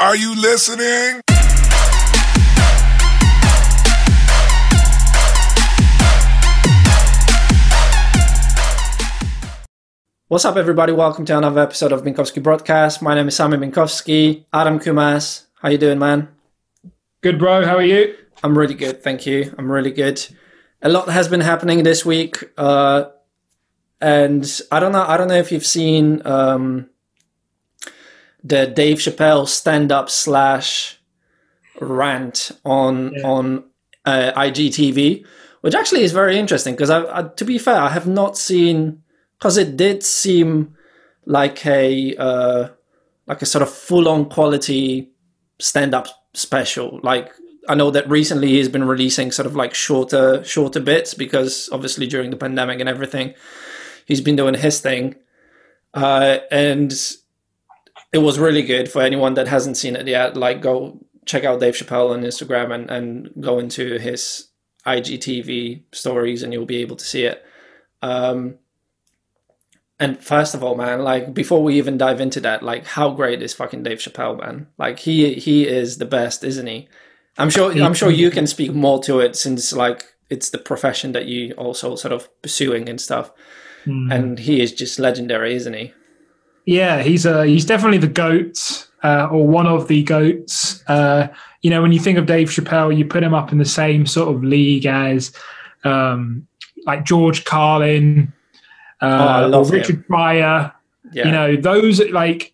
Are 0.00 0.14
you 0.14 0.32
listening? 0.40 1.22
What's 10.28 10.44
up, 10.44 10.56
everybody? 10.56 10.92
Welcome 10.92 11.24
to 11.24 11.36
another 11.36 11.60
episode 11.60 11.90
of 11.90 12.02
Minkowski 12.04 12.40
Broadcast. 12.40 13.02
My 13.02 13.16
name 13.16 13.26
is 13.26 13.34
Sami 13.34 13.56
Minkowski. 13.56 14.44
Adam 14.52 14.78
Kumas, 14.78 15.46
how 15.60 15.68
you 15.68 15.78
doing, 15.78 15.98
man? 15.98 16.28
Good, 17.20 17.40
bro. 17.40 17.64
How 17.66 17.74
are 17.74 17.82
you? 17.82 18.14
I'm 18.44 18.56
really 18.56 18.74
good, 18.74 19.02
thank 19.02 19.26
you. 19.26 19.52
I'm 19.58 19.68
really 19.68 19.90
good. 19.90 20.24
A 20.80 20.88
lot 20.88 21.08
has 21.08 21.26
been 21.26 21.40
happening 21.40 21.82
this 21.82 22.06
week, 22.06 22.44
uh, 22.56 23.06
and 24.00 24.60
I 24.70 24.78
don't 24.78 24.92
know. 24.92 25.02
I 25.02 25.16
don't 25.16 25.26
know 25.26 25.34
if 25.34 25.50
you've 25.50 25.66
seen 25.66 26.22
um, 26.24 26.88
the 28.42 28.66
Dave 28.66 28.98
Chappelle 28.98 29.46
stand-up 29.48 30.08
slash 30.10 30.98
rant 31.80 32.50
on 32.64 33.12
Yeah. 33.14 33.26
on 33.26 33.64
uh, 34.04 34.32
IGTV, 34.36 35.24
which 35.60 35.74
actually 35.74 36.02
is 36.02 36.12
very 36.12 36.38
interesting 36.38 36.74
because 36.74 36.90
I, 36.90 37.18
I, 37.18 37.22
to 37.22 37.44
be 37.44 37.58
fair, 37.58 37.76
I 37.76 37.90
have 37.90 38.06
not 38.06 38.38
seen 38.38 39.02
because 39.38 39.56
it 39.56 39.76
did 39.76 40.02
seem 40.02 40.74
like 41.26 41.64
a 41.66 42.16
uh, 42.16 42.68
like 43.26 43.42
a 43.42 43.46
sort 43.46 43.62
of 43.62 43.70
full-on 43.70 44.30
quality 44.30 45.10
stand-up 45.58 46.06
special. 46.34 47.00
Like 47.02 47.30
I 47.68 47.74
know 47.74 47.90
that 47.90 48.08
recently 48.08 48.48
he's 48.48 48.68
been 48.68 48.84
releasing 48.84 49.30
sort 49.30 49.46
of 49.46 49.54
like 49.54 49.74
shorter 49.74 50.42
shorter 50.44 50.80
bits 50.80 51.12
because 51.14 51.68
obviously 51.70 52.06
during 52.06 52.30
the 52.30 52.36
pandemic 52.36 52.80
and 52.80 52.88
everything, 52.88 53.34
he's 54.06 54.20
been 54.22 54.36
doing 54.36 54.54
his 54.54 54.80
thing, 54.80 55.16
uh, 55.92 56.38
and 56.50 56.94
it 58.12 58.18
was 58.18 58.38
really 58.38 58.62
good 58.62 58.90
for 58.90 59.02
anyone 59.02 59.34
that 59.34 59.48
hasn't 59.48 59.76
seen 59.76 59.96
it 59.96 60.06
yet. 60.06 60.36
Like 60.36 60.62
go 60.62 60.98
check 61.26 61.44
out 61.44 61.60
Dave 61.60 61.74
Chappelle 61.74 62.10
on 62.10 62.22
Instagram 62.22 62.74
and 62.74 62.90
and 62.90 63.30
go 63.40 63.58
into 63.58 63.98
his 63.98 64.48
IGTV 64.86 65.82
stories 65.92 66.42
and 66.42 66.52
you'll 66.52 66.66
be 66.66 66.78
able 66.82 66.96
to 66.96 67.04
see 67.04 67.24
it. 67.24 67.44
Um, 68.00 68.58
and 70.00 70.22
first 70.22 70.54
of 70.54 70.62
all, 70.62 70.76
man, 70.76 71.02
like 71.02 71.34
before 71.34 71.62
we 71.62 71.76
even 71.76 71.98
dive 71.98 72.20
into 72.20 72.40
that, 72.40 72.62
like 72.62 72.86
how 72.86 73.10
great 73.10 73.42
is 73.42 73.52
fucking 73.52 73.82
Dave 73.82 73.98
Chappelle, 73.98 74.38
man? 74.38 74.68
Like 74.78 75.00
he 75.00 75.34
he 75.34 75.66
is 75.66 75.98
the 75.98 76.06
best, 76.06 76.44
isn't 76.44 76.66
he? 76.66 76.88
I'm 77.36 77.50
sure 77.50 77.72
I'm 77.72 77.94
sure 77.94 78.10
you 78.10 78.30
can 78.30 78.46
speak 78.46 78.72
more 78.72 79.02
to 79.02 79.20
it 79.20 79.36
since 79.36 79.72
like 79.72 80.04
it's 80.30 80.50
the 80.50 80.58
profession 80.58 81.12
that 81.12 81.26
you 81.26 81.52
also 81.54 81.96
sort 81.96 82.12
of 82.12 82.28
pursuing 82.42 82.88
and 82.88 83.00
stuff. 83.00 83.32
And 84.12 84.38
he 84.38 84.60
is 84.60 84.72
just 84.72 84.98
legendary, 84.98 85.54
isn't 85.54 85.72
he? 85.72 85.94
Yeah, 86.68 87.02
he's 87.02 87.24
uh, 87.24 87.42
he's 87.44 87.64
definitely 87.64 87.96
the 87.96 88.08
goat 88.08 88.88
uh, 89.02 89.26
or 89.32 89.48
one 89.48 89.66
of 89.66 89.88
the 89.88 90.02
goats. 90.02 90.84
Uh, 90.86 91.28
you 91.62 91.70
know, 91.70 91.80
when 91.80 91.92
you 91.92 91.98
think 91.98 92.18
of 92.18 92.26
Dave 92.26 92.48
Chappelle, 92.50 92.94
you 92.94 93.06
put 93.06 93.22
him 93.22 93.32
up 93.32 93.52
in 93.52 93.58
the 93.58 93.64
same 93.64 94.04
sort 94.04 94.34
of 94.36 94.44
league 94.44 94.84
as 94.84 95.32
um, 95.84 96.46
like 96.84 97.04
George 97.06 97.44
Carlin 97.46 98.32
Oh, 99.00 99.06
uh, 99.08 99.62
him. 99.62 99.70
Richard 99.70 100.06
Pryor. 100.08 100.72
Yeah. 101.12 101.24
You 101.26 101.32
know, 101.32 101.56
those 101.56 102.00
like 102.10 102.52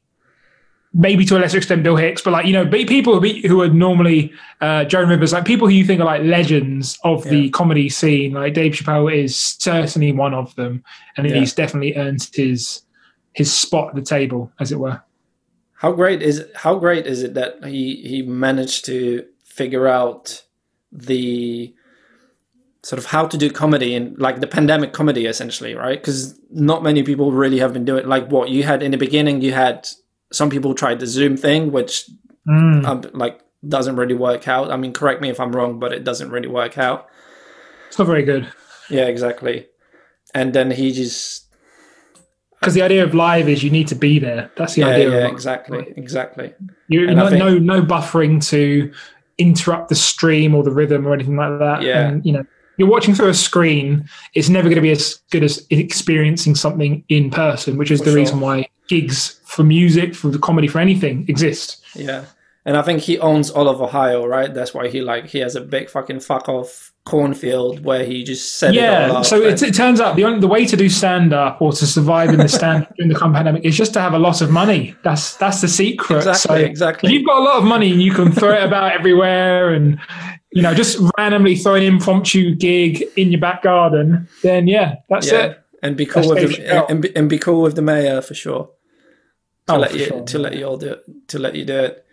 maybe 0.93 1.25
to 1.25 1.37
a 1.37 1.41
lesser 1.41 1.57
extent 1.57 1.83
Bill 1.83 1.97
Hicks, 1.97 2.23
but 2.23 2.31
like 2.33 2.47
you 2.47 2.53
know, 2.53 2.65
be- 2.65 2.85
people 2.85 3.19
who 3.21 3.63
are 3.63 3.69
normally 3.69 4.33
uh, 4.61 4.85
Joan 4.85 5.09
Rivers, 5.09 5.33
like 5.33 5.45
people 5.45 5.67
who 5.67 5.75
you 5.75 5.85
think 5.85 6.01
are 6.01 6.05
like 6.05 6.23
legends 6.23 6.99
of 7.03 7.25
the 7.25 7.51
comedy 7.51 7.89
scene. 7.89 8.33
Like 8.35 8.55
Dave 8.55 8.75
Chappelle 8.75 9.13
is 9.13 9.37
certainly 9.37 10.13
one 10.13 10.35
of 10.35 10.55
them, 10.55 10.85
and 11.17 11.29
Yeah. 11.29 11.35
he's 11.35 11.53
definitely 11.53 11.97
earned 11.97 12.29
his 12.33 12.83
his 13.35 13.53
spot 13.53 13.91
at 13.91 13.95
the 13.97 14.03
table, 14.03 14.51
as 14.59 14.73
it 14.73 14.79
were. 14.79 15.03
How 15.75 15.93
great 15.93 16.23
is 16.23 16.45
how 16.55 16.77
great 16.79 17.07
is 17.07 17.23
it 17.23 17.35
that 17.35 17.63
he 17.65 17.97
he 17.97 18.23
managed 18.23 18.87
to 18.87 19.27
figure 19.45 19.87
out 19.87 20.43
the 20.91 21.75
sort 22.83 22.99
of 22.99 23.07
how 23.07 23.27
to 23.27 23.37
do 23.39 23.51
comedy 23.51 23.95
and 23.95 24.19
like 24.19 24.41
the 24.41 24.47
pandemic 24.47 24.93
comedy 24.93 25.27
essentially, 25.27 25.75
right? 25.75 25.99
Because 26.01 26.39
not 26.51 26.83
many 26.83 27.03
people 27.03 27.33
really 27.33 27.59
have 27.59 27.73
been 27.73 27.85
doing 27.85 28.07
like 28.07 28.29
what 28.31 28.49
you 28.51 28.63
had 28.63 28.83
in 28.83 28.91
the 28.93 28.99
beginning. 28.99 29.41
You 29.43 29.53
had 29.53 29.89
some 30.33 30.51
people 30.51 30.75
tried 30.75 31.01
the 31.01 31.07
Zoom 31.07 31.37
thing, 31.37 31.71
which 31.73 32.09
Mm. 32.47 32.85
um, 32.85 33.03
like 33.15 33.41
doesn't 33.67 33.97
really 33.97 34.15
work 34.15 34.49
out. 34.49 34.71
I 34.71 34.77
mean, 34.77 34.93
correct 34.93 35.23
me 35.23 35.31
if 35.31 35.41
I'm 35.41 35.53
wrong, 35.57 35.79
but 35.79 35.95
it 35.95 36.05
doesn't 36.05 36.31
really 36.31 36.47
work 36.49 36.77
out. 36.77 37.09
It's 37.89 37.99
not 37.99 38.07
very 38.07 38.23
good 38.23 38.53
Yeah, 38.91 39.07
exactly. 39.07 39.67
And 40.35 40.53
then 40.53 40.71
he 40.71 40.93
just 40.93 41.44
because 42.65 42.75
the 42.75 42.83
idea 42.83 43.05
of 43.05 43.15
live 43.15 43.49
is 43.49 43.63
you 43.63 43.71
need 43.71 43.89
to 43.89 43.95
be 43.95 44.19
there. 44.19 44.51
That's 44.57 44.75
the 44.75 44.83
yeah, 44.83 44.89
idea. 44.89 45.11
yeah, 45.11 45.29
exactly, 45.29 45.93
exactly. 45.97 46.55
You 46.89 47.07
no, 47.15 47.29
think- 47.29 47.39
no 47.39 47.59
no 47.59 47.83
buffering 47.83 48.47
to 48.51 48.93
interrupt 49.39 49.89
the 49.89 49.95
stream 49.95 50.55
or 50.55 50.63
the 50.63 50.71
rhythm 50.71 51.07
or 51.07 51.13
anything 51.13 51.37
like 51.37 51.59
that. 51.59 51.83
Yeah. 51.83 52.09
And, 52.09 52.25
you 52.25 52.33
know, 52.33 52.47
you're 52.77 52.89
watching 52.89 53.15
through 53.15 53.29
a 53.29 53.35
screen. 53.35 54.09
It's 54.35 54.49
never 54.49 54.69
going 54.69 54.77
to 54.77 54.83
be 54.83 54.91
as 54.91 55.21
good 55.31 55.43
as 55.43 55.65
experiencing 55.71 56.55
something 56.55 57.05
in 57.09 57.31
person, 57.31 57.77
which 57.77 57.91
is 57.91 58.01
the 58.01 58.07
sure. 58.07 58.15
reason 58.15 58.41
why 58.41 58.69
gigs 58.89 59.41
for 59.45 59.65
music, 59.65 60.15
for 60.15 60.29
the 60.29 60.39
comedy, 60.39 60.69
for 60.69 60.79
anything 60.79 61.25
exist. 61.29 61.83
Yeah. 61.95 62.25
And 62.65 62.77
I 62.77 62.83
think 62.83 63.01
he 63.01 63.19
owns 63.19 63.51
all 63.51 63.69
of 63.69 63.81
Ohio, 63.81 64.27
right? 64.27 64.53
That's 64.53 64.73
why 64.73 64.89
he 64.89 65.03
like 65.03 65.27
he 65.27 65.41
has 65.41 65.55
a 65.55 65.61
big 65.61 65.91
fucking 65.91 66.21
fuck 66.21 66.49
off 66.49 66.93
cornfield 67.05 67.85
where 67.85 68.03
he 68.05 68.25
just 68.25 68.63
it 68.63 68.69
all 68.69 68.73
Yeah. 68.75 69.13
up. 69.13 69.25
So 69.27 69.43
it, 69.43 69.63
it 69.63 69.75
turns 69.75 70.01
out 70.01 70.17
the 70.17 70.25
only 70.25 70.41
the 70.41 70.49
way 70.49 70.65
to 70.65 70.77
do 70.77 70.89
stand 70.89 71.33
up 71.35 71.61
or 71.61 71.73
to 71.73 71.87
survive 71.87 72.31
in 72.31 72.39
the 72.39 72.49
stand 72.49 72.87
during 72.97 73.13
the 73.13 73.19
pandemic 73.19 73.65
is 73.65 73.77
just 73.77 73.93
to 73.95 74.01
have 74.01 74.15
a 74.15 74.19
lot 74.19 74.41
of 74.41 74.51
money. 74.51 74.95
That's 75.05 75.37
that's 75.37 75.61
the 75.61 75.69
secret. 75.69 76.17
exactly, 76.17 76.41
So 76.41 76.55
exactly. 76.55 77.09
if 77.09 77.13
you've 77.15 77.27
got 77.27 77.41
a 77.41 77.45
lot 77.45 77.59
of 77.59 77.65
money 77.65 77.93
and 77.93 78.03
you 78.03 78.13
can 78.13 78.33
throw 78.33 78.53
it 78.55 78.65
about 78.65 78.93
everywhere 78.99 79.75
and 79.75 79.99
you 80.53 80.63
know 80.63 80.73
just 80.73 80.99
randomly 81.19 81.57
throw 81.57 81.75
an 81.75 81.83
impromptu 81.83 82.55
gig 82.55 83.05
in 83.17 83.31
your 83.33 83.41
back 83.41 83.63
garden 83.63 84.27
then 84.43 84.67
yeah 84.67 84.95
that's 85.11 85.31
yeah. 85.31 85.45
it 85.47 85.59
And 85.83 85.97
be 85.99 86.07
cool 86.07 86.23
That's 86.35 86.43
with 86.47 86.57
the, 86.57 86.89
and, 86.91 87.03
be, 87.03 87.15
and 87.17 87.29
be 87.29 87.39
cool 87.39 87.61
with 87.61 87.75
the 87.77 87.83
mayor 87.83 88.23
for 88.23 88.33
sure. 88.35 88.71
To 89.67 89.75
Oh, 89.75 89.79
let 89.79 89.93
you 89.95 90.07
sure. 90.07 90.23
to 90.25 90.39
let 90.39 90.55
you 90.57 90.65
all 90.69 90.79
do 90.79 90.93
it 90.93 91.01
to 91.29 91.39
let 91.39 91.55
you 91.55 91.65
do 91.67 91.79
it. 91.89 92.07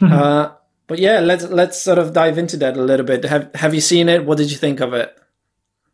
uh, 0.00 0.48
but 0.86 0.98
yeah, 0.98 1.20
let's 1.20 1.44
let's 1.44 1.80
sort 1.80 1.98
of 1.98 2.12
dive 2.12 2.38
into 2.38 2.56
that 2.58 2.76
a 2.76 2.82
little 2.82 3.06
bit. 3.06 3.24
Have 3.24 3.54
have 3.54 3.74
you 3.74 3.80
seen 3.80 4.08
it? 4.08 4.24
What 4.26 4.38
did 4.38 4.50
you 4.50 4.56
think 4.56 4.80
of 4.80 4.92
it? 4.94 5.16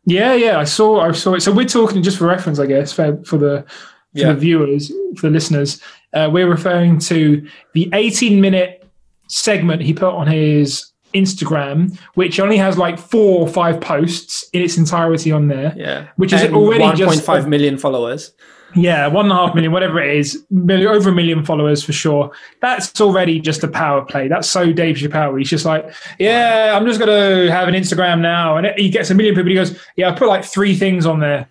yeah 0.05 0.33
yeah 0.33 0.57
i 0.57 0.63
saw 0.63 1.01
i 1.01 1.11
saw 1.11 1.33
it 1.33 1.41
so 1.41 1.51
we're 1.51 1.65
talking 1.67 2.01
just 2.01 2.17
for 2.17 2.25
reference 2.25 2.57
i 2.57 2.65
guess 2.65 2.91
for, 2.93 3.21
for 3.25 3.37
the 3.37 3.63
for 3.67 4.19
Yeah. 4.19 4.27
the 4.31 4.39
viewers 4.39 4.91
for 5.17 5.27
the 5.27 5.29
listeners 5.29 5.81
uh, 6.13 6.29
we're 6.31 6.49
referring 6.49 6.99
to 6.99 7.45
the 7.73 7.89
18 7.93 8.39
minute 8.39 8.87
segment 9.27 9.81
he 9.81 9.93
put 9.93 10.13
on 10.13 10.25
his 10.25 10.89
instagram 11.13 11.99
which 12.15 12.39
only 12.39 12.55
has 12.57 12.77
like 12.77 12.97
four 12.97 13.41
or 13.41 13.47
five 13.47 13.81
posts 13.81 14.47
in 14.53 14.61
its 14.61 14.77
entirety 14.77 15.31
on 15.33 15.49
there 15.49 15.73
Yeah. 15.75 16.07
Which 16.15 16.31
is 16.31 16.43
And 16.43 16.55
already 16.55 16.85
1.5 16.85 16.97
just- 17.35 17.47
million 17.47 17.77
followers. 17.77 18.31
Yeah, 18.75 19.07
one 19.07 19.25
and 19.25 19.31
a 19.31 19.35
half 19.35 19.55
million, 19.55 19.71
whatever 19.71 19.99
it 20.01 20.15
is, 20.15 20.45
mil- 20.51 20.87
over 20.89 21.09
a 21.09 21.13
million 21.13 21.43
followers 21.43 21.83
for 21.83 21.91
sure. 21.91 22.31
That's 22.61 23.01
already 23.01 23.39
just 23.39 23.63
a 23.63 23.67
power 23.67 24.05
play. 24.05 24.27
That's 24.27 24.47
so 24.49 24.71
Dave 24.71 24.97
Chappelle. 24.97 25.37
He's 25.39 25.49
just 25.49 25.65
like, 25.65 25.91
yeah, 26.19 26.73
I'm 26.75 26.85
just 26.85 26.99
gonna 26.99 27.51
have 27.51 27.67
an 27.67 27.73
Instagram 27.73 28.21
now, 28.21 28.57
and 28.57 28.67
he 28.77 28.89
gets 28.89 29.09
a 29.09 29.15
million 29.15 29.33
people. 29.35 29.49
He 29.49 29.55
goes, 29.55 29.79
yeah, 29.95 30.09
I 30.09 30.15
put 30.15 30.27
like 30.27 30.45
three 30.45 30.75
things 30.75 31.05
on 31.05 31.19
there, 31.19 31.49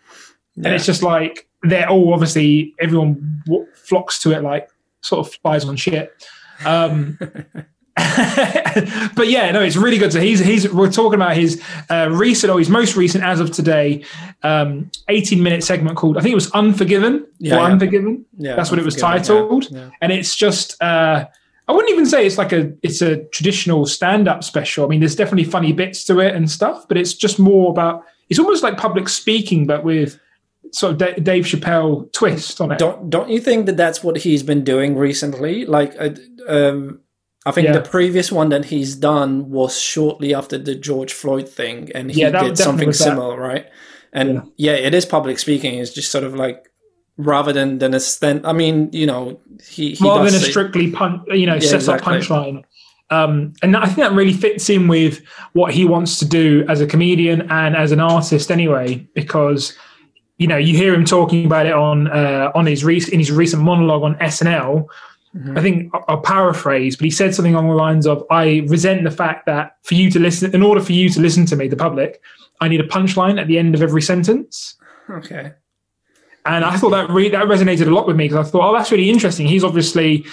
Yeah. 0.56 0.66
and 0.66 0.74
it's 0.74 0.86
just 0.86 1.02
like 1.02 1.48
they're 1.62 1.88
all 1.88 2.12
obviously 2.14 2.74
everyone 2.80 3.42
flocks 3.74 4.20
to 4.22 4.30
it 4.32 4.42
like 4.44 4.68
sort 5.00 5.26
of 5.26 5.34
flies 5.42 5.64
on 5.64 5.74
shit. 5.76 6.12
Um, 6.64 7.18
but 9.14 9.28
yeah, 9.28 9.50
no, 9.50 9.62
it's 9.62 9.76
really 9.76 9.98
good. 9.98 10.12
So 10.12 10.20
he's 10.20 10.38
he's 10.40 10.72
we're 10.72 10.90
talking 10.90 11.14
about 11.16 11.36
his 11.36 11.62
uh, 11.90 12.08
recent 12.10 12.52
or 12.52 12.58
his 12.58 12.68
most 12.68 12.96
recent 12.96 13.24
as 13.24 13.40
of 13.40 13.50
today, 13.50 14.04
um, 14.42 14.90
18 15.08 15.42
minute 15.42 15.64
segment 15.64 15.96
called 15.96 16.16
I 16.16 16.20
think 16.20 16.32
it 16.32 16.36
was 16.36 16.50
Unforgiven 16.52 17.26
Yeah, 17.38 17.54
or 17.56 17.58
yeah. 17.58 17.64
Unforgiven. 17.66 18.24
yeah, 18.36 18.56
That's 18.56 18.70
what 18.70 18.78
it 18.78 18.84
was 18.84 18.96
titled, 18.96 19.68
Yeah. 19.70 19.90
and 20.00 20.12
it's 20.12 20.34
just 20.36 20.80
uh, 20.82 21.26
I 21.66 21.72
wouldn't 21.72 21.90
even 21.92 22.06
say 22.06 22.26
it's 22.26 22.38
like 22.38 22.52
a 22.52 22.72
it's 22.82 23.02
a 23.02 23.24
traditional 23.26 23.86
stand 23.86 24.28
up 24.28 24.44
special. 24.44 24.84
I 24.84 24.88
mean, 24.88 25.00
there's 25.00 25.16
definitely 25.16 25.50
funny 25.50 25.72
bits 25.72 26.04
to 26.04 26.20
it 26.20 26.34
and 26.34 26.50
stuff, 26.50 26.86
but 26.88 26.96
it's 26.96 27.14
just 27.14 27.38
more 27.38 27.70
about 27.70 28.04
it's 28.28 28.38
almost 28.38 28.62
like 28.62 28.76
public 28.76 29.08
speaking, 29.08 29.66
but 29.66 29.84
with 29.84 30.18
sort 30.72 30.92
of 30.92 30.98
Da- 30.98 31.14
Dave 31.14 31.44
Chappelle 31.44 32.12
twist 32.12 32.60
on 32.60 32.72
it. 32.72 32.78
Don't 32.78 33.08
don't 33.10 33.30
you 33.30 33.40
think 33.40 33.66
that 33.66 33.76
that's 33.76 34.04
what 34.04 34.18
he's 34.18 34.42
been 34.42 34.64
doing 34.64 34.96
recently? 34.96 35.64
Like, 35.64 35.94
uh, 35.98 36.10
um, 36.46 37.00
I 37.48 37.52
think 37.52 37.66
Yeah. 37.68 37.72
the 37.80 37.88
previous 37.88 38.30
one 38.30 38.48
that 38.50 38.66
he's 38.66 38.94
done 38.94 39.50
was 39.50 39.80
shortly 39.80 40.34
after 40.34 40.58
the 40.58 40.74
George 40.74 41.12
Floyd 41.12 41.48
thing, 41.48 41.90
and 41.94 42.10
he 42.10 42.20
Yeah, 42.20 42.30
did 42.42 42.58
something 42.58 42.88
was 42.88 42.98
that. 42.98 43.04
similar, 43.04 43.36
right? 43.40 43.66
And 44.12 44.42
yeah. 44.56 44.72
it 44.72 44.94
is 44.94 45.04
public 45.06 45.38
speaking. 45.38 45.78
It's 45.78 45.92
just 45.92 46.10
sort 46.10 46.24
of 46.24 46.34
like 46.34 46.58
rather 47.16 47.52
than 47.52 47.78
than 47.78 47.94
a 47.94 48.00
stand. 48.00 48.46
I 48.46 48.52
mean, 48.52 48.90
you 48.92 49.06
know, 49.06 49.40
he, 49.68 49.94
he 49.94 50.04
rather 50.04 50.24
does 50.24 50.32
than 50.34 50.42
a 50.42 50.44
say- 50.44 50.50
strictly 50.50 50.90
pun, 50.90 51.22
you 51.28 51.46
know, 51.46 51.58
set 51.58 51.76
exactly. 51.76 52.16
up 52.16 52.22
punchline. 52.22 52.62
Um, 53.10 53.54
and 53.62 53.74
I 53.76 53.86
think 53.86 53.98
that 53.98 54.12
really 54.12 54.34
fits 54.34 54.68
in 54.68 54.86
with 54.86 55.22
what 55.54 55.72
he 55.72 55.84
wants 55.86 56.18
to 56.18 56.26
do 56.26 56.64
as 56.68 56.80
a 56.82 56.86
comedian 56.86 57.50
and 57.50 57.74
as 57.74 57.90
an 57.92 58.00
artist, 58.00 58.50
anyway. 58.50 59.06
Because 59.14 59.72
you 60.36 60.46
know, 60.46 60.56
you 60.56 60.76
hear 60.76 60.94
him 60.94 61.04
talking 61.04 61.44
about 61.46 61.66
it 61.66 61.72
on 61.72 62.06
uh, 62.08 62.50
on 62.54 62.66
his 62.66 62.84
recent 62.84 63.12
in 63.14 63.18
his 63.18 63.32
recent 63.32 63.62
monologue 63.62 64.02
on 64.04 64.14
SNL, 64.16 64.86
Mm-hmm. 65.36 65.58
I 65.58 65.60
think 65.60 65.92
I'll 66.08 66.20
paraphrase, 66.20 66.96
but 66.96 67.04
he 67.04 67.10
said 67.10 67.34
something 67.34 67.54
along 67.54 67.68
the 67.68 67.74
lines 67.74 68.06
of, 68.06 68.24
"I 68.30 68.64
resent 68.68 69.04
the 69.04 69.10
fact 69.10 69.46
that 69.46 69.76
for 69.82 69.94
you 69.94 70.10
to 70.10 70.18
listen, 70.18 70.54
in 70.54 70.62
order 70.62 70.80
for 70.80 70.92
you 70.92 71.08
to 71.10 71.20
listen 71.20 71.44
to 71.46 71.56
me, 71.56 71.68
the 71.68 71.76
public, 71.76 72.20
I 72.60 72.68
need 72.68 72.80
a 72.80 72.88
punchline 72.88 73.38
at 73.40 73.46
the 73.46 73.58
end 73.58 73.74
of 73.74 73.82
every 73.82 74.00
sentence." 74.02 74.76
Okay. 75.10 75.52
And 76.46 76.64
I 76.64 76.76
thought 76.78 76.90
that 76.90 77.10
re- 77.10 77.28
that 77.28 77.44
resonated 77.46 77.86
a 77.88 77.90
lot 77.90 78.06
with 78.06 78.16
me 78.16 78.26
because 78.28 78.46
I 78.48 78.50
thought, 78.50 78.70
oh, 78.70 78.72
that's 78.76 78.90
really 78.90 79.10
interesting. 79.10 79.46
He's 79.46 79.64
obviously 79.64 80.24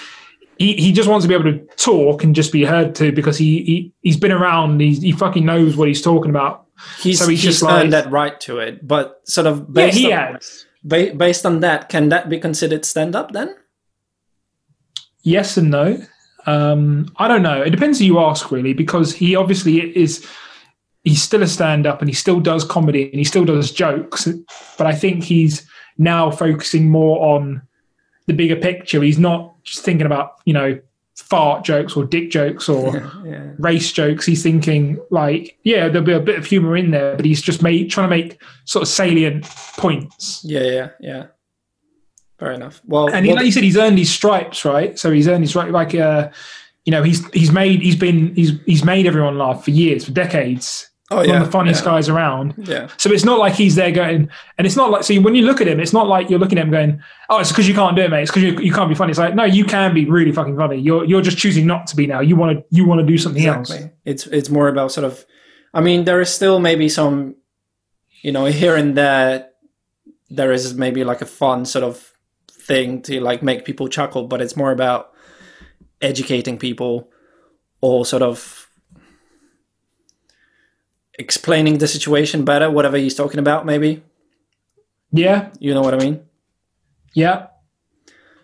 he, 0.57 0.74
he 0.75 0.94
just 0.94 1.09
wants 1.09 1.25
to 1.25 1.27
be 1.27 1.33
able 1.33 1.51
to 1.51 1.59
talk 1.75 2.24
and 2.24 2.33
just 2.33 2.53
be 2.53 2.63
heard 2.63 2.95
to 2.95 3.12
because 3.12 3.38
he, 3.38 3.63
he 3.63 3.94
he's 4.01 4.15
been 4.18 4.31
around. 4.31 4.80
He's, 4.80 5.01
he 5.01 5.12
fucking 5.12 5.45
knows 5.45 5.75
what 5.75 5.89
he's 5.89 6.01
talking 6.01 6.30
about. 6.30 6.68
He's, 7.01 7.19
So 7.19 7.27
he's 7.27 7.41
he's 7.41 7.59
just 7.59 7.63
earned 7.63 7.91
like- 7.91 8.03
that 8.06 8.12
right 8.12 8.39
to 8.41 8.59
it, 8.59 8.86
but 8.88 9.21
sort 9.25 9.45
of 9.48 9.59
Yeah, 9.59 9.65
based 9.74 9.98
he 9.98 10.12
on, 10.13 10.33
has. 10.36 10.65
ba- 10.86 11.13
based 11.15 11.45
on 11.45 11.59
that, 11.59 11.89
can 11.89 12.07
that 12.09 12.30
be 12.30 12.39
considered 12.39 12.86
stand 12.86 13.13
up 13.15 13.31
then? 13.33 13.53
Yes 15.25 15.57
and 15.57 15.69
no. 15.72 15.98
Um, 16.45 17.12
I 17.18 17.27
don't 17.27 17.42
know. 17.42 17.62
It 17.62 17.72
depends 17.72 18.00
who 18.00 18.06
you 18.06 18.19
ask, 18.19 18.51
really, 18.51 18.74
because 18.74 19.13
he 19.13 19.36
obviously 19.36 19.80
is. 19.98 20.25
He's 21.04 21.22
still 21.22 21.44
a 21.44 21.48
stand-up, 21.48 22.00
and 22.00 22.10
he 22.10 22.16
still 22.16 22.39
does 22.39 22.63
comedy, 22.63 23.10
and 23.10 23.16
he 23.16 23.24
still 23.24 23.44
does 23.45 23.72
jokes. 23.72 24.27
But 24.77 24.88
I 24.88 24.94
think 24.95 25.24
he's 25.24 25.68
now 25.98 26.31
focusing 26.31 26.89
more 26.89 27.36
on 27.36 27.62
the 28.27 28.33
bigger 28.33 28.56
picture. 28.56 29.01
He's 29.01 29.19
not 29.19 29.62
just 29.63 29.83
thinking 29.83 30.06
about 30.06 30.36
you 30.45 30.54
know 30.54 30.80
fart 31.16 31.63
jokes 31.63 31.95
or 31.95 32.04
dick 32.06 32.30
jokes 32.30 32.68
or 32.69 32.94
Yeah. 33.25 33.51
race 33.57 33.92
jokes. 33.92 34.25
He's 34.25 34.44
thinking 34.44 35.00
like, 35.10 35.57
yeah, 35.63 35.88
there'll 35.88 36.06
be 36.06 36.12
a 36.12 36.19
bit 36.19 36.38
of 36.38 36.45
humor 36.45 36.75
in 36.77 36.92
there, 36.92 37.16
but 37.16 37.25
he's 37.25 37.42
just 37.42 37.63
made, 37.63 37.89
trying 37.89 38.10
to 38.10 38.16
make 38.16 38.42
sort 38.66 38.83
of 38.83 38.88
salient 38.89 39.45
points. 39.77 40.42
Yeah, 40.44 40.63
yeah, 40.63 40.89
yeah. 41.00 41.25
Fair 42.39 42.51
enough. 42.51 42.81
Well, 42.85 43.09
and 43.09 43.25
he, 43.25 43.31
well, 43.31 43.37
like 43.37 43.45
you 43.45 43.51
said, 43.51 43.63
he's 43.63 43.77
earned 43.77 43.97
his 43.97 44.11
stripes, 44.11 44.65
right? 44.65 44.97
So 44.99 45.11
he's 45.11 45.27
earned 45.27 45.43
his 45.43 45.55
right. 45.55 45.71
Like, 45.71 45.95
uh, 45.95 46.29
you 46.83 46.91
know, 46.91 47.01
he's 47.01 47.25
he's 47.31 47.51
made 47.51 47.81
he's 47.81 47.95
been 47.95 48.35
he's 48.35 48.51
he's 48.65 48.83
made 48.83 49.07
everyone 49.07 49.37
laugh 49.37 49.63
for 49.63 49.71
years, 49.71 50.05
for 50.05 50.11
decades. 50.11 50.89
oh, 51.11 51.17
One 51.17 51.25
yeah, 51.25 51.31
one 51.33 51.41
of 51.41 51.47
the 51.47 51.51
funniest 51.51 51.83
yeah, 51.83 51.91
guys 51.91 52.09
around. 52.09 52.55
Yeah, 52.57 52.89
So 52.97 53.09
it's 53.11 53.23
not 53.23 53.39
like 53.39 53.53
he's 53.53 53.75
there 53.75 53.91
going, 53.91 54.29
and 54.57 54.67
it's 54.67 54.75
not 54.75 54.91
like 54.91 55.03
so 55.05 55.15
when 55.21 55.33
you 55.33 55.43
look 55.43 55.61
at 55.61 55.67
him, 55.67 55.79
it's 55.79 55.93
not 55.93 56.07
like 56.07 56.29
you're 56.29 56.39
looking 56.39 56.57
at 56.57 56.65
him 56.65 56.71
going, 56.71 57.01
oh, 57.29 57.39
it's 57.39 57.51
because 57.51 57.69
you 57.69 57.73
can't 57.73 57.95
do 57.95 58.01
it, 58.01 58.11
mate. 58.11 58.23
It's 58.23 58.31
because 58.31 58.43
you, 58.43 58.59
you 58.59 58.73
can't 58.73 58.89
be 58.89 58.95
funny. 58.95 59.11
It's 59.11 59.19
like 59.19 59.33
no, 59.33 59.45
you 59.45 59.63
can 59.63 59.93
be 59.93 60.05
really 60.05 60.33
fucking 60.33 60.57
funny. 60.57 60.77
You're 60.77 61.05
you're 61.05 61.21
just 61.21 61.38
choosing 61.38 61.65
not 61.65 61.88
to 61.88 61.95
be 61.95 62.05
now. 62.05 62.19
You 62.19 62.35
want 62.35 62.57
to 62.57 62.65
you 62.69 62.85
want 62.85 62.99
to 62.99 63.07
do 63.07 63.17
something 63.17 63.45
else. 63.45 63.71
It's 64.03 64.27
it's 64.27 64.49
more 64.49 64.67
about 64.67 64.91
sort 64.91 65.05
of. 65.05 65.25
I 65.73 65.79
mean, 65.81 66.03
there 66.05 66.21
is 66.21 66.33
still 66.33 66.59
maybe 66.59 66.88
some, 66.88 67.35
you 68.21 68.31
know, 68.31 68.45
here 68.45 68.77
and 68.77 68.95
there, 68.95 69.49
there 70.29 70.53
is 70.53 70.73
maybe 70.73 71.03
like 71.03 71.21
a 71.21 71.25
fun 71.25 71.65
sort 71.65 71.83
of 71.83 72.13
thing 72.65 73.01
to 73.03 73.19
like 73.19 73.44
make 73.44 73.63
people 73.65 73.88
chuckle, 73.88 74.27
but 74.27 74.41
it's 74.41 74.57
more 74.57 74.71
about 74.71 75.12
educating 76.01 76.57
people 76.57 77.09
or 77.81 78.06
sort 78.06 78.23
of 78.23 78.69
explaining 81.17 81.77
the 81.77 81.88
situation 81.88 82.44
better, 82.44 82.69
whatever 82.69 82.97
he's 82.97 83.15
talking 83.15 83.39
about. 83.39 83.65
Maybe 83.65 84.03
Yeah, 85.12 85.50
you 85.59 85.73
know 85.73 85.81
what 85.81 85.94
I 85.94 85.97
mean. 85.97 86.21
Yeah. 87.13 87.47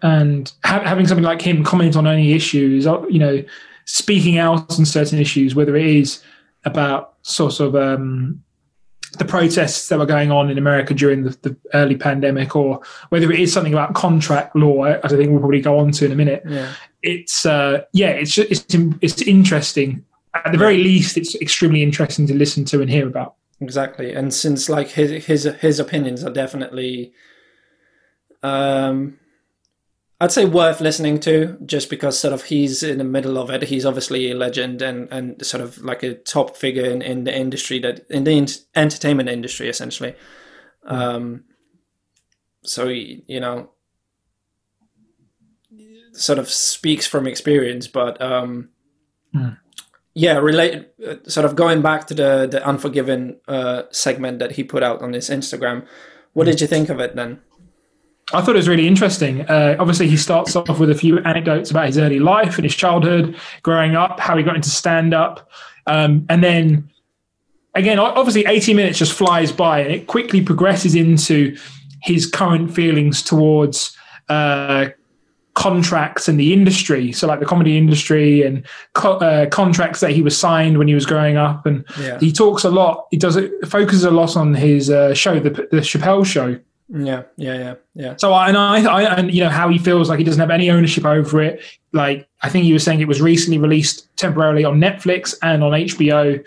And 0.01 0.51
ha- 0.63 0.83
having 0.83 1.07
something 1.07 1.25
like 1.25 1.41
him 1.41 1.63
comment 1.63 1.95
on 1.95 2.07
any 2.07 2.33
issues, 2.33 2.87
uh, 2.87 3.05
you 3.07 3.19
know, 3.19 3.43
speaking 3.85 4.37
out 4.37 4.77
on 4.77 4.85
certain 4.85 5.19
issues, 5.19 5.53
whether 5.53 5.75
it 5.75 5.85
is 5.85 6.23
about 6.63 7.15
sort 7.23 7.59
of 7.59 7.75
um, 7.75 8.43
the 9.17 9.25
protests 9.25 9.89
that 9.89 9.99
were 9.99 10.05
going 10.05 10.31
on 10.31 10.49
in 10.49 10.57
America 10.57 10.93
during 10.93 11.23
the, 11.23 11.31
the 11.41 11.55
early 11.73 11.95
pandemic, 11.95 12.55
or 12.55 12.81
whether 13.09 13.31
it 13.31 13.39
is 13.39 13.51
something 13.51 13.73
about 13.73 13.93
contract 13.93 14.55
law, 14.55 14.83
as 14.83 15.13
I 15.13 15.17
think 15.17 15.31
we'll 15.31 15.39
probably 15.39 15.61
go 15.61 15.79
on 15.79 15.91
to 15.91 16.05
in 16.05 16.11
a 16.11 16.15
minute. 16.15 16.43
Yeah. 16.47 16.73
It's 17.03 17.45
uh, 17.45 17.81
yeah, 17.93 18.09
it's 18.09 18.37
it's 18.37 18.65
it's 19.01 19.21
interesting. 19.21 20.05
At 20.33 20.51
the 20.53 20.57
very 20.57 20.77
least, 20.77 21.17
it's 21.17 21.35
extremely 21.35 21.83
interesting 21.83 22.25
to 22.27 22.33
listen 22.33 22.63
to 22.65 22.81
and 22.81 22.89
hear 22.89 23.07
about. 23.07 23.35
Exactly, 23.59 24.13
and 24.13 24.33
since 24.33 24.69
like 24.69 24.89
his 24.89 25.25
his 25.25 25.43
his 25.43 25.79
opinions 25.79 26.23
are 26.23 26.31
definitely, 26.31 27.13
um, 28.43 29.19
I'd 30.21 30.31
say 30.31 30.45
worth 30.45 30.81
listening 30.81 31.19
to, 31.21 31.57
just 31.65 31.89
because 31.89 32.19
sort 32.19 32.31
of 32.31 32.43
he's 32.43 32.83
in 32.83 32.99
the 32.99 33.03
middle 33.03 33.39
of 33.39 33.49
it. 33.49 33.63
He's 33.63 33.87
obviously 33.87 34.29
a 34.29 34.35
legend 34.35 34.81
and 34.83 35.07
and 35.11 35.43
sort 35.43 35.63
of 35.63 35.79
like 35.79 36.03
a 36.03 36.13
top 36.13 36.55
figure 36.55 36.85
in, 36.85 37.01
in 37.01 37.23
the 37.23 37.35
industry 37.35 37.79
that 37.79 38.05
in 38.07 38.23
the 38.23 38.37
ent- 38.37 38.61
entertainment 38.75 39.29
industry 39.29 39.67
essentially. 39.67 40.13
Um, 40.85 41.45
so 42.63 42.87
he, 42.87 43.23
you 43.27 43.39
know, 43.39 43.71
sort 46.13 46.37
of 46.37 46.49
speaks 46.49 47.07
from 47.07 47.25
experience, 47.27 47.87
but 47.87 48.21
um, 48.21 48.69
Hmm. 49.33 49.49
yeah, 50.13 50.37
relate. 50.37 50.89
Uh, 51.03 51.15
sort 51.23 51.45
of 51.45 51.55
going 51.55 51.81
back 51.81 52.05
to 52.07 52.13
the 52.13 52.47
the 52.51 52.63
Unforgiven 52.63 53.39
uh, 53.47 53.83
segment 53.91 54.37
that 54.37 54.51
he 54.51 54.63
put 54.63 54.83
out 54.83 55.01
on 55.01 55.13
his 55.13 55.29
Instagram. 55.31 55.85
What 56.33 56.45
did 56.45 56.61
you 56.61 56.67
think 56.67 56.89
of 56.89 56.99
it 56.99 57.15
then? 57.15 57.39
I 58.33 58.41
thought 58.41 58.55
it 58.55 58.59
was 58.59 58.69
really 58.69 58.87
interesting. 58.87 59.41
Uh, 59.41 59.75
obviously, 59.79 60.07
he 60.07 60.17
starts 60.17 60.55
off 60.55 60.79
with 60.79 60.89
a 60.89 60.95
few 60.95 61.19
anecdotes 61.19 61.71
about 61.71 61.87
his 61.87 61.97
early 61.97 62.19
life 62.19 62.55
and 62.55 62.63
his 62.63 62.75
childhood, 62.75 63.35
growing 63.63 63.95
up, 63.95 64.19
how 64.19 64.37
he 64.37 64.43
got 64.43 64.55
into 64.55 64.69
stand 64.69 65.13
up. 65.13 65.49
Um, 65.87 66.25
and 66.29 66.43
then, 66.43 66.89
again, 67.75 67.99
obviously, 67.99 68.45
80 68.45 68.73
minutes 68.73 68.99
just 68.99 69.13
flies 69.13 69.51
by 69.51 69.79
and 69.79 69.91
it 69.91 70.07
quickly 70.07 70.41
progresses 70.41 70.95
into 70.95 71.57
his 72.01 72.25
current 72.25 72.73
feelings 72.73 73.21
towards 73.21 73.95
uh, 74.29 74.87
contracts 75.53 76.27
and 76.27 76.39
the 76.39 76.53
industry. 76.53 77.11
So, 77.11 77.27
like 77.27 77.39
the 77.39 77.45
comedy 77.45 77.77
industry 77.77 78.43
and 78.43 78.65
co- 78.93 79.17
uh, 79.17 79.47
contracts 79.47 79.99
that 79.99 80.11
he 80.11 80.21
was 80.21 80.37
signed 80.37 80.77
when 80.77 80.87
he 80.87 80.93
was 80.93 81.05
growing 81.05 81.37
up. 81.37 81.65
And 81.65 81.85
Yeah, 81.99 82.19
he 82.19 82.31
talks 82.31 82.63
a 82.63 82.69
lot, 82.69 83.07
he 83.11 83.17
does 83.17 83.35
it, 83.35 83.51
focuses 83.67 84.03
a 84.03 84.11
lot 84.11 84.37
on 84.37 84.53
his 84.53 84.89
uh, 84.89 85.13
show, 85.13 85.39
the, 85.39 85.49
the 85.49 85.81
Chappelle 85.81 86.25
show. 86.25 86.59
Yeah, 86.93 87.23
yeah, 87.37 87.57
yeah, 87.57 87.73
yeah. 87.95 88.15
So 88.17 88.33
I 88.33 88.49
and 88.49 88.57
I, 88.57 88.83
I 88.83 89.03
and 89.15 89.33
you 89.33 89.41
know 89.43 89.49
how 89.49 89.69
he 89.69 89.77
feels 89.77 90.09
like 90.09 90.19
he 90.19 90.25
doesn't 90.25 90.39
have 90.39 90.51
any 90.51 90.69
ownership 90.69 91.05
over 91.05 91.41
it. 91.41 91.61
Like 91.93 92.27
I 92.41 92.49
think 92.49 92.65
he 92.65 92.73
was 92.73 92.83
saying 92.83 92.99
it 93.01 93.07
was 93.07 93.21
recently 93.21 93.57
released 93.57 94.15
temporarily 94.17 94.63
on 94.65 94.79
Netflix 94.79 95.35
and 95.41 95.63
on 95.63 95.71
HBO, 95.71 96.43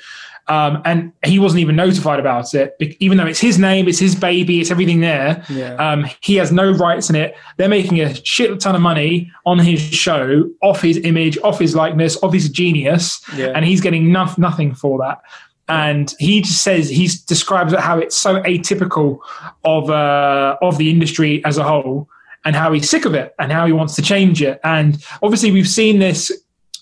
um, 0.49 0.83
and 0.85 1.13
he 1.25 1.39
wasn't 1.39 1.61
even 1.61 1.77
notified 1.77 2.21
about 2.21 2.53
it. 2.55 2.77
Even 3.01 3.17
though 3.19 3.27
it's 3.27 3.41
his 3.41 3.59
name, 3.59 3.89
it's 3.89 3.99
his 3.99 4.15
baby, 4.15 4.61
it's 4.61 4.71
everything 4.71 5.01
there. 5.01 5.43
Yeah. 5.49 5.75
Um, 5.77 6.07
he 6.21 6.37
has 6.37 6.53
no 6.53 6.71
rights 6.71 7.09
in 7.09 7.17
it. 7.17 7.35
They're 7.57 7.69
making 7.69 8.01
a 8.01 8.15
shit 8.15 8.61
ton 8.61 8.75
of 8.75 8.83
money 8.83 9.31
on 9.47 9.59
his 9.59 9.81
show, 9.81 10.51
off 10.63 10.83
his 10.83 10.99
image, 10.99 11.39
off 11.39 11.59
his 11.59 11.75
likeness, 11.75 12.23
off 12.23 12.33
his 12.35 12.49
genius 12.51 13.23
Yeah. 13.35 13.53
and 13.55 13.65
he's 13.65 13.81
getting 13.81 14.09
nof- 14.09 14.37
nothing 14.39 14.75
for 14.75 14.99
that. 14.99 15.23
And 15.69 16.15
he 16.19 16.43
just 16.43 16.63
says 16.63 16.91
he 16.91 17.09
describes 17.27 17.75
how 17.75 17.99
it's 17.99 18.17
so 18.17 18.43
atypical 18.43 19.19
of 19.65 19.89
uh, 19.89 20.57
of 20.61 20.77
the 20.77 20.91
industry 20.91 21.43
as 21.45 21.57
a 21.57 21.65
whole, 21.65 22.09
and 22.45 22.55
how 22.55 22.73
he's 22.73 22.91
sick 22.91 23.07
of 23.07 23.15
it, 23.15 23.35
and 23.39 23.51
how 23.51 23.67
he 23.67 23.73
wants 23.73 23.95
to 23.97 24.03
change 24.03 24.43
it. 24.43 24.61
And 24.63 25.03
obviously, 25.23 25.51
we've 25.51 25.69
seen 25.69 25.99
this 26.01 26.31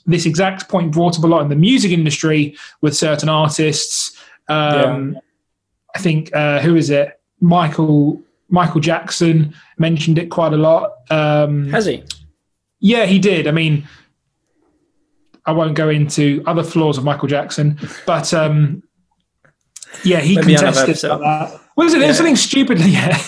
this 0.05 0.27
exact 0.27 0.69
point 0.69 0.93
brought 0.93 1.17
up 1.17 1.25
a 1.25 1.29
lot 1.29 1.43
in 1.43 1.49
the 1.49 1.57
music 1.57 1.93
industry 1.93 2.57
with 2.81 2.97
certain 2.97 3.29
artists. 3.29 4.19
Um, 4.49 5.17
I 5.95 6.01
think 6.01 6.35
uh, 6.35 6.61
who 6.61 6.75
is 6.75 6.91
it? 6.91 7.21
Michael 7.41 8.21
Michael 8.49 8.81
Jackson 8.81 9.55
mentioned 9.79 10.19
it 10.19 10.29
quite 10.31 10.53
a 10.53 10.57
lot. 10.57 10.93
Um, 11.11 11.71
Has 11.71 11.87
he? 11.87 12.05
yeah, 12.81 13.07
he 13.07 13.19
did. 13.19 13.47
I 13.47 13.53
mean, 13.53 13.87
I 15.47 15.53
won't 15.53 15.75
go 15.75 15.89
into 15.89 16.43
other 16.47 16.63
flaws 16.63 16.99
of 16.99 17.05
Michael 17.05 17.29
Jackson, 17.29 17.79
but 18.07 18.33
um, 18.33 18.83
yeah, 20.05 20.21
he 20.21 20.37
Maybe 20.37 20.55
contested 20.55 20.97
that. 20.97 21.61
Was 21.77 21.95
it? 21.95 21.99
There 21.99 22.09
was 22.09 22.17
something 22.17 22.37
stupidly. 22.37 22.91
Yeah. 22.91 23.21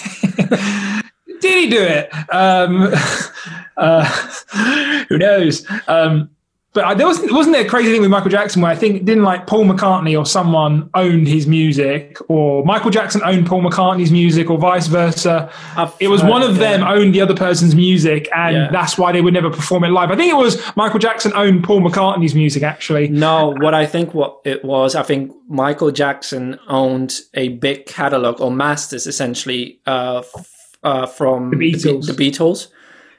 did 1.40 1.64
he 1.64 1.70
do 1.70 1.82
it? 1.82 2.10
Um, 2.32 2.92
uh, 3.76 5.04
who 5.08 5.18
knows? 5.18 5.66
Um, 5.88 6.30
but 6.74 6.84
I, 6.84 6.92
there 6.94 7.06
wasn't 7.06 7.32
wasn't 7.32 7.54
there 7.54 7.64
a 7.64 7.68
crazy 7.68 7.90
thing 7.92 8.02
with 8.02 8.10
Michael 8.10 8.30
Jackson 8.30 8.60
where 8.60 8.70
I 8.70 8.74
think 8.74 9.04
didn't 9.04 9.22
like 9.24 9.46
Paul 9.46 9.64
McCartney 9.64 10.18
or 10.18 10.26
someone 10.26 10.90
owned 10.94 11.26
his 11.28 11.46
music, 11.46 12.18
or 12.28 12.64
Michael 12.64 12.90
Jackson 12.90 13.22
owned 13.24 13.46
Paul 13.46 13.62
McCartney's 13.62 14.10
music, 14.10 14.50
or 14.50 14.58
vice 14.58 14.88
versa. 14.88 15.50
I've 15.76 15.94
It 16.00 16.08
was 16.08 16.20
heard 16.20 16.30
one 16.30 16.42
of 16.42 16.56
that. 16.56 16.78
them 16.78 16.82
owned 16.86 17.14
the 17.14 17.20
other 17.20 17.34
person's 17.36 17.74
music, 17.74 18.28
and 18.34 18.56
Yeah. 18.56 18.68
that's 18.72 18.98
why 18.98 19.12
they 19.12 19.20
would 19.20 19.32
never 19.34 19.50
perform 19.50 19.84
it 19.84 19.90
live. 19.90 20.10
I 20.10 20.16
think 20.16 20.30
it 20.32 20.36
was 20.36 20.60
Michael 20.76 20.98
Jackson 20.98 21.32
owned 21.34 21.64
Paul 21.64 21.80
McCartney's 21.80 22.34
music, 22.34 22.62
actually. 22.62 23.08
No, 23.08 23.54
what 23.60 23.72
I 23.72 23.86
think 23.86 24.12
what 24.12 24.40
it 24.44 24.64
was, 24.64 24.94
I 24.96 25.02
think 25.04 25.32
Michael 25.48 25.90
Jackson 25.92 26.58
owned 26.68 27.20
a 27.34 27.48
big 27.50 27.86
catalog 27.86 28.40
or 28.40 28.50
masters 28.50 29.06
essentially 29.06 29.78
uh, 29.86 30.18
f- 30.18 30.76
uh, 30.82 31.06
from 31.06 31.50
The 31.50 31.56
Beatles. 31.56 32.06
The, 32.06 32.14
Be- 32.14 32.30
the 32.30 32.36
Beatles, 32.38 32.66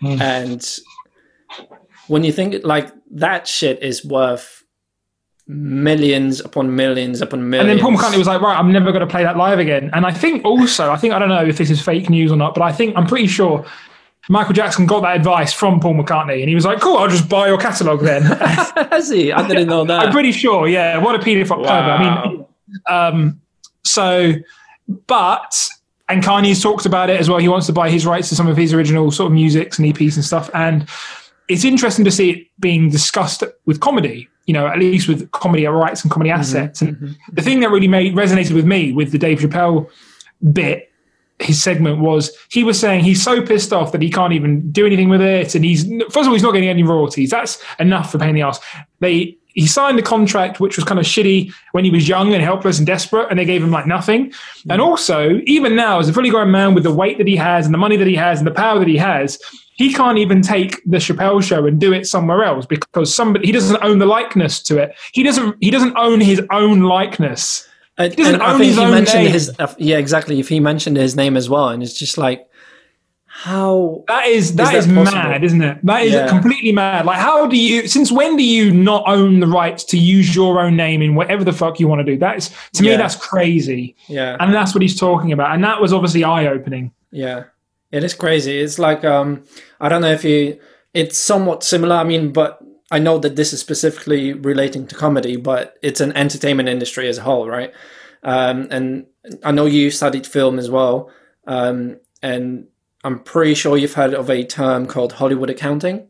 Mm. 0.04 0.20
and 0.20 0.80
when 2.08 2.24
you 2.24 2.32
think 2.32 2.64
like 2.64 2.92
that 3.12 3.48
shit 3.48 3.82
is 3.82 4.06
worth 4.06 4.64
millions 5.48 6.40
upon 6.40 6.76
millions 6.76 7.22
upon 7.22 7.50
millions. 7.50 7.70
And 7.70 7.80
then 7.80 7.84
Paul 7.84 7.98
McCartney 7.98 8.18
was 8.18 8.28
like, 8.28 8.42
"Right, 8.42 8.58
I'm 8.58 8.72
never 8.72 8.92
going 8.92 9.02
to 9.02 9.08
play 9.08 9.24
that 9.24 9.38
live 9.38 9.60
again." 9.60 9.90
And 9.94 10.06
I 10.06 10.12
think 10.12 10.44
also, 10.44 10.92
I 10.92 10.98
think 10.98 11.14
I 11.14 11.20
don't 11.20 11.30
know 11.30 11.46
if 11.46 11.58
this 11.58 11.70
is 11.70 11.82
fake 11.82 12.10
news 12.10 12.32
or 12.32 12.38
not, 12.38 12.54
but 12.54 12.64
I 12.64 12.72
think 12.72 12.96
I'm 12.98 13.08
pretty 13.08 13.28
sure 13.28 13.66
Michael 14.28 14.54
Jackson 14.54 14.86
got 14.86 15.02
that 15.02 15.16
advice 15.16 15.54
from 15.54 15.80
Paul 15.80 15.96
McCartney, 15.96 16.40
and 16.40 16.50
he 16.50 16.56
was 16.56 16.66
like, 16.66 16.80
"Cool, 16.80 16.98
I'll 16.98 17.10
just 17.10 17.30
buy 17.30 17.48
your 17.48 17.58
catalog 17.58 18.02
then." 18.02 18.22
Has 18.92 19.10
he? 19.10 19.32
I 19.32 19.48
didn't 19.48 19.68
know 19.68 19.86
that. 19.86 20.08
I'm 20.08 20.12
pretty 20.12 20.32
sure. 20.32 20.68
Yeah, 20.68 20.98
what 20.98 21.16
a 21.16 21.20
paedophile. 21.20 21.64
Wow. 21.64 21.96
I 21.96 22.28
mean, 22.28 22.46
um, 22.88 23.42
so, 23.84 24.34
but 25.08 25.70
and 26.10 26.24
Kanye's 26.24 26.62
talked 26.62 26.86
about 26.86 27.10
it 27.10 27.20
as 27.20 27.30
well. 27.30 27.40
He 27.40 27.48
wants 27.48 27.68
to 27.68 27.74
buy 27.74 27.90
his 27.90 28.06
rights 28.06 28.30
to 28.30 28.36
some 28.36 28.48
of 28.48 28.58
his 28.58 28.74
original 28.74 29.12
sort 29.12 29.28
of 29.28 29.34
musics 29.34 29.80
and 29.80 29.94
EPs 29.94 30.16
and 30.16 30.26
stuff. 30.26 30.50
And 30.54 30.88
it's 31.48 31.64
interesting 31.64 32.06
to 32.06 32.12
see 32.12 32.30
it 32.32 32.48
being 32.60 32.90
discussed 32.90 33.44
with 33.66 33.80
comedy. 33.80 34.30
You 34.46 34.54
know, 34.54 34.68
at 34.68 34.78
least 34.78 35.08
with 35.08 35.32
comedy 35.32 35.66
rights 35.66 36.04
and 36.04 36.12
comedy 36.12 36.30
mm-hmm, 36.30 36.40
assets. 36.40 36.80
And 36.80 36.96
mm-hmm, 36.96 37.06
the 37.06 37.12
mm-hmm. 37.14 37.42
thing 37.42 37.60
that 37.62 37.72
really 37.72 37.88
made 37.88 38.14
resonated 38.14 38.54
with 38.54 38.66
me 38.66 38.92
with 38.92 39.12
the 39.12 39.18
Dave 39.18 39.40
Chappelle 39.40 39.90
bit 40.54 40.92
his 41.40 41.62
segment 41.62 42.00
was 42.00 42.36
he 42.50 42.64
was 42.64 42.80
saying 42.80 43.04
he's 43.04 43.22
so 43.22 43.42
pissed 43.46 43.74
off 43.74 43.92
that 43.92 44.02
he 44.02 44.10
can't 44.10 44.34
even 44.34 44.72
do 44.72 44.86
anything 44.86 45.10
with 45.10 45.22
it, 45.22 45.56
and 45.56 45.66
he's 45.66 45.84
first 46.06 46.18
of 46.18 46.28
all 46.28 46.34
he's 46.34 46.44
not 46.44 46.52
getting 46.52 46.70
any 46.70 46.84
royalties. 46.84 47.30
That's 47.30 47.62
enough 47.80 48.12
for 48.12 48.20
paying 48.20 48.36
the 48.36 48.42
ass. 48.42 48.60
They 49.00 49.38
he 49.48 49.68
signed 49.68 49.98
the 49.98 50.04
contract 50.04 50.60
which 50.60 50.75
was 50.75 50.84
kind 50.84 51.00
of 51.00 51.06
shitty 51.06 51.52
when 51.72 51.86
he 51.86 51.92
was 51.92 52.08
young 52.08 52.34
and 52.34 52.44
helpless 52.44 52.78
and 52.78 52.86
desperate, 52.86 53.28
and 53.30 53.40
they 53.40 53.46
gave 53.46 53.64
him 53.64 53.72
like 53.72 53.88
nothing. 53.88 54.34
And 54.70 54.82
also, 54.82 55.42
even 55.46 55.75
now, 55.75 56.00
as 56.00 56.10
a 56.10 56.14
fully 56.14 56.30
grown 56.30 56.52
man 56.52 56.74
with 56.74 56.84
the 56.84 56.94
weight 56.94 57.18
that 57.18 57.28
he 57.28 57.36
has 57.38 57.66
and 57.66 57.74
the 57.74 57.80
money 57.80 57.98
that 57.98 58.08
he 58.08 58.16
has 58.16 58.40
and 58.40 58.48
the 58.48 58.52
power 58.52 58.80
that 58.80 58.88
he 58.88 58.98
has, 58.98 59.40
he 59.75 59.94
can't 59.94 60.17
even 60.17 60.41
take 60.41 60.82
the 60.86 60.98
Chappelle 60.98 61.44
show 61.44 61.65
and 61.65 61.79
do 61.79 61.94
it 61.94 62.08
somewhere 62.08 62.44
else 62.44 62.65
because 62.65 63.13
somebody 63.13 63.46
he 63.48 63.51
doesn't 63.51 63.82
own 63.84 64.00
the 64.00 64.05
likeness 64.05 64.62
to 64.63 64.77
it. 64.77 64.96
He 65.13 65.22
doesn't 65.24 65.55
he 65.62 65.70
doesn't 65.72 65.96
own 65.98 66.20
his 66.22 66.41
own 66.51 66.82
likeness. 66.82 67.67
And, 67.98 68.13
doesn't 68.15 68.34
and 68.36 68.44
I 68.44 68.51
own 68.53 68.58
think 68.60 68.67
his 68.70 68.77
he 68.77 68.84
own 68.84 68.91
mentioned 68.91 69.24
name. 69.24 69.32
his 69.32 69.51
uh, 69.60 69.74
yeah 69.77 69.98
exactly. 69.98 70.39
If 70.39 70.50
he 70.50 70.60
mentioned 70.60 70.98
his 70.98 71.15
name 71.15 71.38
as 71.38 71.50
well, 71.50 71.70
and 71.70 71.82
it's 71.84 71.94
just 71.98 72.17
like 72.17 72.48
how 73.27 74.03
That 74.08 74.27
is 74.27 74.55
that 74.55 74.72
that 74.72 74.75
is, 74.75 74.88
mad, 74.88 75.44
isn't 75.44 75.62
it? 75.62 75.77
That 75.84 76.03
is 76.03 76.13
Yeah. 76.13 76.27
completely 76.29 76.72
mad. 76.72 77.05
Like, 77.05 77.20
how 77.20 77.48
do 77.48 77.58
you? 77.58 77.86
Since 77.88 78.12
when 78.12 78.38
do 78.38 78.44
you 78.44 78.72
not 78.72 79.03
own 79.08 79.39
the 79.41 79.48
rights 79.48 79.84
to 79.86 79.98
use 79.98 80.34
your 80.36 80.60
own 80.62 80.77
name 80.77 81.01
in 81.01 81.15
whatever 81.15 81.44
the 81.44 81.51
fuck 81.51 81.79
you 81.79 81.88
want 81.88 82.00
to 82.00 82.05
do? 82.05 82.17
That's 82.17 82.50
to 82.74 82.84
me, 82.84 82.91
Yeah. 82.91 82.98
that's 82.98 83.15
crazy, 83.17 83.96
yeah 84.08 84.38
and 84.39 84.53
that's 84.53 84.74
what 84.74 84.82
he's 84.82 84.98
talking 84.98 85.32
about. 85.34 85.53
And 85.53 85.63
that 85.65 85.82
was 85.82 85.91
obviously 85.91 86.24
eye 86.24 86.48
opening. 86.48 86.91
yeah 87.12 87.44
it 87.92 88.04
is 88.04 88.13
crazy. 88.13 88.60
It's 88.60 88.80
like 88.80 89.04
um 89.04 89.44
I 89.80 89.89
don't 89.89 90.01
know 90.01 90.12
if 90.12 90.24
you 90.24 90.60
it's 90.94 91.18
somewhat 91.18 91.63
similar. 91.63 91.96
I 91.96 92.04
mean, 92.04 92.32
but 92.32 92.62
I 92.92 93.00
know 93.00 93.18
that 93.20 93.36
this 93.36 93.51
is 93.51 93.60
specifically 93.60 94.34
relating 94.34 94.88
to 94.88 94.96
comedy, 94.96 95.36
but 95.36 95.77
it's 95.82 96.00
an 96.00 96.13
entertainment 96.13 96.70
industry 96.70 97.08
as 97.10 97.18
a 97.18 97.24
whole, 97.24 97.48
right? 97.50 97.74
Um, 98.24 98.68
and 98.72 99.08
I 99.44 99.51
know 99.51 99.65
you 99.65 99.92
studied 99.92 100.25
film 100.25 100.58
as 100.58 100.70
well, 100.70 101.12
um, 101.48 102.00
and 102.22 102.68
I'm 103.04 103.20
pretty 103.20 103.56
sure 103.56 103.77
you've 103.77 103.94
heard 103.94 104.13
of 104.13 104.30
a 104.30 104.44
term 104.44 104.86
called 104.86 105.13
Hollywood 105.13 105.50
accounting. 105.50 106.08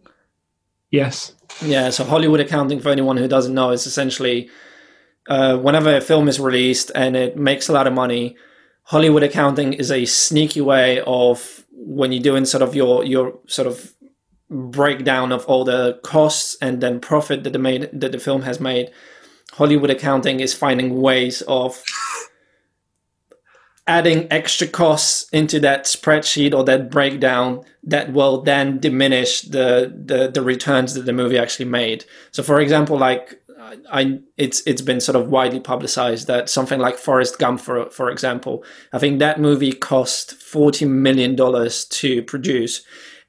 Yes, 0.91 1.33
Yeah, 1.61 1.89
so 1.89 2.03
Hollywood 2.03 2.39
accounting, 2.39 2.79
for 2.79 2.89
anyone 2.89 3.17
who 3.17 3.27
doesn't 3.27 3.53
know, 3.53 3.71
is 3.71 3.85
essentially 3.85 4.49
uh, 5.27 5.57
whenever 5.57 5.95
a 5.95 6.01
film 6.01 6.27
is 6.27 6.39
released 6.39 6.91
and 6.93 7.15
it 7.15 7.37
makes 7.37 7.67
a 7.67 7.73
lot 7.73 7.87
of 7.87 7.93
money, 7.93 8.35
Hollywood 8.85 9.23
accounting 9.23 9.73
is 9.73 9.91
a 9.91 10.05
sneaky 10.05 10.61
way 10.61 11.01
of 11.05 11.65
when 11.71 12.11
you're 12.11 12.21
doing 12.21 12.45
sort 12.45 12.61
of 12.61 12.75
your 12.75 13.03
your 13.03 13.37
sort 13.47 13.67
of 13.67 13.93
breakdown 14.49 15.31
of 15.31 15.43
all 15.45 15.63
the 15.63 15.99
costs 16.03 16.55
and 16.61 16.81
then 16.81 16.99
profit 16.99 17.43
that 17.43 17.53
the 17.53 17.59
made 17.59 17.89
that 17.93 18.11
the 18.11 18.19
film 18.19 18.43
has 18.43 18.59
made. 18.59 18.91
Hollywood 19.53 19.89
accounting 19.89 20.39
is 20.39 20.53
finding 20.53 21.01
ways 21.01 21.41
of 21.43 21.83
adding 23.87 24.27
extra 24.31 24.67
costs 24.67 25.29
into 25.29 25.59
that 25.59 25.85
spreadsheet 25.85 26.53
or 26.53 26.63
that 26.63 26.89
breakdown 26.89 27.63
that 27.83 28.13
will 28.13 28.41
then 28.41 28.79
diminish 28.79 29.41
the, 29.41 29.93
the 29.95 30.27
the 30.27 30.41
returns 30.41 30.93
that 30.93 31.05
the 31.05 31.13
movie 31.13 31.39
actually 31.39 31.65
made. 31.65 32.05
So, 32.31 32.43
for 32.43 32.59
example, 32.59 32.97
like 32.99 33.41
I, 33.91 34.19
it's 34.37 34.61
it's 34.65 34.81
been 34.81 34.99
sort 35.01 35.15
of 35.15 35.29
widely 35.29 35.59
publicized 35.59 36.27
that 36.27 36.49
something 36.49 36.79
like 36.79 36.97
Forrest 36.97 37.39
Gump, 37.39 37.59
for 37.61 37.89
for 37.89 38.09
example, 38.09 38.63
I 38.93 38.99
think 38.99 39.19
that 39.19 39.39
movie 39.39 39.71
cost 39.71 40.33
forty 40.33 40.85
million 40.85 41.35
dollars 41.35 41.85
to 41.85 42.21
produce, 42.23 42.83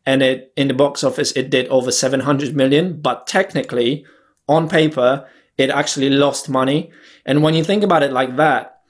and 0.04 0.22
it 0.22 0.52
in 0.56 0.68
the 0.68 0.74
box 0.74 1.02
office 1.04 1.32
it 1.32 1.50
did 1.50 1.66
over 1.68 1.90
seven 1.90 2.20
hundred 2.20 2.54
million. 2.56 3.00
But 3.00 3.26
technically, 3.26 4.04
on 4.48 4.68
paper, 4.68 5.26
it 5.58 5.70
actually 5.70 6.10
lost 6.10 6.48
money. 6.48 6.90
And 7.24 7.42
when 7.42 7.54
you 7.54 7.64
think 7.64 7.82
about 7.82 8.02
it 8.02 8.12
like 8.12 8.36
that, 8.36 8.80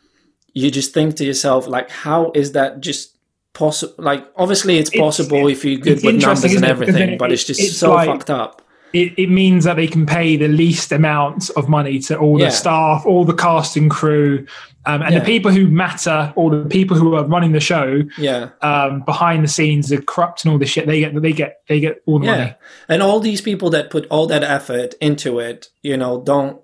you 0.52 0.70
just 0.70 0.92
think 0.94 1.16
to 1.16 1.24
yourself 1.24 1.66
like 1.68 1.90
how 1.90 2.32
is 2.34 2.52
that 2.52 2.80
just 2.80 3.16
possible 3.52 3.94
like 3.98 4.26
obviously 4.36 4.78
it's 4.78 4.90
It's- 4.90 5.00
possible 5.02 5.46
if 5.48 5.64
you're 5.64 5.78
good 5.80 6.04
with 6.04 6.16
numbers 6.20 6.44
and 6.44 6.52
isn't 6.52 6.64
it? 6.64 6.68
Everything 6.70 7.18
but 7.18 7.32
it's 7.32 7.44
just 7.44 7.60
it's 7.60 7.76
so 7.78 7.92
like- 7.94 8.08
fucked 8.08 8.30
up 8.30 8.62
it, 8.92 9.12
it 9.18 9.28
means 9.30 9.64
that 9.64 9.74
they 9.76 9.86
can 9.86 10.06
pay 10.06 10.36
the 10.36 10.48
least 10.48 10.92
amount 10.92 11.50
of 11.56 11.68
money 11.68 11.98
to 12.00 12.16
all 12.18 12.38
Yeah. 12.38 12.46
the 12.46 12.50
staff, 12.52 13.04
all 13.04 13.24
the 13.24 13.34
casting 13.34 13.88
crew, 13.88 14.46
um, 14.86 15.02
and 15.02 15.12
Yeah. 15.12 15.18
the 15.20 15.24
people 15.24 15.50
who 15.50 15.66
matter, 15.66 16.32
all 16.36 16.50
the 16.50 16.64
people 16.64 16.96
who 16.96 17.14
are 17.16 17.24
running 17.24 17.52
the 17.52 17.60
show 17.60 18.02
yeah 18.16 18.50
um, 18.62 19.02
behind 19.04 19.42
the 19.44 19.48
scenes, 19.48 19.90
are 19.92 20.00
corrupt 20.00 20.44
and 20.44 20.52
all 20.52 20.58
this 20.58 20.70
shit. 20.70 20.86
They 20.86 21.00
get 21.00 21.20
they 21.20 21.32
get 21.32 21.60
they 21.68 21.80
get 21.80 22.00
all 22.06 22.18
the 22.20 22.26
yeah 22.26 22.36
money. 22.38 22.54
and 22.88 23.02
all 23.02 23.20
these 23.20 23.40
people 23.40 23.70
that 23.70 23.90
put 23.90 24.06
all 24.08 24.26
that 24.28 24.42
effort 24.44 24.94
into 25.00 25.40
it 25.40 25.68
you 25.82 25.96
know 25.96 26.20
don't 26.22 26.60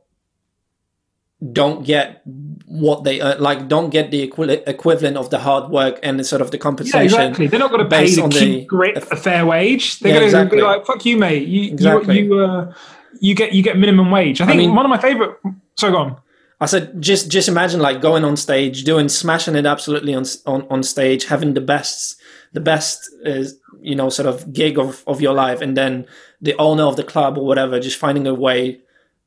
don't 1.52 1.84
get 1.84 2.22
what 2.66 3.02
they 3.04 3.20
uh, 3.20 3.36
like 3.40 3.66
don't 3.68 3.90
get 3.90 4.10
the 4.10 4.22
equi- 4.22 4.62
equivalent 4.66 5.16
of 5.16 5.30
the 5.30 5.38
hard 5.40 5.70
work 5.70 5.98
and 6.02 6.18
the 6.20 6.24
sort 6.24 6.40
of 6.40 6.50
the 6.52 6.58
compensation 6.58 7.00
Yeah, 7.18 7.24
exactly. 7.26 7.46
They're 7.48 7.58
not 7.58 7.70
going 7.70 7.82
to 7.82 7.88
pay 7.90 8.14
the 8.14 8.22
on 8.22 8.30
keep 8.30 8.70
a 8.96 9.16
fair 9.16 9.44
wage. 9.44 9.98
They're 9.98 10.12
Yeah, 10.12 10.20
going 10.20 10.30
to 10.30 10.36
exactly. 10.36 10.58
be 10.58 10.62
like, 10.62 10.86
"Fuck 10.86 11.04
you, 11.04 11.16
mate. 11.16 11.48
You 11.48 11.72
Exactly. 11.72 12.20
you 12.20 12.34
you, 12.36 12.44
uh, 12.44 12.72
you 13.20 13.34
get 13.34 13.52
you 13.52 13.62
get 13.62 13.76
minimum 13.76 14.10
wage." 14.10 14.40
I 14.40 14.46
think 14.46 14.58
mean- 14.58 14.74
one 14.74 14.84
of 14.86 14.90
my 14.90 14.98
favorite. 14.98 15.36
So 15.76 15.90
go 15.90 15.96
on. 15.98 16.16
I 16.60 16.66
said, 16.66 17.02
just 17.02 17.28
just 17.28 17.48
imagine 17.48 17.80
like 17.80 18.00
going 18.00 18.24
on 18.24 18.36
stage, 18.36 18.84
doing 18.84 19.08
smashing 19.08 19.56
it 19.56 19.66
absolutely 19.66 20.14
on 20.14 20.24
on, 20.46 20.64
on 20.70 20.82
stage, 20.84 21.24
having 21.24 21.54
the 21.54 21.60
best 21.60 22.20
the 22.52 22.60
best 22.60 23.10
is 23.24 23.58
you 23.80 23.96
know 23.96 24.10
sort 24.10 24.28
of 24.28 24.52
gig 24.52 24.78
of, 24.78 25.02
of 25.08 25.20
your 25.20 25.34
life, 25.34 25.60
and 25.60 25.76
then 25.76 26.06
the 26.40 26.54
owner 26.58 26.84
of 26.84 26.94
the 26.96 27.02
club 27.02 27.36
or 27.36 27.44
whatever 27.44 27.80
just 27.80 27.98
finding 27.98 28.26
a 28.28 28.34
way 28.34 28.78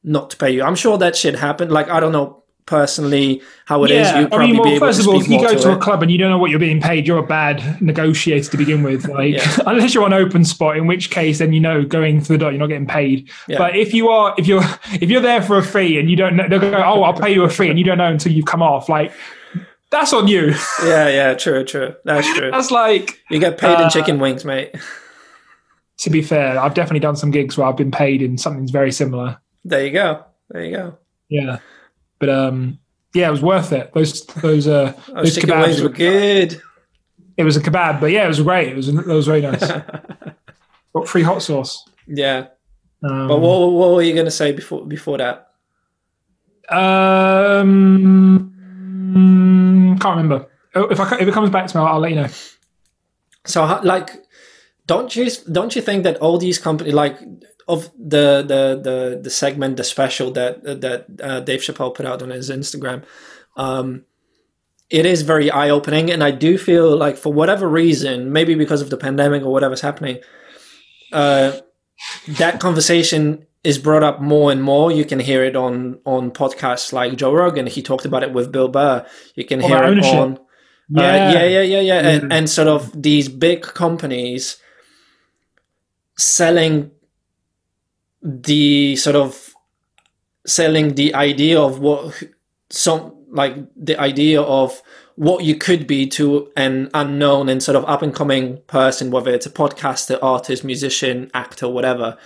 not 0.05 0.29
to 0.31 0.37
pay 0.37 0.51
you. 0.51 0.63
I'm 0.63 0.75
sure 0.75 0.97
that 0.99 1.15
shit 1.15 1.35
happened. 1.35 1.71
Like 1.71 1.89
I 1.89 1.99
don't 1.99 2.11
know 2.13 2.43
personally 2.67 3.41
how 3.65 3.83
it 3.83 3.91
is. 3.91 4.07
yeah, 4.07 4.21
You'd 4.21 4.33
I 4.33 4.37
mean, 4.39 4.53
be 4.55 4.59
well, 4.59 4.79
first 4.79 4.99
of 4.99 5.07
all, 5.07 5.19
if 5.21 5.27
you 5.27 5.39
go 5.39 5.53
to, 5.53 5.59
to 5.59 5.73
a 5.73 5.77
club 5.77 6.01
and 6.01 6.09
you 6.11 6.17
don't 6.17 6.31
know 6.31 6.39
what 6.39 6.49
you're 6.49 6.59
being 6.59 6.81
paid, 6.81 7.05
you're 7.05 7.19
a 7.19 7.23
bad 7.27 7.79
negotiator 7.79 8.49
to 8.49 8.57
begin 8.57 8.81
with. 8.81 9.07
Like, 9.09 9.35
Yeah. 9.35 9.57
unless 9.67 9.93
you're 9.93 10.03
on 10.03 10.13
open 10.13 10.43
spot, 10.45 10.75
in 10.77 10.87
which 10.87 11.11
case, 11.11 11.37
then 11.39 11.53
you 11.53 11.59
know 11.59 11.83
going 11.83 12.21
through 12.21 12.37
the 12.37 12.43
door, 12.45 12.51
you're 12.51 12.59
not 12.59 12.67
getting 12.67 12.87
paid. 12.87 13.29
Yeah. 13.47 13.59
But 13.59 13.75
if 13.75 13.93
you 13.93 14.09
are, 14.09 14.33
if 14.37 14.47
you're, 14.47 14.63
if 14.93 15.09
you're 15.11 15.21
there 15.21 15.41
for 15.43 15.57
a 15.59 15.63
fee 15.63 15.99
and 15.99 16.09
you 16.09 16.15
don't 16.15 16.35
know, 16.35 16.47
they'll 16.49 16.59
go, 16.59 16.73
"Oh, 16.73 17.03
I'll 17.03 17.13
pay 17.13 17.31
you 17.33 17.43
a 17.43 17.49
fee," 17.49 17.69
and 17.69 17.77
you 17.77 17.85
don't 17.85 17.99
know 17.99 18.07
until 18.11 18.31
you've 18.31 18.45
come 18.45 18.63
off. 18.63 18.89
Like, 18.89 19.11
that's 19.91 20.11
on 20.13 20.27
you. 20.27 20.53
Yeah, 20.83 21.07
yeah, 21.09 21.33
true, 21.35 21.63
true. 21.63 21.95
That's 22.03 22.31
true. 22.33 22.49
that's 22.51 22.71
like, 22.71 23.19
You 23.29 23.39
get 23.39 23.57
paid 23.59 23.75
in 23.75 23.85
Uh, 23.85 23.89
chicken 23.91 24.17
wings, 24.19 24.43
mate. 24.43 24.73
to 25.99 26.09
be 26.09 26.21
fair, 26.23 26.59
I've 26.59 26.73
definitely 26.73 26.99
done 26.99 27.15
some 27.15 27.29
gigs 27.31 27.57
where 27.57 27.67
I've 27.67 27.77
been 27.77 27.91
paid 27.91 28.21
in 28.23 28.37
something 28.39 28.67
very 28.67 28.91
similar. 28.91 29.37
There 29.65 29.85
you 29.85 29.91
go. 29.91 30.23
There 30.49 30.63
you 30.63 30.75
go. 30.77 30.97
Yeah, 31.27 31.57
but 32.19 32.29
um, 32.29 32.79
yeah, 33.13 33.27
it 33.27 33.31
was 33.31 33.41
worth 33.41 33.73
it. 33.73 33.91
Those 33.93 34.25
those 34.27 34.67
uh, 34.67 34.93
Those 35.07 35.35
those 35.35 35.43
kebabs 35.43 35.81
were 35.81 35.89
good. 35.89 36.61
It 37.35 37.43
was 37.43 37.57
a 37.57 37.61
kebab, 37.61 37.99
but 37.99 38.11
yeah, 38.11 38.25
it 38.25 38.29
was 38.29 38.41
great. 38.41 38.69
It 38.69 38.75
was 38.75 38.87
it 38.89 39.05
was 39.07 39.25
very 39.27 39.41
nice. 39.41 39.61
Got 40.93 41.07
free 41.07 41.23
hot 41.23 41.41
sauce. 41.41 41.83
Yeah. 42.07 42.47
Um, 43.03 43.27
But 43.27 43.39
what, 43.39 43.71
what 43.73 43.91
were 43.95 44.01
you 44.01 44.13
going 44.13 44.25
to 44.25 44.31
say 44.31 44.51
before 44.53 44.85
before 44.85 45.17
that? 45.17 45.49
um, 46.69 48.51
can't 50.01 50.17
remember. 50.17 50.47
Oh, 50.75 50.85
If 50.87 50.99
I 50.99 51.17
if 51.19 51.27
it 51.27 51.33
comes 51.33 51.49
back 51.49 51.67
to 51.67 51.77
me, 51.77 51.81
I'll, 51.83 51.93
I'll 51.95 51.99
let 51.99 52.11
you 52.11 52.17
know. 52.17 52.27
So, 53.45 53.63
like, 53.83 54.11
don't 54.87 55.15
you 55.15 55.29
don't 55.51 55.75
you 55.75 55.81
think 55.81 56.03
that 56.03 56.17
all 56.17 56.37
these 56.37 56.57
companies, 56.59 56.93
like, 56.93 57.17
of 57.67 57.91
the 57.97 58.41
the 58.41 58.79
the 58.81 59.19
the 59.23 59.29
segment, 59.29 59.77
the 59.77 59.83
special 59.83 60.31
that 60.31 60.63
that 60.63 61.05
uh, 61.21 61.39
Dave 61.39 61.61
Chappelle 61.61 61.93
put 61.93 62.05
out 62.05 62.21
on 62.21 62.29
his 62.29 62.49
Instagram, 62.49 63.03
um, 63.57 64.05
it 64.89 65.05
is 65.05 65.23
very 65.23 65.49
eye 65.49 65.69
opening, 65.69 66.11
and 66.11 66.23
I 66.23 66.31
do 66.31 66.57
feel 66.57 66.95
like 66.95 67.17
for 67.17 67.33
whatever 67.33 67.67
reason, 67.67 68.31
maybe 68.31 68.55
because 68.55 68.81
of 68.81 68.89
the 68.89 68.97
pandemic 68.97 69.43
or 69.43 69.51
whatever's 69.51 69.81
happening, 69.81 70.19
uh, 71.11 71.53
that 72.27 72.59
conversation 72.59 73.45
is 73.63 73.79
brought 73.79 74.03
up 74.03 74.21
more 74.21 74.51
and 74.51 74.61
more. 74.61 74.91
You 74.91 75.05
can 75.05 75.19
hear 75.19 75.43
it 75.43 75.55
on 75.55 75.99
on 76.05 76.29
podcasts 76.31 76.93
like 76.93 77.15
Joe 77.15 77.33
Rogan. 77.33 77.65
He 77.65 77.81
talked 77.81 78.05
about 78.05 78.21
it 78.21 78.31
with 78.31 78.51
Bill 78.51 78.67
Burr. 78.67 79.05
You 79.33 79.43
can 79.43 79.61
All 79.61 79.67
hear 79.67 79.77
it 79.77 79.85
ownership. 79.87 80.13
on. 80.13 80.37
Uh, 80.95 81.01
yeah, 81.01 81.43
yeah, 81.45 81.61
yeah, 81.61 81.79
yeah, 81.79 82.07
And, 82.07 82.31
and 82.31 82.47
sort 82.47 82.67
of 82.67 83.01
these 83.01 83.27
big 83.27 83.63
companies 83.63 84.57
selling 86.15 86.91
the 88.25 88.95
sort 88.95 89.15
of 89.15 89.53
selling 90.47 90.95
the 90.95 91.13
idea 91.13 91.61
of 91.61 91.79
what 91.79 92.23
some 92.71 93.13
like 93.31 93.55
the 93.75 93.97
idea 93.99 94.41
of 94.41 94.81
what 95.15 95.43
you 95.43 95.55
could 95.55 95.87
be 95.87 96.07
to 96.07 96.51
an 96.57 96.89
unknown 96.93 97.47
and 97.47 97.61
sort 97.63 97.75
of 97.75 97.85
up 97.85 98.01
and 98.01 98.13
coming 98.13 98.57
person, 98.67 99.11
whether 99.11 99.31
it's 99.31 99.45
a 99.45 99.49
podcaster, 99.51 100.19
artist, 100.21 100.63
musician, 100.63 101.31
actor, 101.33 101.69
whatever. 101.69 102.17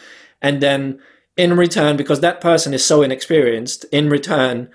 And 0.41 0.61
then 0.61 0.99
in 1.37 1.55
return, 1.55 1.97
because 1.97 2.21
that 2.21 2.41
person 2.41 2.73
is 2.73 2.83
so 2.83 3.03
inexperienced, 3.03 3.85
in 3.91 4.09
return, 4.09 4.69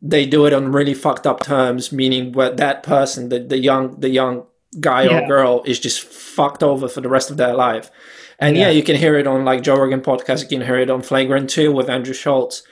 they 0.00 0.24
do 0.24 0.46
it 0.46 0.52
on 0.52 0.70
really 0.70 0.94
fucked 0.94 1.26
up 1.26 1.42
terms, 1.42 1.90
meaning 1.90 2.32
where 2.32 2.50
that 2.52 2.82
person, 2.82 3.30
the, 3.30 3.40
the 3.40 3.58
young 3.58 3.98
the 3.98 4.10
young 4.10 4.44
guy 4.80 5.04
Yeah. 5.04 5.20
or 5.20 5.26
girl, 5.26 5.62
is 5.64 5.80
just 5.80 6.00
fucked 6.02 6.62
over 6.62 6.88
for 6.88 7.00
the 7.00 7.08
rest 7.08 7.30
of 7.30 7.38
their 7.38 7.54
life. 7.54 7.90
And 8.38 8.56
yeah. 8.56 8.64
Yeah. 8.66 8.70
you 8.70 8.82
can 8.82 8.96
hear 8.96 9.16
it 9.18 9.26
on 9.26 9.44
like 9.44 9.62
Joe 9.62 9.76
Rogan 9.76 10.00
podcast. 10.00 10.42
You 10.42 10.58
can 10.58 10.66
hear 10.66 10.78
it 10.78 10.90
on 10.90 11.02
Flagrant 11.02 11.50
2 11.50 11.72
with 11.72 11.90
Andrew 11.90 12.14
Schulz. 12.14 12.62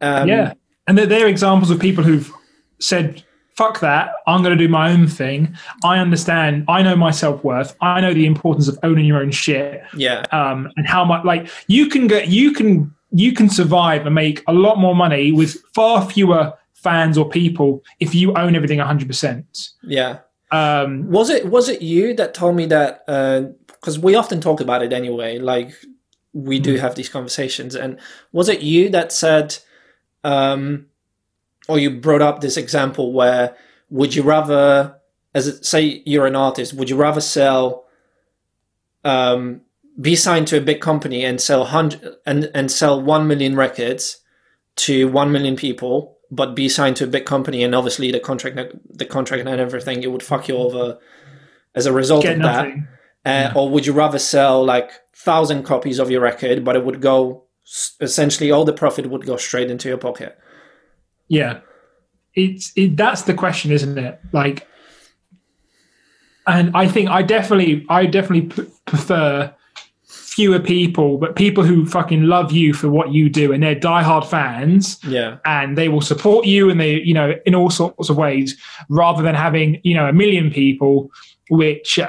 Um, 0.00 0.28
yeah, 0.28 0.54
and 0.86 0.96
they're, 0.96 1.06
they're 1.06 1.26
examples 1.28 1.70
of 1.70 1.78
people 1.78 2.02
who've 2.02 2.32
said, 2.78 3.22
"Fuck 3.54 3.80
that! 3.80 4.12
I'm 4.26 4.42
going 4.42 4.56
to 4.56 4.64
do 4.64 4.68
my 4.70 4.90
own 4.90 5.06
thing. 5.08 5.54
I 5.84 5.98
understand. 5.98 6.64
I 6.68 6.82
know 6.82 6.96
my 6.96 7.10
self 7.10 7.44
worth. 7.44 7.76
I 7.82 8.00
know 8.00 8.14
the 8.14 8.24
importance 8.24 8.66
of 8.66 8.78
owning 8.82 9.04
your 9.04 9.18
own 9.20 9.30
shit. 9.30 9.82
Yeah. 9.94 10.24
um, 10.32 10.70
and 10.76 10.86
how 10.86 11.04
much 11.04 11.24
like 11.26 11.48
you 11.66 11.88
can 11.88 12.06
get 12.06 12.28
you 12.28 12.52
can 12.54 12.94
you 13.12 13.32
can 13.32 13.50
survive 13.50 14.06
and 14.06 14.14
make 14.14 14.42
a 14.48 14.54
lot 14.54 14.78
more 14.78 14.94
money 14.94 15.32
with 15.32 15.60
far 15.74 16.08
fewer 16.08 16.54
fans 16.72 17.18
or 17.18 17.28
people 17.28 17.82
if 17.98 18.14
you 18.14 18.32
own 18.36 18.54
everything 18.56 18.78
100% 18.78 19.68
Yeah. 19.82 20.20
Um, 20.50 21.08
Was 21.10 21.30
it 21.30 21.46
was 21.46 21.68
it 21.68 21.82
you 21.82 22.14
that 22.14 22.34
told 22.34 22.56
me 22.56 22.66
that 22.66 23.06
because 23.06 23.98
we 23.98 24.14
often 24.14 24.40
talk 24.40 24.60
about 24.60 24.82
it 24.82 24.92
anyway, 24.92 25.38
like 25.38 25.72
we 26.32 26.58
do 26.58 26.76
have 26.76 26.94
these 26.94 27.08
conversations, 27.08 27.74
and 27.74 27.98
was 28.32 28.48
it 28.48 28.60
you 28.60 28.88
that 28.90 29.12
said, 29.12 29.58
um, 30.24 30.86
or 31.68 31.78
you 31.78 31.90
brought 31.90 32.22
up 32.22 32.40
this 32.40 32.56
example 32.56 33.12
where 33.12 33.56
would 33.90 34.14
you 34.14 34.22
rather, 34.22 34.96
as 35.34 35.48
it, 35.48 35.64
say 35.64 36.02
you're 36.06 36.26
an 36.26 36.36
artist, 36.36 36.74
would 36.74 36.90
you 36.90 36.96
rather 36.96 37.20
sell, 37.20 37.84
um, 39.04 39.62
be 40.00 40.14
signed 40.14 40.46
to 40.48 40.56
a 40.56 40.60
big 40.60 40.80
company 40.80 41.24
and 41.24 41.40
sell 41.40 41.64
hundred 41.64 42.16
and 42.26 42.50
and 42.54 42.70
sell 42.70 43.00
one 43.00 43.26
million 43.26 43.56
records 43.56 44.18
to 44.76 45.08
one 45.08 45.32
million 45.32 45.56
people, 45.56 46.16
but 46.30 46.54
be 46.54 46.68
signed 46.68 46.96
to 46.96 47.04
a 47.04 47.08
big 47.08 47.24
company 47.24 47.62
and 47.64 47.74
obviously 47.74 48.12
the 48.12 48.20
contract 48.20 48.58
the 48.96 49.04
contract 49.04 49.46
and 49.46 49.60
everything 49.60 50.02
it 50.02 50.10
would 50.12 50.22
fuck 50.22 50.48
you 50.48 50.56
over 50.56 50.98
as 51.74 51.86
a 51.86 51.92
result 51.92 52.22
get 52.22 52.36
of 52.36 52.42
that. 52.42 52.66
nothing 52.66 52.88
Uh, 53.24 53.52
Or 53.54 53.68
would 53.68 53.86
you 53.86 53.92
rather 53.92 54.18
sell 54.18 54.64
like 54.64 54.90
thousand 55.14 55.64
copies 55.64 55.98
of 55.98 56.10
your 56.10 56.22
record, 56.22 56.64
but 56.64 56.74
it 56.76 56.84
would 56.86 57.00
go 57.02 57.44
essentially 58.00 58.50
all 58.50 58.64
the 58.64 58.72
profit 58.72 59.10
would 59.10 59.26
go 59.26 59.36
straight 59.36 59.70
into 59.70 59.88
your 59.88 59.98
pocket? 59.98 60.38
yeah 61.28 61.60
it's 62.34 62.72
it, 62.76 62.96
that's 62.96 63.22
the 63.22 63.34
question 63.34 63.70
isn't 63.72 63.98
it 63.98 64.18
like 64.32 64.66
and 66.46 66.70
i 66.74 66.86
think 66.88 67.08
i 67.10 67.22
definitely 67.22 67.84
i 67.88 68.06
definitely 68.06 68.46
p- 68.48 68.70
prefer 68.86 69.54
fewer 70.40 70.58
people 70.58 71.18
but 71.18 71.36
people 71.36 71.62
who 71.64 71.84
fucking 71.84 72.22
love 72.22 72.50
you 72.50 72.72
for 72.72 72.88
what 72.88 73.12
you 73.12 73.28
do 73.28 73.52
and 73.52 73.62
they're 73.62 73.74
diehard 73.90 74.24
fans 74.26 74.98
Yeah, 75.06 75.36
and 75.44 75.76
they 75.76 75.88
will 75.90 76.00
support 76.00 76.46
you 76.46 76.70
and 76.70 76.80
they 76.80 76.94
you 77.02 77.12
know 77.12 77.34
in 77.44 77.54
all 77.54 77.68
sorts 77.70 78.08
of 78.10 78.16
ways 78.16 78.56
rather 78.88 79.22
than 79.22 79.34
having 79.34 79.80
you 79.84 79.94
know 79.94 80.06
a 80.06 80.12
million 80.12 80.50
people 80.50 81.10
which 81.50 81.98
uh, 81.98 82.08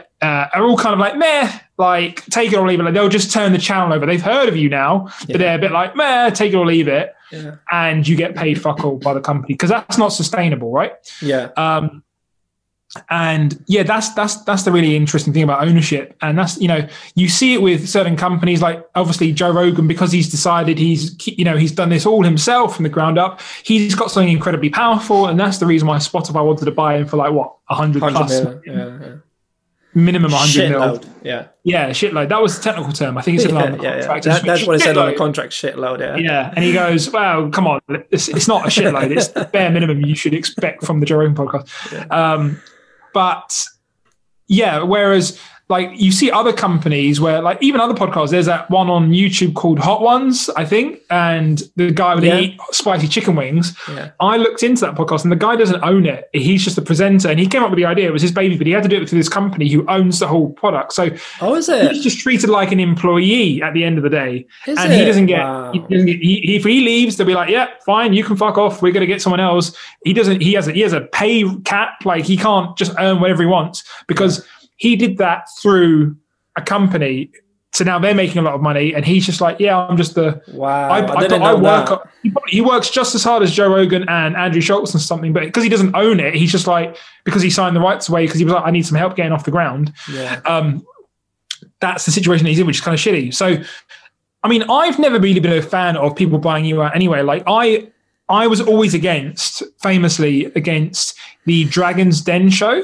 are 0.53 0.63
all 0.63 0.77
kind 0.77 0.93
of 0.93 0.99
like 0.99 1.17
meh 1.17 1.51
like 1.77 2.23
take 2.27 2.53
it 2.53 2.57
or 2.57 2.67
leave 2.67 2.79
it. 2.79 2.83
Like 2.83 2.93
they'll 2.93 3.09
just 3.09 3.31
turn 3.31 3.51
the 3.53 3.57
channel 3.57 3.91
over. 3.91 4.05
They've 4.05 4.21
heard 4.21 4.47
of 4.47 4.55
you 4.55 4.69
now 4.69 5.07
Yeah. 5.07 5.25
but 5.33 5.37
they're 5.39 5.55
a 5.57 5.59
bit 5.65 5.71
like 5.71 5.95
meh 5.95 6.29
take 6.29 6.53
it 6.53 6.55
or 6.55 6.65
leave 6.65 6.87
it 6.87 7.13
yeah, 7.31 7.55
and 7.71 8.07
you 8.07 8.15
get 8.15 8.35
paid 8.35 8.61
fuck 8.61 8.83
all 8.85 8.97
by 8.97 9.13
the 9.13 9.21
company 9.21 9.53
because 9.55 9.69
that's 9.69 9.97
not 9.97 10.09
sustainable 10.09 10.71
right? 10.71 10.93
Yeah, 11.21 11.49
um, 11.57 12.03
and 13.09 13.63
yeah, 13.67 13.83
that's 13.83 14.13
that's 14.13 14.43
that's 14.43 14.63
the 14.63 14.71
really 14.71 14.95
interesting 14.95 15.31
thing 15.31 15.43
about 15.43 15.65
ownership, 15.65 16.15
and 16.21 16.37
that's 16.37 16.59
you 16.59 16.67
know 16.67 16.87
you 17.15 17.29
see 17.29 17.53
it 17.53 17.61
with 17.61 17.87
certain 17.87 18.17
companies 18.17 18.61
like 18.61 18.85
obviously 18.95 19.31
Joe 19.31 19.51
Rogan 19.51 19.87
because 19.87 20.11
he's 20.11 20.29
decided 20.29 20.77
he's 20.77 21.15
you 21.25 21.45
know 21.45 21.55
he's 21.55 21.71
done 21.71 21.89
this 21.89 22.05
all 22.05 22.23
himself 22.23 22.75
from 22.75 22.83
the 22.83 22.89
ground 22.89 23.17
up. 23.17 23.39
He's 23.63 23.95
got 23.95 24.11
something 24.11 24.31
incredibly 24.31 24.69
powerful, 24.69 25.27
and 25.27 25.39
that's 25.39 25.59
the 25.59 25.65
reason 25.65 25.87
why 25.87 25.97
Spotify 25.97 26.45
wanted 26.45 26.65
to 26.65 26.71
buy 26.71 26.97
him 26.97 27.07
for 27.07 27.15
like 27.15 27.31
what 27.31 27.55
a 27.69 27.75
hundred 27.75 28.01
hundred 28.03 28.17
plus 28.17 28.43
million. 28.43 28.61
Yeah, 28.65 29.07
yeah. 29.07 29.15
minimum 29.93 30.31
hundred 30.33 30.71
mil. 30.71 30.81
Shitload. 30.81 31.07
Yeah, 31.23 31.47
Yeah, 31.63 31.89
shitload. 31.91 32.27
That 32.27 32.41
was 32.41 32.57
the 32.57 32.63
technical 32.63 32.91
term. 32.91 33.17
I 33.17 33.21
think 33.21 33.39
it's 33.39 33.45
yeah, 33.53 33.75
yeah, 33.75 33.97
yeah. 33.99 34.19
That, 34.19 34.43
that's 34.43 34.67
what 34.67 34.75
it 34.75 34.81
said 34.81 34.97
on 34.97 35.11
the 35.11 35.15
contract. 35.15 35.53
Shitload. 35.53 35.99
Yeah, 35.99 36.17
Yeah, 36.17 36.53
and 36.53 36.65
he 36.65 36.73
goes, 36.73 37.09
"Well, 37.09 37.49
come 37.51 37.67
on, 37.67 37.79
it's, 37.87 38.27
it's 38.27 38.49
not 38.49 38.65
a 38.65 38.67
shitload. 38.67 39.15
It's 39.15 39.27
the 39.29 39.45
bare 39.45 39.69
minimum 39.69 40.01
you 40.01 40.15
should 40.15 40.33
expect 40.33 40.83
from 40.83 40.99
the 40.99 41.05
Joe 41.05 41.19
Rogan 41.19 41.35
podcast." 41.35 42.11
Um, 42.11 42.61
but 43.13 43.55
yeah, 44.47 44.83
whereas 44.83 45.39
like 45.71 45.89
you 45.99 46.11
see 46.11 46.29
other 46.29 46.53
companies 46.53 47.19
where 47.19 47.41
like 47.41 47.57
even 47.61 47.81
other 47.81 47.95
podcasts, 47.95 48.29
there's 48.29 48.45
that 48.45 48.69
one 48.69 48.89
on 48.89 49.09
YouTube 49.11 49.55
called 49.55 49.79
Hot 49.79 50.01
Ones, 50.01 50.49
I 50.55 50.65
think, 50.65 50.99
and 51.09 51.63
the 51.77 51.89
guy 51.91 52.13
with 52.13 52.23
Yeah. 52.23 52.35
the 52.35 52.41
eat 52.43 52.59
spicy 52.71 53.07
chicken 53.07 53.35
wings. 53.35 53.75
yeah, 53.89 54.11
I 54.19 54.37
looked 54.37 54.61
into 54.61 54.81
that 54.81 54.95
podcast, 54.95 55.23
and 55.23 55.31
the 55.31 55.35
guy 55.35 55.55
doesn't 55.55 55.83
own 55.83 56.05
it. 56.05 56.29
He's 56.33 56.63
just 56.63 56.75
the 56.75 56.81
presenter, 56.83 57.29
and 57.29 57.39
he 57.39 57.47
came 57.47 57.63
up 57.63 57.71
with 57.71 57.77
the 57.77 57.85
idea. 57.85 58.07
It 58.07 58.13
was 58.13 58.21
his 58.21 58.31
baby, 58.31 58.55
but 58.57 58.67
he 58.67 58.73
had 58.73 58.83
to 58.83 58.89
do 58.89 59.01
it 59.01 59.09
through 59.09 59.17
this 59.19 59.29
company 59.29 59.67
who 59.69 59.83
owns 59.87 60.19
the 60.19 60.27
whole 60.27 60.49
product. 60.51 60.93
So 60.93 61.09
Oh, 61.41 61.55
is 61.55 61.67
it 61.69 61.91
he's 61.91 62.03
just 62.03 62.19
treated 62.19 62.49
like 62.49 62.71
an 62.71 62.79
employee 62.79 63.61
at 63.63 63.73
the 63.73 63.83
end 63.83 63.97
of 63.97 64.03
the 64.03 64.09
day 64.09 64.45
Is 64.67 64.77
and 64.77 64.91
it? 64.93 64.99
he 64.99 65.05
doesn't 65.05 65.25
get, 65.27 65.39
Wow. 65.39 65.71
he 65.71 65.79
doesn't 65.79 66.05
get 66.05 66.19
he, 66.21 66.55
if 66.55 66.63
he 66.63 66.81
leaves 66.81 67.17
they'll 67.17 67.25
be 67.27 67.33
like 67.33 67.49
yeah 67.49 67.67
fine 67.85 68.13
you 68.13 68.23
can 68.23 68.35
fuck 68.35 68.57
off 68.57 68.81
we're 68.81 68.91
going 68.91 69.01
to 69.01 69.07
get 69.07 69.21
someone 69.21 69.39
else 69.39 69.75
he 70.03 70.13
doesn't 70.13 70.41
he 70.41 70.53
has 70.53 70.67
a 70.67 70.71
he 70.73 70.81
has 70.81 70.93
a 70.93 71.01
pay 71.01 71.43
cap 71.63 72.03
like 72.05 72.25
he 72.25 72.35
can't 72.37 72.75
just 72.77 72.91
earn 72.99 73.19
whatever 73.19 73.41
he 73.43 73.47
wants 73.47 73.83
because 74.07 74.45
he 74.83 74.95
did 74.95 75.17
that 75.17 75.47
through 75.61 76.15
a 76.55 76.61
company 76.61 77.29
so 77.73 77.85
now 77.85 77.97
they're 77.97 78.13
making 78.15 78.37
a 78.37 78.41
lot 78.41 78.53
of 78.53 78.61
money 78.61 78.93
and 78.93 79.05
he's 79.05 79.25
just 79.25 79.39
like 79.39 79.57
yeah 79.59 79.77
i'm 79.77 79.95
just 79.95 80.13
the 80.15 80.41
Wow, 80.51 80.89
I, 80.89 80.99
I, 80.99 81.15
I, 81.15 81.21
didn't 81.21 81.41
I 81.41 81.53
know 81.53 81.57
work 81.59 81.87
that. 81.89 82.01
he, 82.23 82.29
probably- 82.29 82.51
he 82.51 82.61
works 82.61 82.89
just 82.89 83.15
as 83.15 83.23
hard 83.23 83.41
as 83.43 83.51
Joe 83.53 83.69
Rogan 83.73 84.03
and 84.09 84.35
Andrew 84.35 84.59
Schulz 84.61 84.93
and 84.93 85.01
something 85.01 85.31
but 85.31 85.43
because 85.43 85.63
he 85.63 85.69
doesn't 85.69 85.95
own 85.95 86.19
it 86.19 86.33
he's 86.35 86.51
just 86.51 86.67
like 86.67 86.97
because 87.23 87.41
he 87.41 87.49
signed 87.49 87.75
the 87.75 87.79
rights 87.79 88.09
away 88.09 88.25
because 88.25 88.39
he 88.39 88.45
was 88.45 88.53
like 88.53 88.65
I 88.65 88.71
need 88.71 88.85
some 88.85 88.97
help 88.97 89.15
getting 89.15 89.31
off 89.31 89.45
the 89.45 89.51
ground 89.51 89.93
Yeah, 90.11 90.41
um, 90.45 90.85
that's 91.79 92.05
the 92.05 92.11
situation 92.11 92.45
he's 92.45 92.59
in, 92.59 92.67
which 92.67 92.77
is 92.77 92.81
kind 92.81 92.93
of 92.93 92.99
shitty. 92.99 93.33
So, 93.33 93.57
I 94.43 94.47
mean, 94.47 94.63
I've 94.69 94.99
never 94.99 95.19
really 95.19 95.39
been 95.39 95.53
a 95.53 95.61
fan 95.61 95.95
of 95.97 96.15
people 96.15 96.37
buying 96.39 96.65
you 96.65 96.81
out 96.83 96.95
anyway. 96.95 97.21
Like 97.21 97.43
I, 97.47 97.87
I 98.29 98.47
was 98.47 98.61
always 98.61 98.93
against, 98.93 99.63
famously 99.79 100.45
against 100.53 101.15
the 101.45 101.65
Dragon's 101.65 102.21
Den 102.21 102.49
show. 102.49 102.83